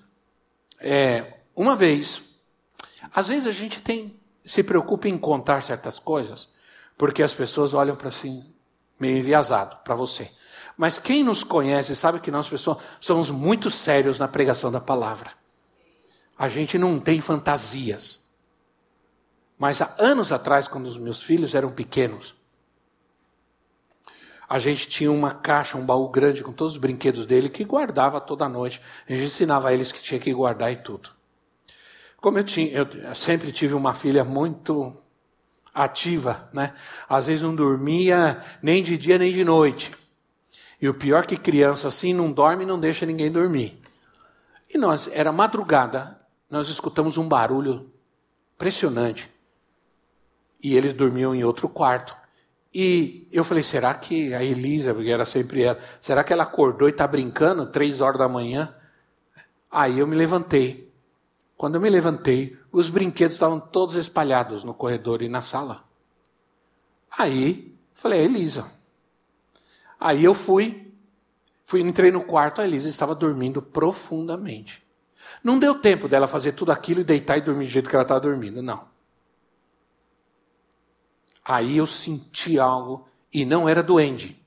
É, 0.80 1.39
uma 1.55 1.76
vez, 1.76 2.41
às 3.14 3.28
vezes 3.28 3.47
a 3.47 3.51
gente 3.51 3.82
tem, 3.82 4.20
se 4.45 4.61
preocupa 4.61 5.07
em 5.07 5.18
contar 5.18 5.64
certas 5.64 5.97
coisas, 5.97 6.49
porque 6.97 7.23
as 7.23 7.33
pessoas 7.33 7.73
olham 7.73 7.95
para 7.95 8.09
assim, 8.09 8.43
meio 8.99 9.17
enviesado 9.17 9.77
para 9.83 9.95
você. 9.95 10.29
Mas 10.77 10.99
quem 10.99 11.23
nos 11.23 11.43
conhece 11.43 11.95
sabe 11.95 12.19
que 12.19 12.31
nós 12.31 12.49
pessoas 12.49 12.77
somos 12.99 13.29
muito 13.29 13.69
sérios 13.69 14.17
na 14.17 14.27
pregação 14.27 14.71
da 14.71 14.81
palavra. 14.81 15.31
A 16.37 16.49
gente 16.49 16.77
não 16.77 16.99
tem 16.99 17.21
fantasias. 17.21 18.31
Mas 19.57 19.81
há 19.81 19.95
anos 19.99 20.31
atrás, 20.31 20.67
quando 20.67 20.87
os 20.87 20.97
meus 20.97 21.21
filhos 21.21 21.53
eram 21.53 21.71
pequenos, 21.71 22.35
a 24.49 24.59
gente 24.59 24.87
tinha 24.87 25.11
uma 25.11 25.31
caixa, 25.31 25.77
um 25.77 25.85
baú 25.85 26.09
grande 26.09 26.43
com 26.43 26.51
todos 26.51 26.73
os 26.73 26.79
brinquedos 26.79 27.25
dele 27.25 27.49
que 27.49 27.63
guardava 27.63 28.19
toda 28.19 28.49
noite. 28.49 28.81
A 29.07 29.13
gente 29.13 29.25
ensinava 29.25 29.73
eles 29.73 29.91
que 29.91 30.01
tinha 30.01 30.19
que 30.19 30.33
guardar 30.33 30.71
e 30.71 30.75
tudo. 30.75 31.11
Como 32.17 32.37
eu 32.37 32.43
tinha, 32.43 32.71
eu 32.71 33.15
sempre 33.15 33.51
tive 33.51 33.73
uma 33.73 33.93
filha 33.93 34.23
muito 34.23 34.95
ativa, 35.74 36.49
né? 36.53 36.74
Às 37.09 37.28
vezes 37.28 37.41
não 37.41 37.55
dormia 37.55 38.43
nem 38.61 38.84
de 38.84 38.97
dia 38.97 39.17
nem 39.17 39.34
de 39.34 39.43
noite. 39.43 39.91
E 40.82 40.88
o 40.88 40.93
pior 40.93 41.26
que 41.26 41.38
criança 41.38 41.88
assim 41.88 42.13
não 42.13 42.32
dorme 42.32 42.63
e 42.63 42.67
não 42.67 42.80
deixa 42.80 43.05
ninguém 43.05 43.32
dormir. 43.32 43.82
E 44.74 44.78
nós, 44.78 45.09
era 45.11 45.32
madrugada, 45.32 46.19
nós 46.49 46.69
escutamos 46.69 47.17
um 47.17 47.28
barulho 47.28 47.91
impressionante 48.55 49.30
e 50.63 50.78
eles 50.78 50.93
dormiam 50.93 51.36
em 51.36 51.43
outro 51.43 51.67
quarto. 51.67 52.15
E 52.74 53.28
eu 53.32 53.43
falei, 53.43 53.61
será 53.61 53.93
que 53.93 54.34
a 54.34 54.43
Elisa, 54.43 54.93
porque 54.93 55.11
era 55.11 55.26
sempre 55.26 55.61
ela, 55.61 55.80
será 56.01 56.24
que 56.24 56.34
ela 56.34 56.43
acordou 56.43 56.88
e 56.88 56.91
está 56.91 57.05
brincando 57.05 57.67
três 57.67 58.01
horas 58.01 58.17
da 58.17 58.28
manhã? 58.28 58.74
Aí 59.69 59.99
eu 59.99 60.07
me 60.07 60.15
levantei. 60.15 60.91
Quando 61.55 61.76
eu 61.76 61.82
me 61.82 61.89
levantei, 61.89 62.57
os 62.74 62.89
brinquedos 62.89 63.36
estavam 63.36 63.59
todos 63.59 63.95
espalhados 63.95 64.63
no 64.63 64.74
corredor 64.74 65.21
e 65.21 65.30
na 65.30 65.41
sala. 65.41 65.84
Aí, 67.09 67.78
falei, 67.93 68.21
é 68.21 68.24
Elisa. 68.24 68.65
Aí 69.99 70.24
eu 70.24 70.34
fui, 70.34 70.91
fui, 71.65 71.82
entrei 71.82 72.09
no 72.09 72.26
quarto, 72.26 72.59
a 72.59 72.63
Elisa 72.63 72.89
estava 72.89 73.13
dormindo 73.13 73.61
profundamente. 73.61 74.84
Não 75.43 75.59
deu 75.59 75.80
tempo 75.80 76.07
dela 76.07 76.28
fazer 76.28 76.53
tudo 76.53 76.71
aquilo 76.71 77.01
e 77.01 77.03
deitar 77.03 77.38
e 77.38 77.41
dormir 77.41 77.65
do 77.65 77.71
jeito 77.71 77.88
que 77.88 77.95
ela 77.95 78.01
estava 78.01 78.19
dormindo, 78.19 78.59
não. 78.63 78.88
Aí 81.45 81.78
eu 81.78 81.86
senti 81.86 82.57
algo 82.57 83.07
e 83.32 83.45
não 83.45 83.69
era 83.69 83.84
duende. 83.84 84.43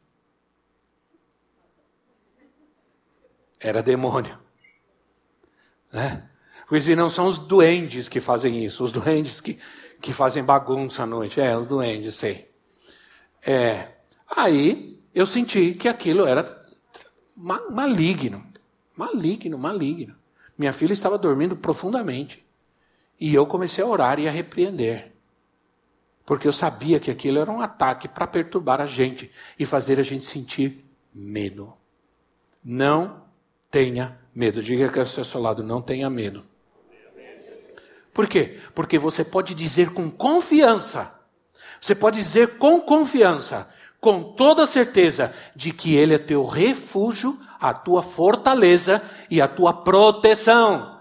Era 3.60 3.82
demônio. 3.84 4.36
Né? 5.92 6.28
Porque 6.68 6.96
não 6.96 7.08
são 7.08 7.26
os 7.26 7.38
duendes 7.38 8.08
que 8.08 8.20
fazem 8.20 8.64
isso, 8.64 8.82
os 8.82 8.90
duendes 8.90 9.40
que, 9.40 9.58
que 10.00 10.12
fazem 10.12 10.42
bagunça 10.42 11.04
à 11.04 11.06
noite. 11.06 11.40
É, 11.40 11.56
os 11.56 11.66
duendes, 11.66 12.14
sei. 12.16 12.50
É, 13.46 13.88
aí 14.28 15.00
eu 15.14 15.24
senti 15.24 15.74
que 15.74 15.88
aquilo 15.88 16.26
era 16.26 16.62
maligno. 17.36 18.44
Maligno, 18.96 19.56
maligno. 19.56 20.16
Minha 20.58 20.72
filha 20.72 20.92
estava 20.92 21.16
dormindo 21.16 21.56
profundamente. 21.56 22.44
E 23.20 23.34
eu 23.34 23.46
comecei 23.46 23.84
a 23.84 23.86
orar 23.86 24.18
e 24.18 24.26
a 24.26 24.30
repreender. 24.30 25.12
Porque 26.24 26.48
eu 26.48 26.52
sabia 26.52 26.98
que 26.98 27.10
aquilo 27.10 27.38
era 27.38 27.50
um 27.50 27.60
ataque 27.60 28.08
para 28.08 28.26
perturbar 28.26 28.80
a 28.80 28.86
gente 28.86 29.30
e 29.56 29.64
fazer 29.64 30.00
a 30.00 30.02
gente 30.02 30.24
sentir 30.24 30.84
medo. 31.14 31.72
Não 32.64 33.22
tenha 33.70 34.18
medo. 34.34 34.60
Diga 34.60 34.88
que 34.88 34.98
ao 34.98 35.06
seu 35.06 35.40
lado, 35.40 35.62
não 35.62 35.80
tenha 35.80 36.10
medo. 36.10 36.44
Por 38.16 38.26
quê? 38.26 38.58
Porque 38.74 38.96
você 38.98 39.22
pode 39.22 39.54
dizer 39.54 39.90
com 39.90 40.10
confiança, 40.10 41.20
você 41.78 41.94
pode 41.94 42.16
dizer 42.16 42.56
com 42.56 42.80
confiança, 42.80 43.70
com 44.00 44.22
toda 44.22 44.66
certeza, 44.66 45.34
de 45.54 45.70
que 45.70 45.94
Ele 45.94 46.14
é 46.14 46.18
teu 46.18 46.46
refúgio, 46.46 47.38
a 47.60 47.74
tua 47.74 48.02
fortaleza 48.02 49.02
e 49.30 49.38
a 49.38 49.46
tua 49.46 49.74
proteção. 49.74 50.98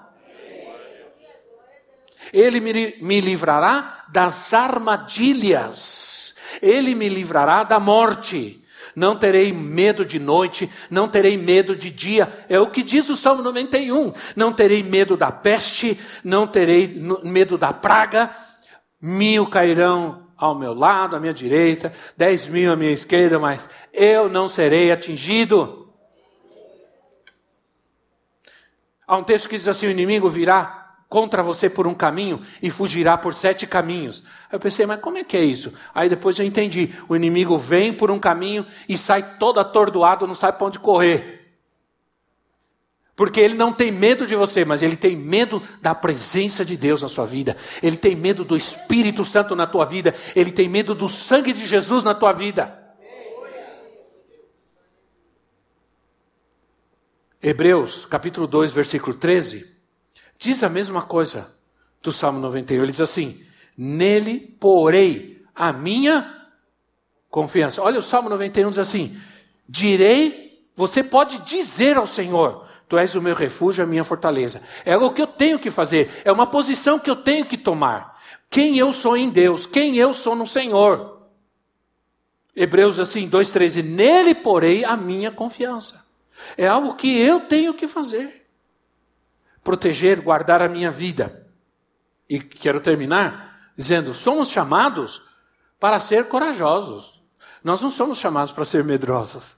Ele 2.34 2.59
me, 2.59 2.97
me 2.99 3.22
livrará 3.22 4.03
das 4.09 4.53
armadilhas, 4.53 6.36
Ele 6.61 6.93
me 6.93 7.07
livrará 7.07 7.63
da 7.63 7.80
morte 7.80 8.61
não 8.95 9.17
terei 9.17 9.51
medo 9.51 10.05
de 10.05 10.19
noite, 10.19 10.69
não 10.89 11.07
terei 11.07 11.37
medo 11.37 11.75
de 11.75 11.89
dia. 11.89 12.45
É 12.47 12.59
o 12.59 12.67
que 12.67 12.81
diz 12.81 13.09
o 13.09 13.15
Salmo 13.15 13.43
91. 13.43 14.13
Não 14.35 14.53
terei 14.53 14.81
medo 14.81 15.17
da 15.17 15.31
peste, 15.31 15.99
não 16.23 16.47
terei 16.47 16.99
medo 17.23 17.57
da 17.57 17.73
praga. 17.73 18.33
Mil 19.01 19.47
cairão 19.47 20.27
ao 20.37 20.55
meu 20.55 20.73
lado, 20.73 21.15
à 21.15 21.19
minha 21.19 21.33
direita, 21.33 21.93
dez 22.15 22.47
mil 22.47 22.71
à 22.71 22.75
minha 22.75 22.91
esquerda, 22.91 23.39
mas 23.39 23.69
eu 23.93 24.29
não 24.29 24.49
serei 24.49 24.91
atingido. 24.91 25.93
Há 29.07 29.17
um 29.17 29.23
texto 29.23 29.47
que 29.47 29.57
diz 29.57 29.67
assim: 29.67 29.87
o 29.87 29.91
inimigo 29.91 30.29
virá 30.29 30.84
contra 31.16 31.41
você 31.41 31.70
por 31.70 31.88
um 31.88 31.93
caminho 31.93 32.41
e 32.61 32.70
fugirá 32.70 33.18
por 33.18 33.34
sete 33.34 33.66
caminhos. 33.66 34.22
Aí 34.49 34.57
eu 34.57 34.59
pensei, 34.59 34.86
mas 34.86 34.99
como 34.99 35.18
é 35.18 35.24
que 35.24 35.38
é 35.38 35.45
isso? 35.45 35.72
Aí 35.93 36.09
depois 36.09 36.38
eu 36.38 36.45
entendi: 36.45 36.93
o 37.07 37.16
inimigo 37.16 37.57
vem 37.57 37.93
por 37.93 38.11
um 38.11 38.20
caminho 38.20 38.66
e 38.89 38.97
sai 38.97 39.38
todo 39.39 39.57
atordoado, 39.57 40.28
não 40.28 40.36
sabe 40.36 40.57
para 40.57 40.68
onde 40.68 40.78
correr. 40.78 41.55
Porque 43.16 43.39
ele 43.39 43.53
não 43.53 43.72
tem 43.72 43.93
medo 43.93 44.28
de 44.28 44.36
você, 44.36 44.66
mas 44.66 44.82
ele 44.82 44.97
tem 44.97 45.16
medo 45.16 45.63
da 45.82 45.95
presença 45.95 46.66
de 46.66 46.76
Deus 46.76 47.01
na 47.01 47.07
sua 47.07 47.26
vida. 47.26 47.55
Ele 47.82 47.95
tem 47.95 48.13
medo 48.13 48.43
do 48.43 48.57
Espírito 48.57 49.24
Santo 49.24 49.55
na 49.55 49.66
tua 49.66 49.86
vida. 49.86 50.13
Ele 50.36 50.51
tem 50.51 50.68
medo 50.68 50.93
do 50.93 51.07
sangue 51.07 51.53
de 51.53 51.66
Jesus 51.66 52.03
na 52.03 52.13
tua 52.13 52.34
vida. 52.34 52.78
Hebreus, 57.41 58.05
capítulo 58.05 58.47
2, 58.47 58.74
versículo 58.74 59.16
13 59.16 59.74
diz 60.38 60.63
a 60.63 60.69
mesma 60.69 61.01
coisa 61.01 61.53
do 62.01 62.11
Salmo 62.11 62.39
91. 62.39 62.83
Ele 62.83 62.91
diz 62.91 63.01
assim: 63.01 63.41
Nele 63.77 64.39
porei 64.59 65.43
a 65.53 65.73
minha 65.73 66.25
confiança. 67.29 67.81
Olha, 67.81 67.99
o 67.99 68.03
Salmo 68.03 68.29
91 68.29 68.69
diz 68.69 68.79
assim: 68.79 69.19
Direi, 69.67 70.69
você 70.75 71.03
pode 71.03 71.39
dizer 71.39 71.97
ao 71.97 72.07
Senhor: 72.07 72.65
Tu 72.88 72.97
és 72.97 73.15
o 73.15 73.21
meu 73.21 73.36
refúgio, 73.36 73.83
a 73.83 73.88
minha 73.88 74.03
fortaleza. 74.03 74.61
É 74.86 74.95
o 74.95 75.11
que 75.11 75.21
eu 75.21 75.27
tenho 75.27 75.59
que 75.59 75.71
fazer, 75.71 76.21
é 76.23 76.31
uma 76.31 76.45
posição 76.47 76.99
que 76.99 77.09
eu 77.09 77.15
tenho 77.15 77.45
que 77.45 77.57
tomar. 77.57 78.15
Quem 78.49 78.77
eu 78.77 78.93
sou 78.93 79.17
em 79.17 79.29
Deus, 79.29 79.65
quem 79.65 79.97
eu 79.97 80.13
sou 80.13 80.36
no 80.36 80.45
Senhor. 80.45 81.15
Hebreus 82.55 82.99
assim, 82.99 83.29
2,13: 83.29 83.83
Nele 83.83 84.36
porei 84.36 84.86
a 84.86 84.95
minha 84.95 85.31
confiança. 85.31 86.05
É 86.57 86.67
algo 86.67 86.95
que 86.95 87.17
eu 87.17 87.39
tenho 87.39 87.73
que 87.73 87.88
fazer 87.88 88.44
proteger, 89.66 90.22
guardar 90.22 90.61
a 90.61 90.70
minha 90.70 90.91
vida. 90.91 91.45
E 92.30 92.39
quero 92.39 92.80
terminar 92.80 93.72
dizendo: 93.76 94.13
somos 94.13 94.49
chamados 94.49 95.24
para 95.78 95.99
ser 95.99 96.30
corajosos. 96.30 97.22
Nós 97.63 97.82
não 97.82 97.89
somos 97.89 98.20
chamados 98.20 98.53
para 98.53 98.63
ser 98.63 98.84
medrosos. 98.84 99.57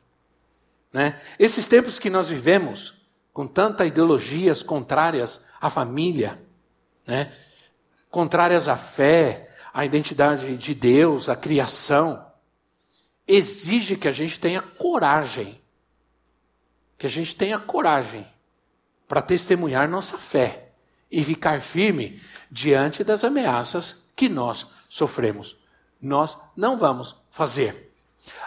Né? 0.93 1.21
Esses 1.37 1.67
tempos 1.67 1.99
que 1.99 2.09
nós 2.09 2.29
vivemos, 2.29 2.95
com 3.33 3.45
tantas 3.45 3.85
ideologias 3.85 4.63
contrárias 4.63 5.41
à 5.59 5.69
família, 5.69 6.41
né? 7.05 7.31
contrárias 8.09 8.69
à 8.69 8.77
fé, 8.77 9.53
à 9.73 9.85
identidade 9.85 10.55
de 10.55 10.73
Deus, 10.73 11.27
à 11.27 11.35
criação, 11.35 12.25
exige 13.27 13.97
que 13.97 14.07
a 14.07 14.11
gente 14.13 14.39
tenha 14.39 14.61
coragem. 14.61 15.61
Que 16.97 17.07
a 17.07 17.09
gente 17.09 17.35
tenha 17.35 17.59
coragem 17.59 18.25
para 19.07 19.21
testemunhar 19.21 19.87
nossa 19.89 20.17
fé 20.17 20.71
e 21.11 21.23
ficar 21.23 21.61
firme 21.61 22.21
diante 22.51 23.03
das 23.03 23.23
ameaças 23.23 24.11
que 24.15 24.27
nós 24.27 24.67
sofremos. 24.89 25.57
Nós 26.01 26.37
não 26.55 26.77
vamos 26.77 27.15
fazer. 27.31 27.93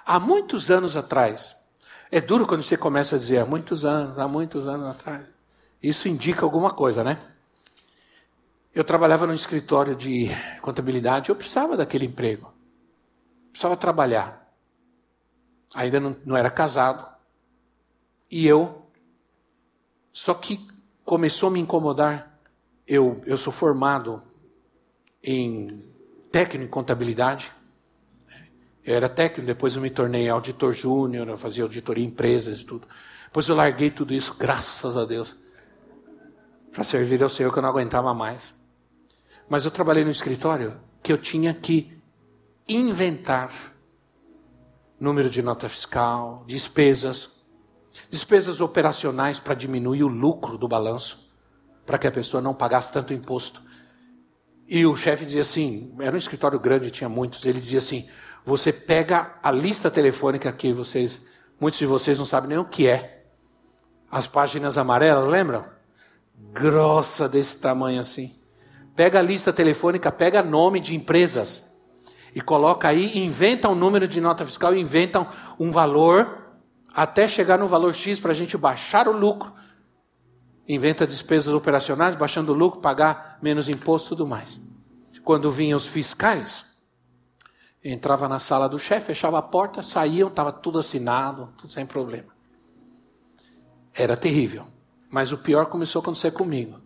Há 0.05 0.21
muitos 0.21 0.71
anos 0.71 0.97
atrás, 0.97 1.57
é 2.11 2.21
duro 2.21 2.47
quando 2.47 2.63
você 2.63 2.77
começa 2.77 3.17
a 3.17 3.19
dizer 3.19 3.39
há 3.39 3.47
muitos 3.47 3.85
anos, 3.85 4.19
há 4.19 4.29
muitos 4.29 4.67
anos 4.67 4.89
atrás. 4.89 5.25
Isso 5.83 6.09
indica 6.09 6.45
alguma 6.45 6.73
coisa, 6.73 7.03
né? 7.03 7.19
Eu 8.75 8.85
trabalhava 8.85 9.27
no 9.27 9.35
escritório 9.35 9.97
de 9.97 10.29
contabilidade, 10.61 11.31
eu 11.31 11.37
precisava 11.37 11.77
daquele 11.77 12.05
emprego. 12.05 12.53
Precisava 13.51 13.77
trabalhar. 13.77 14.53
Ainda 15.75 15.99
não, 15.99 16.17
não 16.25 16.37
era 16.37 16.51
casado. 16.51 17.09
E 18.31 18.47
eu 18.47 18.87
só 20.13 20.35
que 20.35 20.67
começou 21.05 21.49
a 21.49 21.53
me 21.53 21.61
incomodar. 21.61 22.39
Eu, 22.87 23.23
eu 23.27 23.37
sou 23.37 23.53
formado 23.53 24.23
em 25.23 25.85
técnico 26.31 26.65
em 26.65 26.69
contabilidade. 26.69 27.53
Eu 28.85 28.97
era 28.97 29.09
técnico, 29.09 29.47
depois 29.47 29.77
eu 29.77 29.83
me 29.83 29.91
tornei 29.91 30.29
auditor 30.29 30.75
júnior, 30.75 31.29
eu 31.29 31.37
fazia 31.37 31.63
auditoria 31.63 32.05
em 32.05 32.09
empresas 32.09 32.61
e 32.61 32.65
tudo. 32.65 32.87
Depois 33.25 33.49
eu 33.49 33.55
larguei 33.55 33.91
tudo 33.91 34.13
isso, 34.13 34.35
graças 34.39 34.97
a 34.97 35.05
Deus, 35.05 35.37
para 36.73 36.83
servir 36.83 37.23
ao 37.23 37.29
Senhor 37.29 37.53
que 37.53 37.59
eu 37.59 37.63
não 37.63 37.69
aguentava 37.69 38.13
mais. 38.13 38.53
Mas 39.49 39.65
eu 39.65 39.71
trabalhei 39.71 40.05
no 40.05 40.11
escritório 40.11 40.81
que 41.03 41.13
eu 41.13 41.19
tinha 41.19 41.53
que 41.55 41.97
inventar 42.69 43.53
número 44.99 45.31
de 45.31 45.43
nota 45.43 45.69
fiscal, 45.69 46.45
despesas, 46.47 47.40
Despesas 48.09 48.61
operacionais 48.61 49.39
para 49.39 49.55
diminuir 49.55 50.03
o 50.03 50.09
lucro 50.09 50.57
do 50.57 50.69
balanço, 50.69 51.31
para 51.85 51.99
que 51.99 52.07
a 52.07 52.11
pessoa 52.11 52.41
não 52.41 52.55
pagasse 52.55 52.93
tanto 52.93 53.13
imposto. 53.13 53.63
E 54.67 54.87
o 54.87 54.97
chefe 54.97 55.25
dizia 55.25 55.43
assim: 55.43 55.95
era 56.01 56.15
um 56.15 56.19
escritório 56.19 56.59
grande, 56.59 56.91
tinha 56.91 57.09
muitos. 57.09 57.45
Ele 57.45 57.61
dizia 57.61 57.81
assim: 57.81 58.09
você 58.45 58.73
pega 58.73 59.39
a 59.43 59.51
lista 59.51 59.91
telefônica 59.91 60.51
que 60.53 60.73
vocês, 60.73 61.21
muitos 61.61 61.79
de 61.79 61.87
vocês 61.87 62.19
não 62.19 62.25
sabem 62.25 62.51
nem 62.51 62.59
o 62.59 62.65
que 62.65 62.87
é. 62.87 63.25
As 64.11 64.27
páginas 64.27 64.79
amarelas, 64.79 65.29
lembram? 65.29 65.65
Grossa 66.53 67.29
desse 67.29 67.57
tamanho 67.57 68.01
assim. 68.01 68.37
Pega 68.97 69.19
a 69.19 69.23
lista 69.23 69.53
telefônica, 69.53 70.11
pega 70.11 70.43
nome 70.43 70.81
de 70.81 70.95
empresas 70.97 71.71
e 72.35 72.41
coloca 72.41 72.89
aí, 72.89 73.19
inventa 73.19 73.69
um 73.69 73.75
número 73.75 74.07
de 74.07 74.21
nota 74.21 74.45
fiscal, 74.45 74.75
inventa 74.75 75.27
um 75.59 75.71
valor 75.71 76.40
até 76.95 77.29
chegar 77.29 77.59
no 77.59 77.67
valor 77.67 77.95
X 77.95 78.19
para 78.19 78.33
a 78.33 78.35
gente 78.35 78.57
baixar 78.57 79.09
o 79.09 79.13
lucro. 79.13 79.53
Inventa 80.69 81.07
despesas 81.07 81.53
operacionais, 81.53 82.15
baixando 82.15 82.53
o 82.53 82.55
lucro, 82.55 82.81
pagar 82.81 83.39
menos 83.43 83.69
imposto 83.69 84.09
e 84.09 84.11
tudo 84.11 84.27
mais. 84.27 84.61
Quando 85.25 85.51
vinham 85.51 85.77
os 85.77 85.87
fiscais, 85.87 86.83
entrava 87.85 88.29
na 88.29 88.39
sala 88.39 88.69
do 88.69 88.79
chefe, 88.79 89.09
fechava 89.09 89.39
a 89.39 89.43
porta, 89.43 89.83
saíam, 89.83 90.29
estava 90.29 90.53
tudo 90.53 90.79
assinado, 90.79 91.53
tudo 91.57 91.73
sem 91.73 91.87
problema. 91.87 92.33
Era 93.95 94.17
terrível. 94.17 94.67
Mas 95.11 95.33
o 95.33 95.39
pior 95.39 95.67
começou 95.67 96.01
a 96.01 96.03
acontecer 96.03 96.31
comigo. 96.31 96.81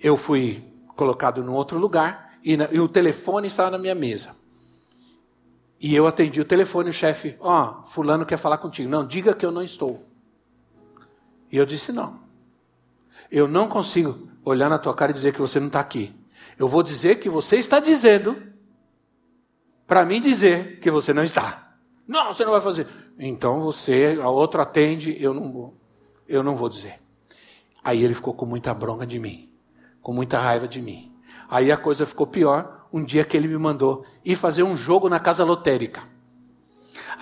Eu 0.00 0.16
fui 0.16 0.64
colocado 0.96 1.42
num 1.42 1.52
outro 1.52 1.78
lugar 1.78 2.38
e, 2.44 2.56
na, 2.56 2.68
e 2.70 2.78
o 2.78 2.88
telefone 2.88 3.48
estava 3.48 3.70
na 3.70 3.78
minha 3.78 3.94
mesa. 3.94 4.36
E 5.80 5.94
eu 5.94 6.06
atendi 6.06 6.40
o 6.40 6.44
telefone, 6.44 6.90
o 6.90 6.92
chefe, 6.92 7.36
ó, 7.40 7.80
oh, 7.82 7.86
fulano 7.86 8.26
quer 8.26 8.36
falar 8.36 8.58
contigo. 8.58 8.88
Não, 8.88 9.06
diga 9.06 9.34
que 9.34 9.46
eu 9.46 9.50
não 9.50 9.62
estou. 9.62 10.04
E 11.50 11.56
eu 11.56 11.64
disse, 11.64 11.90
não. 11.90 12.20
Eu 13.30 13.48
não 13.48 13.66
consigo 13.66 14.28
olhar 14.44 14.68
na 14.68 14.78
tua 14.78 14.94
cara 14.94 15.10
e 15.10 15.14
dizer 15.14 15.32
que 15.32 15.40
você 15.40 15.58
não 15.58 15.68
está 15.68 15.80
aqui. 15.80 16.14
Eu 16.58 16.68
vou 16.68 16.82
dizer 16.82 17.18
que 17.20 17.30
você 17.30 17.56
está 17.56 17.80
dizendo 17.80 18.36
para 19.86 20.04
mim 20.04 20.20
dizer 20.20 20.78
que 20.80 20.90
você 20.90 21.12
não 21.12 21.24
está. 21.24 21.74
Não, 22.06 22.34
você 22.34 22.44
não 22.44 22.52
vai 22.52 22.60
fazer. 22.60 22.86
Então 23.18 23.60
você, 23.60 24.18
a 24.22 24.28
outra 24.28 24.62
atende, 24.62 25.16
eu 25.20 25.32
não 25.32 25.50
vou. 25.50 25.74
Eu 26.28 26.42
não 26.42 26.54
vou 26.54 26.68
dizer. 26.68 27.00
Aí 27.82 28.04
ele 28.04 28.14
ficou 28.14 28.34
com 28.34 28.44
muita 28.44 28.74
bronca 28.74 29.06
de 29.06 29.18
mim, 29.18 29.50
com 30.02 30.12
muita 30.12 30.38
raiva 30.38 30.68
de 30.68 30.82
mim. 30.82 31.12
Aí 31.48 31.72
a 31.72 31.76
coisa 31.76 32.04
ficou 32.04 32.26
pior, 32.26 32.79
um 32.92 33.02
dia 33.02 33.24
que 33.24 33.36
ele 33.36 33.48
me 33.48 33.58
mandou 33.58 34.04
ir 34.24 34.36
fazer 34.36 34.62
um 34.62 34.76
jogo 34.76 35.08
na 35.08 35.20
casa 35.20 35.44
lotérica. 35.44 36.02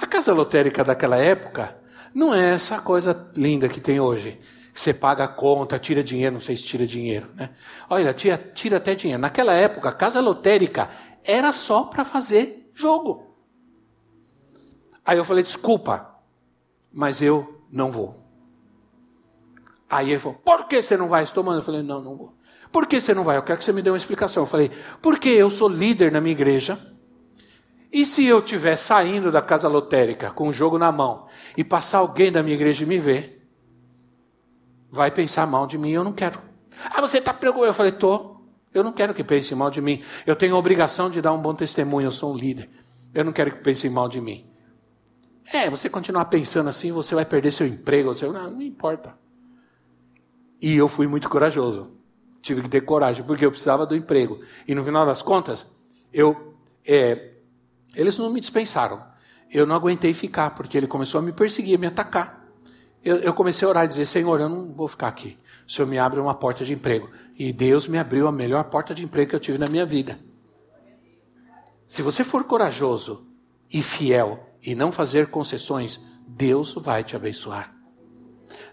A 0.00 0.06
casa 0.06 0.32
lotérica 0.32 0.84
daquela 0.84 1.16
época 1.16 1.76
não 2.14 2.34
é 2.34 2.54
essa 2.54 2.80
coisa 2.80 3.30
linda 3.36 3.68
que 3.68 3.80
tem 3.80 4.00
hoje. 4.00 4.38
Você 4.72 4.94
paga 4.94 5.24
a 5.24 5.28
conta, 5.28 5.78
tira 5.78 6.04
dinheiro, 6.04 6.34
não 6.34 6.40
sei 6.40 6.56
se 6.56 6.62
tira 6.62 6.86
dinheiro, 6.86 7.28
né? 7.34 7.50
Olha, 7.90 8.14
tira, 8.14 8.38
tira 8.38 8.76
até 8.76 8.94
dinheiro. 8.94 9.20
Naquela 9.20 9.52
época, 9.52 9.88
a 9.88 9.92
casa 9.92 10.20
lotérica 10.20 10.88
era 11.24 11.52
só 11.52 11.84
para 11.84 12.04
fazer 12.04 12.70
jogo. 12.74 13.34
Aí 15.04 15.18
eu 15.18 15.24
falei, 15.24 15.42
desculpa, 15.42 16.14
mas 16.92 17.20
eu 17.20 17.62
não 17.72 17.90
vou. 17.90 18.22
Aí 19.90 20.10
ele 20.10 20.20
falou, 20.20 20.38
por 20.44 20.68
que 20.68 20.80
você 20.80 20.96
não 20.96 21.08
vai? 21.08 21.24
Estou 21.24 21.42
mandando. 21.42 21.62
Eu 21.62 21.66
falei, 21.66 21.82
não, 21.82 22.00
não 22.00 22.16
vou. 22.16 22.37
Por 22.70 22.86
que 22.86 23.00
você 23.00 23.14
não 23.14 23.24
vai? 23.24 23.36
Eu 23.36 23.42
quero 23.42 23.58
que 23.58 23.64
você 23.64 23.72
me 23.72 23.82
dê 23.82 23.90
uma 23.90 23.96
explicação. 23.96 24.42
Eu 24.42 24.46
falei, 24.46 24.70
porque 25.00 25.28
eu 25.28 25.50
sou 25.50 25.68
líder 25.68 26.12
na 26.12 26.20
minha 26.20 26.32
igreja. 26.32 26.78
E 27.90 28.04
se 28.04 28.24
eu 28.24 28.40
estiver 28.40 28.76
saindo 28.76 29.32
da 29.32 29.40
casa 29.40 29.66
lotérica 29.66 30.30
com 30.30 30.48
o 30.48 30.52
jogo 30.52 30.78
na 30.78 30.92
mão 30.92 31.26
e 31.56 31.64
passar 31.64 31.98
alguém 31.98 32.30
da 32.30 32.42
minha 32.42 32.54
igreja 32.54 32.84
e 32.84 32.86
me 32.86 32.98
ver, 32.98 33.48
vai 34.90 35.10
pensar 35.10 35.46
mal 35.46 35.66
de 35.66 35.78
mim, 35.78 35.90
eu 35.90 36.04
não 36.04 36.12
quero. 36.12 36.38
Ah, 36.90 37.00
você 37.00 37.18
está 37.18 37.32
preocupado? 37.32 37.70
Eu 37.70 37.74
falei, 37.74 37.92
tô. 37.92 38.36
Eu 38.72 38.84
não 38.84 38.92
quero 38.92 39.14
que 39.14 39.24
pensem 39.24 39.56
mal 39.56 39.70
de 39.70 39.80
mim. 39.80 40.02
Eu 40.26 40.36
tenho 40.36 40.54
a 40.54 40.58
obrigação 40.58 41.08
de 41.08 41.22
dar 41.22 41.32
um 41.32 41.40
bom 41.40 41.54
testemunho, 41.54 42.06
eu 42.06 42.10
sou 42.10 42.34
um 42.34 42.36
líder. 42.36 42.68
Eu 43.14 43.24
não 43.24 43.32
quero 43.32 43.50
que 43.50 43.62
pensem 43.62 43.90
mal 43.90 44.08
de 44.08 44.20
mim. 44.20 44.46
É, 45.50 45.70
você 45.70 45.88
continuar 45.88 46.26
pensando 46.26 46.68
assim, 46.68 46.92
você 46.92 47.14
vai 47.14 47.24
perder 47.24 47.52
seu 47.52 47.66
emprego. 47.66 48.14
Você... 48.14 48.26
Não, 48.26 48.50
não 48.50 48.62
importa. 48.62 49.18
E 50.60 50.76
eu 50.76 50.88
fui 50.88 51.06
muito 51.06 51.28
corajoso. 51.28 51.97
Tive 52.40 52.62
que 52.62 52.68
ter 52.68 52.82
coragem, 52.82 53.24
porque 53.24 53.44
eu 53.44 53.50
precisava 53.50 53.84
do 53.84 53.96
emprego. 53.96 54.40
E 54.66 54.74
no 54.74 54.84
final 54.84 55.04
das 55.04 55.22
contas, 55.22 55.66
eu, 56.12 56.54
é, 56.86 57.32
eles 57.94 58.16
não 58.18 58.30
me 58.30 58.40
dispensaram. 58.40 59.02
Eu 59.50 59.66
não 59.66 59.74
aguentei 59.74 60.12
ficar, 60.12 60.50
porque 60.50 60.76
ele 60.76 60.86
começou 60.86 61.18
a 61.18 61.22
me 61.22 61.32
perseguir, 61.32 61.76
a 61.76 61.78
me 61.78 61.86
atacar. 61.86 62.46
Eu, 63.02 63.16
eu 63.16 63.34
comecei 63.34 63.66
a 63.66 63.68
orar 63.68 63.84
e 63.84 63.88
dizer: 63.88 64.06
Senhor, 64.06 64.40
eu 64.40 64.48
não 64.48 64.72
vou 64.72 64.88
ficar 64.88 65.08
aqui. 65.08 65.38
O 65.66 65.72
Senhor 65.72 65.88
me 65.88 65.98
abre 65.98 66.20
uma 66.20 66.34
porta 66.34 66.64
de 66.64 66.72
emprego. 66.72 67.10
E 67.38 67.52
Deus 67.52 67.86
me 67.86 67.98
abriu 67.98 68.26
a 68.26 68.32
melhor 68.32 68.64
porta 68.64 68.94
de 68.94 69.04
emprego 69.04 69.30
que 69.30 69.36
eu 69.36 69.40
tive 69.40 69.58
na 69.58 69.66
minha 69.66 69.86
vida. 69.86 70.18
Se 71.86 72.02
você 72.02 72.22
for 72.22 72.44
corajoso 72.44 73.26
e 73.72 73.80
fiel 73.80 74.46
e 74.62 74.74
não 74.74 74.92
fazer 74.92 75.28
concessões, 75.28 76.00
Deus 76.26 76.74
vai 76.74 77.02
te 77.02 77.16
abençoar. 77.16 77.74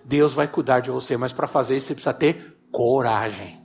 Deus 0.04 0.34
vai 0.34 0.48
cuidar 0.48 0.82
de 0.82 0.92
você, 0.92 1.16
mas 1.16 1.32
para 1.32 1.48
fazer 1.48 1.78
isso 1.78 1.88
você 1.88 1.94
precisa 1.94 2.14
ter 2.14 2.55
coragem. 2.76 3.64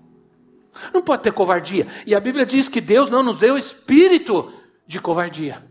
Não 0.94 1.02
pode 1.02 1.24
ter 1.24 1.32
covardia. 1.32 1.84
E 2.06 2.14
a 2.14 2.20
Bíblia 2.20 2.46
diz 2.46 2.68
que 2.68 2.80
Deus 2.80 3.10
não 3.10 3.24
nos 3.24 3.38
deu 3.38 3.58
espírito 3.58 4.52
de 4.86 5.00
covardia, 5.00 5.66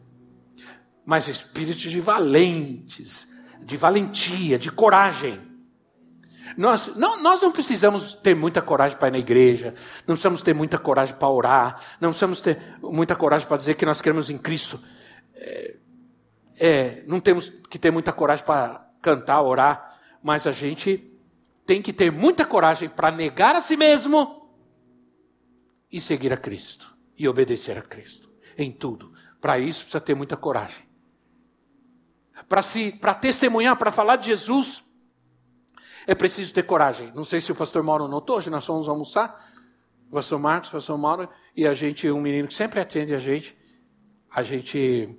mas 1.05 1.29
espírito 1.29 1.77
de 1.77 2.01
valentes, 2.01 3.29
de 3.61 3.77
valentia, 3.77 4.59
de 4.59 4.69
coragem. 4.69 5.39
Nós 6.57 6.97
não, 6.97 7.21
nós 7.23 7.41
não 7.41 7.49
precisamos 7.49 8.13
ter 8.13 8.35
muita 8.35 8.61
coragem 8.61 8.97
para 8.97 9.07
ir 9.07 9.11
na 9.11 9.19
igreja, 9.19 9.73
não 10.05 10.15
precisamos 10.15 10.41
ter 10.41 10.53
muita 10.53 10.77
coragem 10.77 11.15
para 11.15 11.29
orar, 11.29 11.81
não 12.01 12.09
precisamos 12.09 12.41
ter 12.41 12.59
muita 12.81 13.15
coragem 13.15 13.47
para 13.47 13.55
dizer 13.55 13.75
que 13.75 13.85
nós 13.85 14.01
queremos 14.01 14.29
em 14.29 14.37
Cristo. 14.37 14.81
É, 15.33 15.75
é, 16.59 17.03
não 17.07 17.21
temos 17.21 17.49
que 17.69 17.79
ter 17.79 17.89
muita 17.89 18.11
coragem 18.11 18.43
para 18.43 18.85
cantar, 19.01 19.41
orar, 19.41 19.97
mas 20.21 20.45
a 20.45 20.51
gente 20.51 21.08
tem 21.69 21.83
que 21.83 21.93
ter 21.93 22.11
muita 22.11 22.47
coragem 22.47 22.89
para 22.89 23.11
negar 23.11 23.55
a 23.55 23.61
si 23.61 23.77
mesmo 23.77 24.49
e 25.91 25.99
seguir 25.99 26.33
a 26.33 26.37
Cristo 26.37 26.97
e 27.15 27.29
obedecer 27.29 27.77
a 27.77 27.81
Cristo 27.83 28.27
em 28.57 28.71
tudo. 28.71 29.13
Para 29.39 29.59
isso 29.59 29.81
precisa 29.81 30.01
ter 30.01 30.15
muita 30.15 30.35
coragem. 30.35 30.83
Para 32.47 32.63
se 32.63 32.91
para 32.93 33.13
testemunhar, 33.13 33.77
para 33.77 33.91
falar 33.91 34.15
de 34.15 34.25
Jesus, 34.25 34.83
é 36.07 36.15
preciso 36.15 36.51
ter 36.51 36.63
coragem. 36.63 37.11
Não 37.13 37.23
sei 37.23 37.39
se 37.39 37.51
o 37.51 37.55
pastor 37.55 37.83
Mauro 37.83 38.07
notou, 38.07 38.37
hoje 38.37 38.49
nós 38.49 38.65
fomos 38.65 38.89
almoçar, 38.89 39.39
o 40.09 40.15
pastor 40.15 40.39
Marcos, 40.39 40.69
o 40.69 40.73
pastor 40.73 40.97
Mauro, 40.97 41.29
e 41.55 41.67
a 41.67 41.73
gente, 41.75 42.09
um 42.09 42.19
menino 42.19 42.47
que 42.47 42.55
sempre 42.55 42.79
atende 42.79 43.13
a 43.13 43.19
gente, 43.19 43.55
a 44.31 44.41
gente 44.41 45.15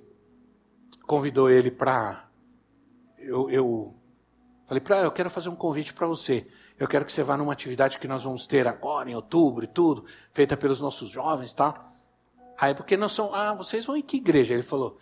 convidou 1.03 1.49
ele 1.49 1.71
para. 1.71 2.29
Eu, 3.17 3.49
eu, 3.49 4.00
falei 4.71 4.79
para 4.79 4.99
eu 4.99 5.11
quero 5.11 5.29
fazer 5.29 5.49
um 5.49 5.55
convite 5.55 5.93
para 5.93 6.07
você. 6.07 6.47
Eu 6.79 6.87
quero 6.87 7.03
que 7.03 7.11
você 7.11 7.21
vá 7.23 7.35
numa 7.35 7.51
atividade 7.51 7.99
que 7.99 8.07
nós 8.07 8.23
vamos 8.23 8.47
ter 8.47 8.65
agora, 8.65 9.09
em 9.09 9.13
outubro 9.13 9.65
e 9.65 9.67
tudo, 9.67 10.05
feita 10.31 10.55
pelos 10.55 10.79
nossos 10.79 11.09
jovens 11.09 11.53
tal. 11.53 11.73
Aí, 12.57 12.73
porque 12.73 12.95
nós 12.95 13.11
somos. 13.11 13.33
Ah, 13.33 13.53
vocês 13.53 13.83
vão 13.83 13.97
em 13.97 14.01
que 14.01 14.15
igreja? 14.15 14.53
Ele 14.53 14.63
falou. 14.63 14.97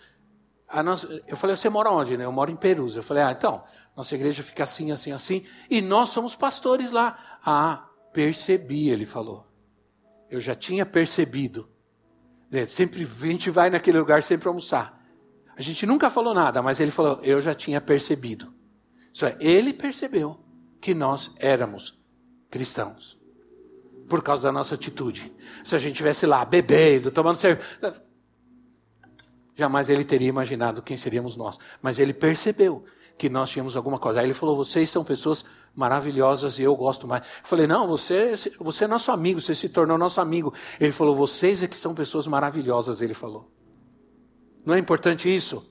Ah, 0.68 0.82
eu 1.28 1.38
falei, 1.38 1.56
você 1.56 1.70
mora 1.70 1.92
onde? 1.92 2.18
Né? 2.18 2.26
Eu 2.26 2.32
moro 2.32 2.50
em 2.50 2.56
Perus. 2.56 2.96
Eu 2.96 3.04
falei, 3.04 3.22
ah, 3.22 3.32
então, 3.32 3.64
nossa 3.96 4.16
igreja 4.16 4.42
fica 4.42 4.64
assim, 4.64 4.92
assim, 4.92 5.12
assim. 5.12 5.46
E 5.70 5.82
nós 5.82 6.10
somos 6.10 6.36
pastores 6.36 6.92
lá. 6.92 7.40
Ah, 7.46 7.88
percebi, 8.12 8.90
ele 8.90 9.06
falou. 9.06 9.46
Eu 10.32 10.40
já 10.40 10.56
tinha 10.56 10.84
percebido. 10.84 11.70
Sempre 12.68 13.04
a 13.04 13.26
gente 13.28 13.52
vai 13.52 13.70
naquele 13.70 14.00
lugar 14.00 14.24
sempre 14.24 14.48
almoçar. 14.48 15.00
A 15.56 15.62
gente 15.62 15.86
nunca 15.86 16.10
falou 16.10 16.34
nada, 16.34 16.60
mas 16.64 16.80
ele 16.80 16.90
falou, 16.90 17.20
eu 17.22 17.40
já 17.40 17.54
tinha 17.54 17.80
percebido. 17.80 18.58
Isso 19.20 19.26
é, 19.26 19.36
ele 19.42 19.74
percebeu 19.74 20.40
que 20.80 20.94
nós 20.94 21.34
éramos 21.40 22.00
cristãos. 22.50 23.20
Por 24.08 24.24
causa 24.24 24.44
da 24.44 24.52
nossa 24.52 24.76
atitude. 24.76 25.30
Se 25.62 25.76
a 25.76 25.78
gente 25.78 25.92
estivesse 25.92 26.26
lá 26.26 26.46
bebendo, 26.46 27.12
tomando 27.12 27.36
cerveja 27.36 28.02
Jamais 29.54 29.90
ele 29.90 30.06
teria 30.06 30.30
imaginado 30.30 30.82
quem 30.82 30.96
seríamos 30.96 31.36
nós. 31.36 31.60
Mas 31.82 32.00
ele 32.00 32.14
percebeu 32.14 32.86
que 33.18 33.28
nós 33.28 33.50
tínhamos 33.50 33.76
alguma 33.76 34.00
coisa. 34.00 34.22
Aí 34.22 34.26
ele 34.26 34.34
falou: 34.34 34.56
vocês 34.56 34.90
são 34.90 35.04
pessoas 35.04 35.44
maravilhosas 35.76 36.58
e 36.58 36.64
eu 36.64 36.74
gosto 36.74 37.06
mais. 37.06 37.26
Eu 37.26 37.44
falei: 37.44 37.68
não, 37.68 37.90
você, 37.90 38.36
você 38.58 38.86
é 38.86 38.88
nosso 38.88 39.12
amigo, 39.12 39.42
você 39.42 39.54
se 39.54 39.68
tornou 39.68 39.98
nosso 39.98 40.22
amigo. 40.22 40.54
Ele 40.80 40.94
falou: 40.94 41.14
vocês 41.14 41.62
é 41.62 41.68
que 41.68 41.78
são 41.78 41.94
pessoas 41.94 42.26
maravilhosas. 42.26 43.02
Ele 43.02 43.14
falou: 43.14 43.52
não 44.66 44.76
é 44.76 44.80
importante 44.80 45.28
isso? 45.28 45.69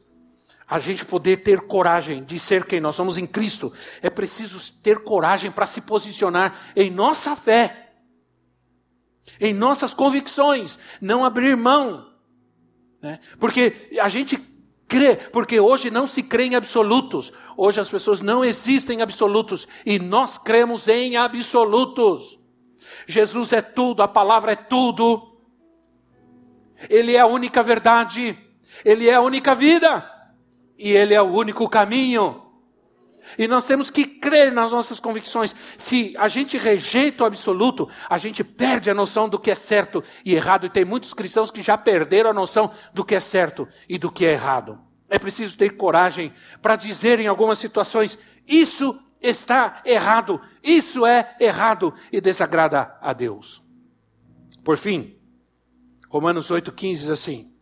A 0.68 0.78
gente 0.78 1.04
poder 1.04 1.38
ter 1.38 1.60
coragem 1.62 2.22
de 2.22 2.38
ser 2.38 2.66
quem 2.66 2.80
nós 2.80 2.94
somos 2.94 3.16
em 3.16 3.26
Cristo. 3.26 3.72
É 4.02 4.10
preciso 4.10 4.72
ter 4.82 4.98
coragem 4.98 5.50
para 5.50 5.66
se 5.66 5.80
posicionar 5.80 6.54
em 6.76 6.90
nossa 6.90 7.34
fé, 7.34 7.92
em 9.40 9.54
nossas 9.54 9.94
convicções, 9.94 10.78
não 11.00 11.24
abrir 11.24 11.56
mão 11.56 12.08
né? 13.00 13.20
Porque 13.38 13.88
a 14.00 14.08
gente 14.08 14.38
crê, 14.86 15.16
porque 15.16 15.60
hoje 15.60 15.90
não 15.90 16.06
se 16.06 16.22
crê 16.22 16.44
em 16.44 16.54
absolutos. 16.54 17.32
Hoje 17.56 17.80
as 17.80 17.88
pessoas 17.88 18.20
não 18.20 18.44
existem 18.44 19.02
absolutos 19.02 19.66
e 19.84 19.98
nós 19.98 20.38
cremos 20.38 20.88
em 20.88 21.16
absolutos. 21.16 22.38
Jesus 23.06 23.52
é 23.52 23.62
tudo, 23.62 24.02
a 24.02 24.08
palavra 24.08 24.52
é 24.52 24.56
tudo. 24.56 25.36
Ele 26.88 27.16
é 27.16 27.20
a 27.20 27.26
única 27.26 27.62
verdade, 27.62 28.38
ele 28.84 29.08
é 29.08 29.14
a 29.14 29.20
única 29.20 29.54
vida 29.54 30.17
e 30.78 30.92
ele 30.92 31.12
é 31.12 31.20
o 31.20 31.26
único 31.26 31.68
caminho. 31.68 32.42
E 33.36 33.46
nós 33.46 33.64
temos 33.64 33.90
que 33.90 34.06
crer 34.06 34.52
nas 34.52 34.72
nossas 34.72 35.00
convicções. 35.00 35.54
Se 35.76 36.14
a 36.16 36.28
gente 36.28 36.56
rejeita 36.56 37.24
o 37.24 37.26
absoluto, 37.26 37.88
a 38.08 38.16
gente 38.16 38.42
perde 38.42 38.88
a 38.88 38.94
noção 38.94 39.28
do 39.28 39.38
que 39.38 39.50
é 39.50 39.54
certo 39.54 40.02
e 40.24 40.34
errado. 40.34 40.66
E 40.66 40.70
tem 40.70 40.84
muitos 40.84 41.12
cristãos 41.12 41.50
que 41.50 41.62
já 41.62 41.76
perderam 41.76 42.30
a 42.30 42.34
noção 42.34 42.70
do 42.94 43.04
que 43.04 43.14
é 43.14 43.20
certo 43.20 43.68
e 43.88 43.98
do 43.98 44.10
que 44.10 44.24
é 44.24 44.32
errado. 44.32 44.78
É 45.10 45.18
preciso 45.18 45.56
ter 45.56 45.70
coragem 45.70 46.32
para 46.62 46.76
dizer 46.76 47.18
em 47.18 47.26
algumas 47.26 47.58
situações: 47.58 48.18
isso 48.46 48.98
está 49.20 49.82
errado, 49.84 50.40
isso 50.62 51.04
é 51.04 51.36
errado 51.40 51.92
e 52.12 52.20
desagrada 52.20 52.96
a 53.00 53.12
Deus. 53.12 53.62
Por 54.62 54.76
fim, 54.76 55.18
Romanos 56.08 56.50
8,15 56.50 56.90
diz 56.92 57.10
assim: 57.10 57.54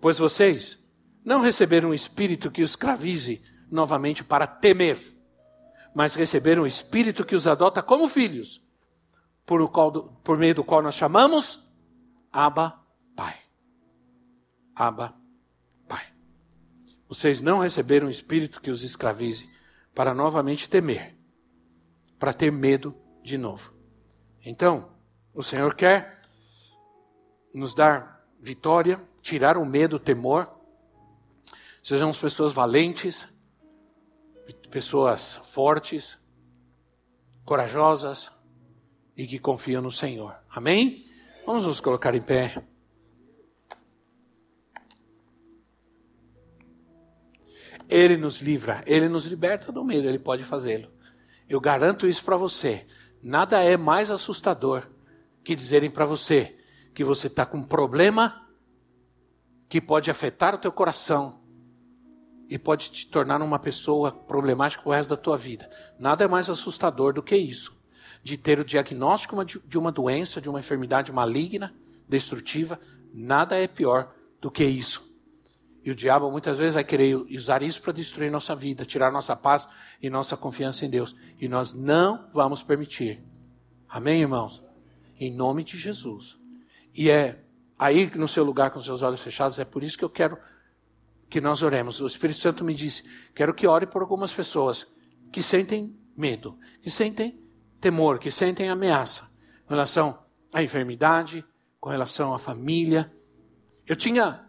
Pois 0.00 0.18
vocês 0.18 0.83
não 1.24 1.40
receberam 1.40 1.90
um 1.90 1.94
espírito 1.94 2.50
que 2.50 2.62
os 2.62 2.70
escravize 2.70 3.42
novamente 3.70 4.22
para 4.22 4.46
temer, 4.46 5.14
mas 5.94 6.14
receberam 6.14 6.64
o 6.64 6.66
Espírito 6.66 7.24
que 7.24 7.36
os 7.36 7.46
adota 7.46 7.82
como 7.82 8.08
filhos, 8.08 8.60
por, 9.46 9.66
qual, 9.70 9.92
por 10.24 10.36
meio 10.36 10.56
do 10.56 10.64
qual 10.64 10.82
nós 10.82 10.96
chamamos 10.96 11.70
Abba 12.32 12.80
Pai. 13.14 13.36
Abba 14.74 15.14
Pai. 15.88 16.04
Vocês 17.08 17.40
não 17.40 17.58
receberam 17.58 18.08
o 18.08 18.10
Espírito 18.10 18.60
que 18.60 18.70
os 18.70 18.82
escravize 18.82 19.48
para 19.94 20.12
novamente 20.12 20.68
temer, 20.68 21.16
para 22.18 22.32
ter 22.32 22.50
medo 22.50 22.94
de 23.22 23.38
novo. 23.38 23.72
Então, 24.44 24.92
o 25.32 25.42
Senhor 25.42 25.74
quer 25.74 26.22
nos 27.54 27.72
dar 27.72 28.26
vitória, 28.40 29.00
tirar 29.22 29.56
o 29.56 29.64
medo, 29.64 29.96
o 29.96 30.00
temor. 30.00 30.53
Sejamos 31.84 32.16
pessoas 32.16 32.54
valentes, 32.54 33.28
pessoas 34.70 35.34
fortes, 35.44 36.16
corajosas 37.44 38.32
e 39.14 39.26
que 39.26 39.38
confiam 39.38 39.82
no 39.82 39.92
Senhor. 39.92 40.34
Amém? 40.48 41.06
Vamos 41.44 41.66
nos 41.66 41.80
colocar 41.80 42.14
em 42.14 42.22
pé. 42.22 42.64
Ele 47.86 48.16
nos 48.16 48.40
livra, 48.40 48.82
ele 48.86 49.06
nos 49.06 49.26
liberta 49.26 49.70
do 49.70 49.84
medo, 49.84 50.08
ele 50.08 50.18
pode 50.18 50.42
fazê-lo. 50.42 50.90
Eu 51.46 51.60
garanto 51.60 52.06
isso 52.06 52.24
para 52.24 52.38
você. 52.38 52.86
Nada 53.22 53.62
é 53.62 53.76
mais 53.76 54.10
assustador 54.10 54.88
que 55.44 55.54
dizerem 55.54 55.90
para 55.90 56.06
você 56.06 56.58
que 56.94 57.04
você 57.04 57.26
está 57.26 57.44
com 57.44 57.58
um 57.58 57.62
problema 57.62 58.48
que 59.68 59.82
pode 59.82 60.10
afetar 60.10 60.54
o 60.54 60.58
teu 60.58 60.72
coração 60.72 61.43
e 62.48 62.58
pode 62.58 62.90
te 62.90 63.06
tornar 63.06 63.40
uma 63.42 63.58
pessoa 63.58 64.12
problemática 64.12 64.82
o 64.86 64.92
resto 64.92 65.10
da 65.10 65.16
tua 65.16 65.36
vida. 65.36 65.68
Nada 65.98 66.24
é 66.24 66.28
mais 66.28 66.50
assustador 66.50 67.12
do 67.12 67.22
que 67.22 67.36
isso. 67.36 67.72
de 68.24 68.38
ter 68.38 68.58
o 68.58 68.64
diagnóstico 68.64 69.36
de 69.44 69.78
uma 69.78 69.92
doença, 69.92 70.40
de 70.40 70.48
uma 70.48 70.58
enfermidade 70.58 71.12
maligna, 71.12 71.74
destrutiva. 72.08 72.80
Nada 73.12 73.54
é 73.54 73.68
pior 73.68 74.14
do 74.40 74.50
que 74.50 74.64
isso. 74.64 75.14
E 75.84 75.90
o 75.90 75.94
diabo 75.94 76.30
muitas 76.30 76.58
vezes 76.58 76.72
vai 76.72 76.82
querer 76.82 77.14
usar 77.14 77.62
isso 77.62 77.82
para 77.82 77.92
destruir 77.92 78.30
nossa 78.30 78.56
vida, 78.56 78.86
tirar 78.86 79.12
nossa 79.12 79.36
paz 79.36 79.68
e 80.02 80.08
nossa 80.08 80.38
confiança 80.38 80.86
em 80.86 80.90
Deus. 80.90 81.14
E 81.38 81.46
nós 81.46 81.74
não 81.74 82.30
vamos 82.32 82.62
permitir. 82.62 83.22
Amém, 83.86 84.22
irmãos? 84.22 84.64
Em 85.20 85.30
nome 85.30 85.62
de 85.62 85.76
Jesus. 85.76 86.38
E 86.94 87.10
é 87.10 87.44
aí 87.78 88.10
no 88.16 88.26
seu 88.26 88.42
lugar 88.42 88.70
com 88.70 88.80
seus 88.80 89.02
olhos 89.02 89.20
fechados, 89.20 89.58
é 89.58 89.64
por 89.66 89.82
isso 89.82 89.98
que 89.98 90.04
eu 90.04 90.08
quero 90.08 90.38
que 91.28 91.40
nós 91.40 91.62
oremos. 91.62 92.00
O 92.00 92.06
Espírito 92.06 92.40
Santo 92.40 92.64
me 92.64 92.74
disse: 92.74 93.04
quero 93.34 93.54
que 93.54 93.66
ore 93.66 93.86
por 93.86 94.02
algumas 94.02 94.32
pessoas 94.32 94.96
que 95.32 95.42
sentem 95.42 95.98
medo, 96.16 96.58
que 96.82 96.90
sentem 96.90 97.42
temor, 97.80 98.18
que 98.18 98.30
sentem 98.30 98.68
ameaça 98.68 99.22
com 99.66 99.74
relação 99.74 100.18
à 100.52 100.62
enfermidade, 100.62 101.44
com 101.80 101.90
relação 101.90 102.34
à 102.34 102.38
família. 102.38 103.12
Eu 103.86 103.96
tinha 103.96 104.48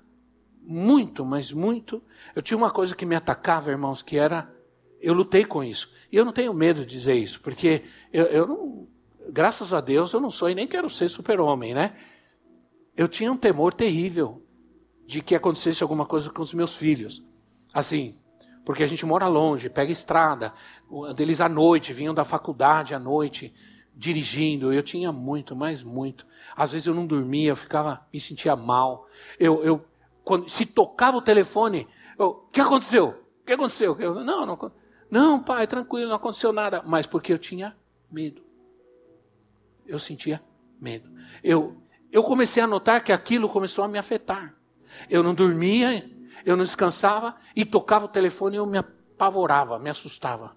muito, 0.62 1.26
mas 1.26 1.52
muito. 1.52 2.02
Eu 2.36 2.42
tinha 2.42 2.58
uma 2.58 2.72
coisa 2.72 2.96
que 2.96 3.06
me 3.06 3.16
atacava, 3.16 3.72
irmãos, 3.72 4.02
que 4.02 4.18
era. 4.18 4.54
Eu 5.02 5.14
lutei 5.14 5.44
com 5.44 5.64
isso. 5.64 5.92
E 6.12 6.16
eu 6.16 6.26
não 6.26 6.32
tenho 6.32 6.54
medo 6.54 6.86
de 6.86 6.88
dizer 6.88 7.16
isso, 7.16 7.42
porque 7.42 7.84
eu, 8.12 8.26
eu 8.26 8.48
não. 8.48 8.88
Graças 9.28 9.74
a 9.74 9.82
Deus 9.82 10.14
eu 10.14 10.20
não 10.20 10.30
sou 10.30 10.50
e 10.52 10.56
nem 10.56 10.68
quero 10.68 10.88
ser 10.88 11.10
super-homem, 11.10 11.74
né? 11.74 11.96
Eu 12.96 13.08
tinha 13.08 13.32
um 13.32 13.38
temor 13.38 13.74
terrível 13.74 14.45
de 15.06 15.22
que 15.22 15.36
acontecesse 15.36 15.84
alguma 15.84 16.06
coisa 16.06 16.30
com 16.30 16.42
os 16.42 16.54
meus 16.54 16.76
filhos. 16.76 17.24
Assim, 17.74 18.16
porque 18.64 18.84
a 18.84 18.88
gente 18.88 19.06
mora 19.06 19.28
longe, 19.28 19.70
pega 19.70 19.92
estrada. 19.92 20.54
Deles 21.16 21.40
à 21.40 21.48
noite, 21.48 21.94
vinham 21.94 22.14
da 22.14 22.24
faculdade 22.24 22.96
à 22.96 23.00
noite, 23.00 23.54
dirigindo. 23.96 24.74
Eu 24.74 24.82
tinha 24.82 25.12
muito, 25.12 25.56
mas 25.56 25.84
muito. 25.84 26.26
Às 26.56 26.72
vezes 26.72 26.88
eu 26.88 26.94
não 26.94 27.06
dormia, 27.06 27.50
eu 27.50 27.56
ficava, 27.56 28.06
me 28.12 28.20
sentia 28.20 28.56
mal. 28.56 29.08
Eu, 29.40 29.64
eu 29.64 29.86
quando, 30.24 30.50
se 30.50 30.66
tocava 30.66 31.18
o 31.18 31.22
telefone, 31.22 31.88
o 32.18 32.34
que 32.34 32.60
aconteceu? 32.60 33.10
O 33.42 33.46
que 33.46 33.54
aconteceu? 33.54 33.96
Eu, 34.00 34.16
não, 34.24 34.46
não, 34.46 34.72
não, 35.10 35.40
pai, 35.40 35.68
tranquilo, 35.68 36.10
não 36.10 36.16
aconteceu 36.16 36.52
nada. 36.52 36.82
Mas 36.84 37.06
porque 37.06 37.32
eu 37.32 37.38
tinha 37.38 37.78
medo. 38.12 38.44
Eu 39.86 40.00
sentia 40.00 40.42
medo. 40.82 41.08
Eu, 41.44 41.78
eu 42.12 42.24
comecei 42.24 42.64
a 42.64 42.68
notar 42.68 43.04
que 43.04 43.14
aquilo 43.14 43.48
começou 43.48 43.84
a 43.84 43.88
me 43.88 44.00
afetar. 44.00 44.55
Eu 45.10 45.24
não 45.24 45.34
dormia, 45.34 46.10
eu 46.46 46.56
não 46.56 46.64
descansava 46.64 47.36
e 47.56 47.66
tocava 47.66 48.06
o 48.06 48.10
telefone 48.10 48.56
e 48.56 48.60
eu 48.60 48.66
me 48.66 48.78
apavorava, 48.78 49.80
me 49.80 49.90
assustava. 49.90 50.56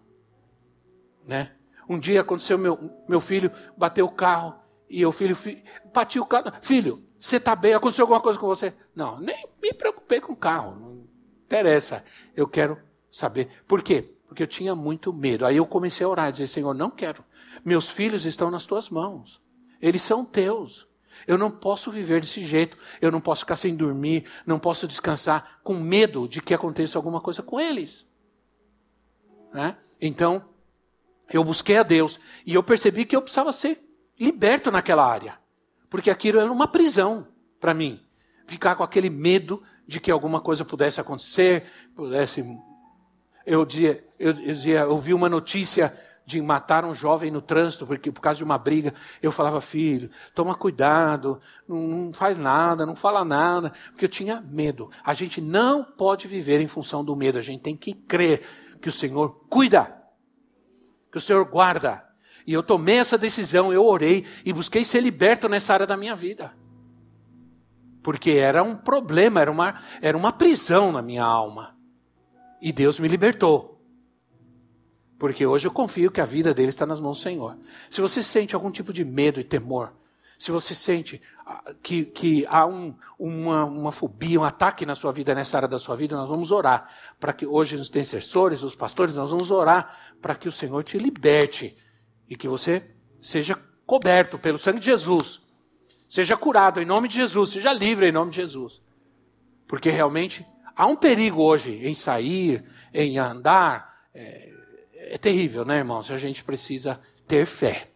Né? 1.26 1.52
Um 1.88 1.98
dia 1.98 2.20
aconteceu, 2.20 2.58
meu, 2.58 2.78
meu 3.08 3.20
filho 3.20 3.50
bateu 3.76 4.06
o 4.06 4.10
carro 4.10 4.54
e 4.88 5.04
o 5.04 5.12
filho, 5.12 5.36
filho 5.36 5.62
bati 5.92 6.18
o 6.18 6.26
carro. 6.26 6.52
Filho, 6.62 7.04
você 7.18 7.36
está 7.36 7.54
bem? 7.54 7.74
Aconteceu 7.74 8.04
alguma 8.04 8.20
coisa 8.20 8.38
com 8.38 8.46
você? 8.46 8.72
Não, 8.94 9.18
nem 9.20 9.48
me 9.62 9.72
preocupei 9.72 10.20
com 10.20 10.32
o 10.32 10.36
carro. 10.36 10.78
Não 10.78 11.08
interessa. 11.44 12.04
Eu 12.34 12.48
quero 12.48 12.78
saber. 13.10 13.48
Por 13.66 13.82
quê? 13.82 14.14
Porque 14.26 14.42
eu 14.42 14.46
tinha 14.46 14.74
muito 14.74 15.12
medo. 15.12 15.44
Aí 15.44 15.56
eu 15.56 15.66
comecei 15.66 16.04
a 16.04 16.08
orar, 16.08 16.32
dizer, 16.32 16.46
Senhor, 16.46 16.74
não 16.74 16.90
quero. 16.90 17.24
Meus 17.64 17.88
filhos 17.90 18.24
estão 18.24 18.50
nas 18.50 18.64
tuas 18.64 18.88
mãos. 18.88 19.42
Eles 19.80 20.02
são 20.02 20.24
teus. 20.24 20.87
Eu 21.26 21.38
não 21.38 21.50
posso 21.50 21.90
viver 21.90 22.20
desse 22.20 22.44
jeito. 22.44 22.76
Eu 23.00 23.10
não 23.10 23.20
posso 23.20 23.40
ficar 23.40 23.56
sem 23.56 23.74
dormir. 23.76 24.24
Não 24.46 24.58
posso 24.58 24.86
descansar 24.86 25.60
com 25.62 25.74
medo 25.74 26.28
de 26.28 26.40
que 26.40 26.54
aconteça 26.54 26.98
alguma 26.98 27.20
coisa 27.20 27.42
com 27.42 27.60
eles. 27.60 28.06
Né? 29.52 29.76
Então, 30.00 30.44
eu 31.32 31.44
busquei 31.44 31.76
a 31.76 31.82
Deus 31.82 32.18
e 32.44 32.54
eu 32.54 32.62
percebi 32.62 33.04
que 33.04 33.16
eu 33.16 33.22
precisava 33.22 33.52
ser 33.52 33.78
liberto 34.18 34.70
naquela 34.70 35.06
área. 35.06 35.38
Porque 35.90 36.10
aquilo 36.10 36.38
era 36.38 36.50
uma 36.50 36.68
prisão 36.68 37.28
para 37.60 37.74
mim. 37.74 38.00
Ficar 38.46 38.74
com 38.74 38.82
aquele 38.82 39.10
medo 39.10 39.62
de 39.86 40.00
que 40.00 40.10
alguma 40.10 40.40
coisa 40.40 40.64
pudesse 40.64 41.00
acontecer, 41.00 41.64
pudesse. 41.94 42.44
Eu 43.44 43.64
dizia, 43.64 44.04
eu 44.18 44.32
dizia, 44.32 44.80
eu 44.80 44.98
vi 44.98 45.14
uma 45.14 45.28
notícia 45.28 45.96
de 46.28 46.42
matar 46.42 46.84
um 46.84 46.92
jovem 46.92 47.30
no 47.30 47.40
trânsito 47.40 47.86
porque 47.86 48.12
por 48.12 48.20
causa 48.20 48.36
de 48.36 48.44
uma 48.44 48.58
briga. 48.58 48.92
Eu 49.22 49.32
falava, 49.32 49.62
filho, 49.62 50.10
toma 50.34 50.54
cuidado, 50.54 51.40
não, 51.66 51.78
não 51.78 52.12
faz 52.12 52.36
nada, 52.36 52.84
não 52.84 52.94
fala 52.94 53.24
nada, 53.24 53.72
porque 53.90 54.04
eu 54.04 54.10
tinha 54.10 54.38
medo. 54.42 54.90
A 55.02 55.14
gente 55.14 55.40
não 55.40 55.82
pode 55.82 56.28
viver 56.28 56.60
em 56.60 56.66
função 56.66 57.02
do 57.02 57.16
medo. 57.16 57.38
A 57.38 57.40
gente 57.40 57.62
tem 57.62 57.74
que 57.74 57.94
crer 57.94 58.42
que 58.78 58.90
o 58.90 58.92
Senhor 58.92 59.46
cuida, 59.48 59.96
que 61.10 61.16
o 61.16 61.20
Senhor 61.20 61.46
guarda. 61.46 62.04
E 62.46 62.52
eu 62.52 62.62
tomei 62.62 62.98
essa 62.98 63.16
decisão, 63.16 63.72
eu 63.72 63.86
orei 63.86 64.26
e 64.44 64.52
busquei 64.52 64.84
ser 64.84 65.00
liberto 65.00 65.48
nessa 65.48 65.72
área 65.72 65.86
da 65.86 65.96
minha 65.96 66.14
vida. 66.14 66.52
Porque 68.02 68.32
era 68.32 68.62
um 68.62 68.76
problema, 68.76 69.40
era 69.40 69.50
uma, 69.50 69.80
era 70.02 70.16
uma 70.16 70.30
prisão 70.30 70.92
na 70.92 71.00
minha 71.00 71.24
alma. 71.24 71.74
E 72.60 72.70
Deus 72.70 72.98
me 72.98 73.08
libertou. 73.08 73.77
Porque 75.18 75.44
hoje 75.44 75.66
eu 75.66 75.72
confio 75.72 76.10
que 76.10 76.20
a 76.20 76.24
vida 76.24 76.54
dele 76.54 76.68
está 76.68 76.86
nas 76.86 77.00
mãos 77.00 77.18
do 77.18 77.22
Senhor. 77.22 77.58
Se 77.90 78.00
você 78.00 78.22
sente 78.22 78.54
algum 78.54 78.70
tipo 78.70 78.92
de 78.92 79.04
medo 79.04 79.40
e 79.40 79.44
temor, 79.44 79.92
se 80.38 80.52
você 80.52 80.72
sente 80.74 81.20
ah, 81.44 81.74
que, 81.82 82.04
que 82.04 82.46
há 82.48 82.64
um, 82.64 82.94
uma, 83.18 83.64
uma 83.64 83.90
fobia, 83.90 84.40
um 84.40 84.44
ataque 84.44 84.86
na 84.86 84.94
sua 84.94 85.10
vida, 85.10 85.34
nessa 85.34 85.56
área 85.56 85.68
da 85.68 85.78
sua 85.78 85.96
vida, 85.96 86.16
nós 86.16 86.28
vamos 86.28 86.52
orar. 86.52 86.88
Para 87.18 87.32
que 87.32 87.44
hoje 87.44 87.74
os 87.74 87.88
intercessores, 87.88 88.62
os 88.62 88.76
pastores, 88.76 89.16
nós 89.16 89.30
vamos 89.30 89.50
orar 89.50 90.14
para 90.22 90.36
que 90.36 90.48
o 90.48 90.52
Senhor 90.52 90.84
te 90.84 90.96
liberte 90.96 91.76
e 92.28 92.36
que 92.36 92.46
você 92.46 92.88
seja 93.20 93.58
coberto 93.84 94.38
pelo 94.38 94.58
sangue 94.58 94.78
de 94.78 94.86
Jesus. 94.86 95.40
Seja 96.08 96.36
curado 96.36 96.80
em 96.80 96.84
nome 96.84 97.08
de 97.08 97.16
Jesus, 97.16 97.50
seja 97.50 97.72
livre 97.72 98.06
em 98.06 98.12
nome 98.12 98.30
de 98.30 98.36
Jesus. 98.36 98.80
Porque 99.66 99.90
realmente 99.90 100.46
há 100.76 100.86
um 100.86 100.94
perigo 100.94 101.42
hoje 101.42 101.84
em 101.84 101.94
sair, 101.96 102.64
em 102.94 103.18
andar. 103.18 103.88
É, 105.18 105.20
terrível, 105.20 105.64
né, 105.64 105.78
irmãos? 105.78 106.12
A 106.12 106.16
gente 106.16 106.44
precisa 106.44 107.00
ter 107.26 107.44
fé. 107.44 107.90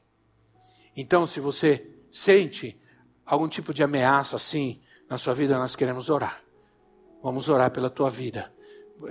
Então, 0.97 1.25
se 1.25 1.39
você 1.39 1.89
sente 2.11 2.79
algum 3.25 3.49
tipo 3.49 3.73
de 3.73 3.83
ameaça 3.83 4.35
assim 4.35 4.81
na 5.09 5.17
sua 5.17 5.33
vida, 5.33 5.57
nós 5.57 5.77
queremos 5.77 6.11
orar. 6.11 6.43
Vamos 7.23 7.49
orar 7.49 7.71
pela 7.71 7.89
tua 7.89 8.11
vida. 8.11 8.53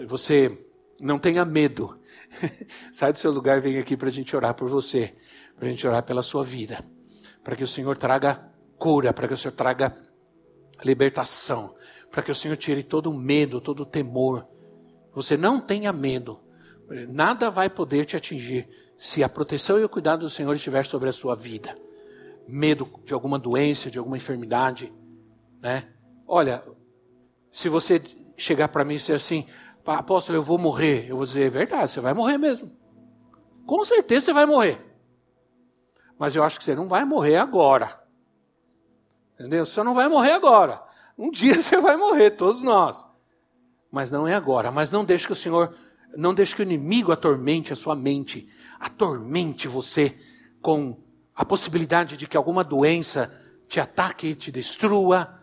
Você 0.07 0.67
não 0.99 1.17
tenha 1.17 1.45
medo. 1.45 1.97
Sai 2.91 3.13
do 3.13 3.17
seu 3.17 3.31
lugar 3.31 3.57
e 3.57 3.61
vem 3.61 3.77
aqui 3.77 3.95
para 3.95 4.09
a 4.09 4.11
gente 4.11 4.35
orar 4.35 4.53
por 4.55 4.67
você, 4.67 5.15
para 5.55 5.65
a 5.65 5.69
gente 5.71 5.87
orar 5.87 6.03
pela 6.03 6.21
sua 6.21 6.43
vida, 6.43 6.85
para 7.41 7.55
que 7.55 7.63
o 7.63 7.67
Senhor 7.67 7.95
traga 7.97 8.51
cura, 8.77 9.13
para 9.13 9.27
que 9.27 9.33
o 9.33 9.37
Senhor 9.37 9.53
traga 9.53 9.95
libertação, 10.83 11.75
para 12.11 12.21
que 12.21 12.31
o 12.31 12.35
Senhor 12.35 12.57
tire 12.57 12.83
todo 12.83 13.09
o 13.09 13.17
medo, 13.17 13.61
todo 13.61 13.83
o 13.83 13.85
temor. 13.85 14.45
Você 15.13 15.37
não 15.37 15.61
tenha 15.61 15.93
medo. 15.93 16.50
Nada 17.09 17.49
vai 17.49 17.69
poder 17.69 18.05
te 18.05 18.17
atingir 18.17 18.67
se 18.97 19.23
a 19.23 19.29
proteção 19.29 19.79
e 19.79 19.83
o 19.83 19.89
cuidado 19.89 20.21
do 20.21 20.29
Senhor 20.29 20.55
estiver 20.55 20.85
sobre 20.85 21.09
a 21.09 21.13
sua 21.13 21.35
vida. 21.35 21.77
Medo 22.47 22.89
de 23.05 23.13
alguma 23.13 23.39
doença, 23.39 23.89
de 23.89 23.97
alguma 23.97 24.17
enfermidade, 24.17 24.91
né? 25.61 25.87
Olha, 26.27 26.63
se 27.51 27.69
você 27.69 28.01
chegar 28.37 28.67
para 28.67 28.83
mim 28.83 28.95
e 28.95 28.97
dizer 28.97 29.13
assim, 29.13 29.45
apóstolo, 29.85 30.37
eu 30.37 30.43
vou 30.43 30.57
morrer, 30.57 31.09
eu 31.09 31.15
vou 31.15 31.25
dizer, 31.25 31.43
é 31.43 31.49
verdade, 31.49 31.91
você 31.91 31.99
vai 31.99 32.13
morrer 32.13 32.37
mesmo. 32.37 32.71
Com 33.65 33.83
certeza 33.85 34.27
você 34.27 34.33
vai 34.33 34.45
morrer. 34.45 34.79
Mas 36.17 36.35
eu 36.35 36.43
acho 36.43 36.59
que 36.59 36.65
você 36.65 36.75
não 36.75 36.87
vai 36.87 37.05
morrer 37.05 37.37
agora. 37.37 37.99
Entendeu? 39.33 39.65
Você 39.65 39.81
não 39.81 39.93
vai 39.93 40.07
morrer 40.07 40.33
agora. 40.33 40.83
Um 41.17 41.31
dia 41.31 41.55
você 41.61 41.77
vai 41.79 41.97
morrer, 41.97 42.31
todos 42.31 42.61
nós. 42.61 43.07
Mas 43.91 44.11
não 44.11 44.27
é 44.27 44.35
agora. 44.35 44.71
Mas 44.71 44.91
não 44.91 45.03
deixe 45.03 45.25
que 45.25 45.33
o 45.33 45.35
Senhor 45.35 45.75
não 46.15 46.33
deixe 46.33 46.55
que 46.55 46.61
o 46.61 46.63
inimigo 46.63 47.11
atormente 47.11 47.71
a 47.73 47.75
sua 47.75 47.95
mente, 47.95 48.49
atormente 48.79 49.67
você 49.67 50.17
com 50.61 50.97
a 51.35 51.45
possibilidade 51.45 52.17
de 52.17 52.27
que 52.27 52.37
alguma 52.37 52.63
doença 52.63 53.33
te 53.67 53.79
ataque 53.79 54.35
te 54.35 54.51
destrua, 54.51 55.39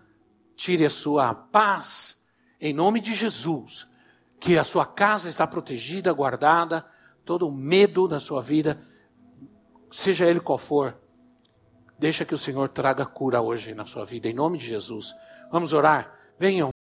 tire 0.54 0.84
a 0.84 0.90
sua 0.90 1.34
paz. 1.34 2.28
Em 2.60 2.74
nome 2.74 3.00
de 3.00 3.14
Jesus, 3.14 3.86
que 4.38 4.58
a 4.58 4.64
sua 4.64 4.84
casa 4.84 5.28
está 5.28 5.46
protegida, 5.46 6.12
guardada, 6.12 6.84
todo 7.24 7.48
o 7.48 7.52
medo 7.52 8.06
da 8.06 8.20
sua 8.20 8.42
vida, 8.42 8.78
seja 9.90 10.26
ele 10.26 10.40
qual 10.40 10.58
for, 10.58 10.96
deixa 11.98 12.24
que 12.24 12.34
o 12.34 12.38
Senhor 12.38 12.68
traga 12.68 13.06
cura 13.06 13.40
hoje 13.40 13.74
na 13.74 13.84
sua 13.84 14.04
vida, 14.04 14.28
em 14.28 14.34
nome 14.34 14.58
de 14.58 14.66
Jesus. 14.66 15.14
Vamos 15.50 15.72
orar? 15.72 16.12
Venham. 16.38 16.77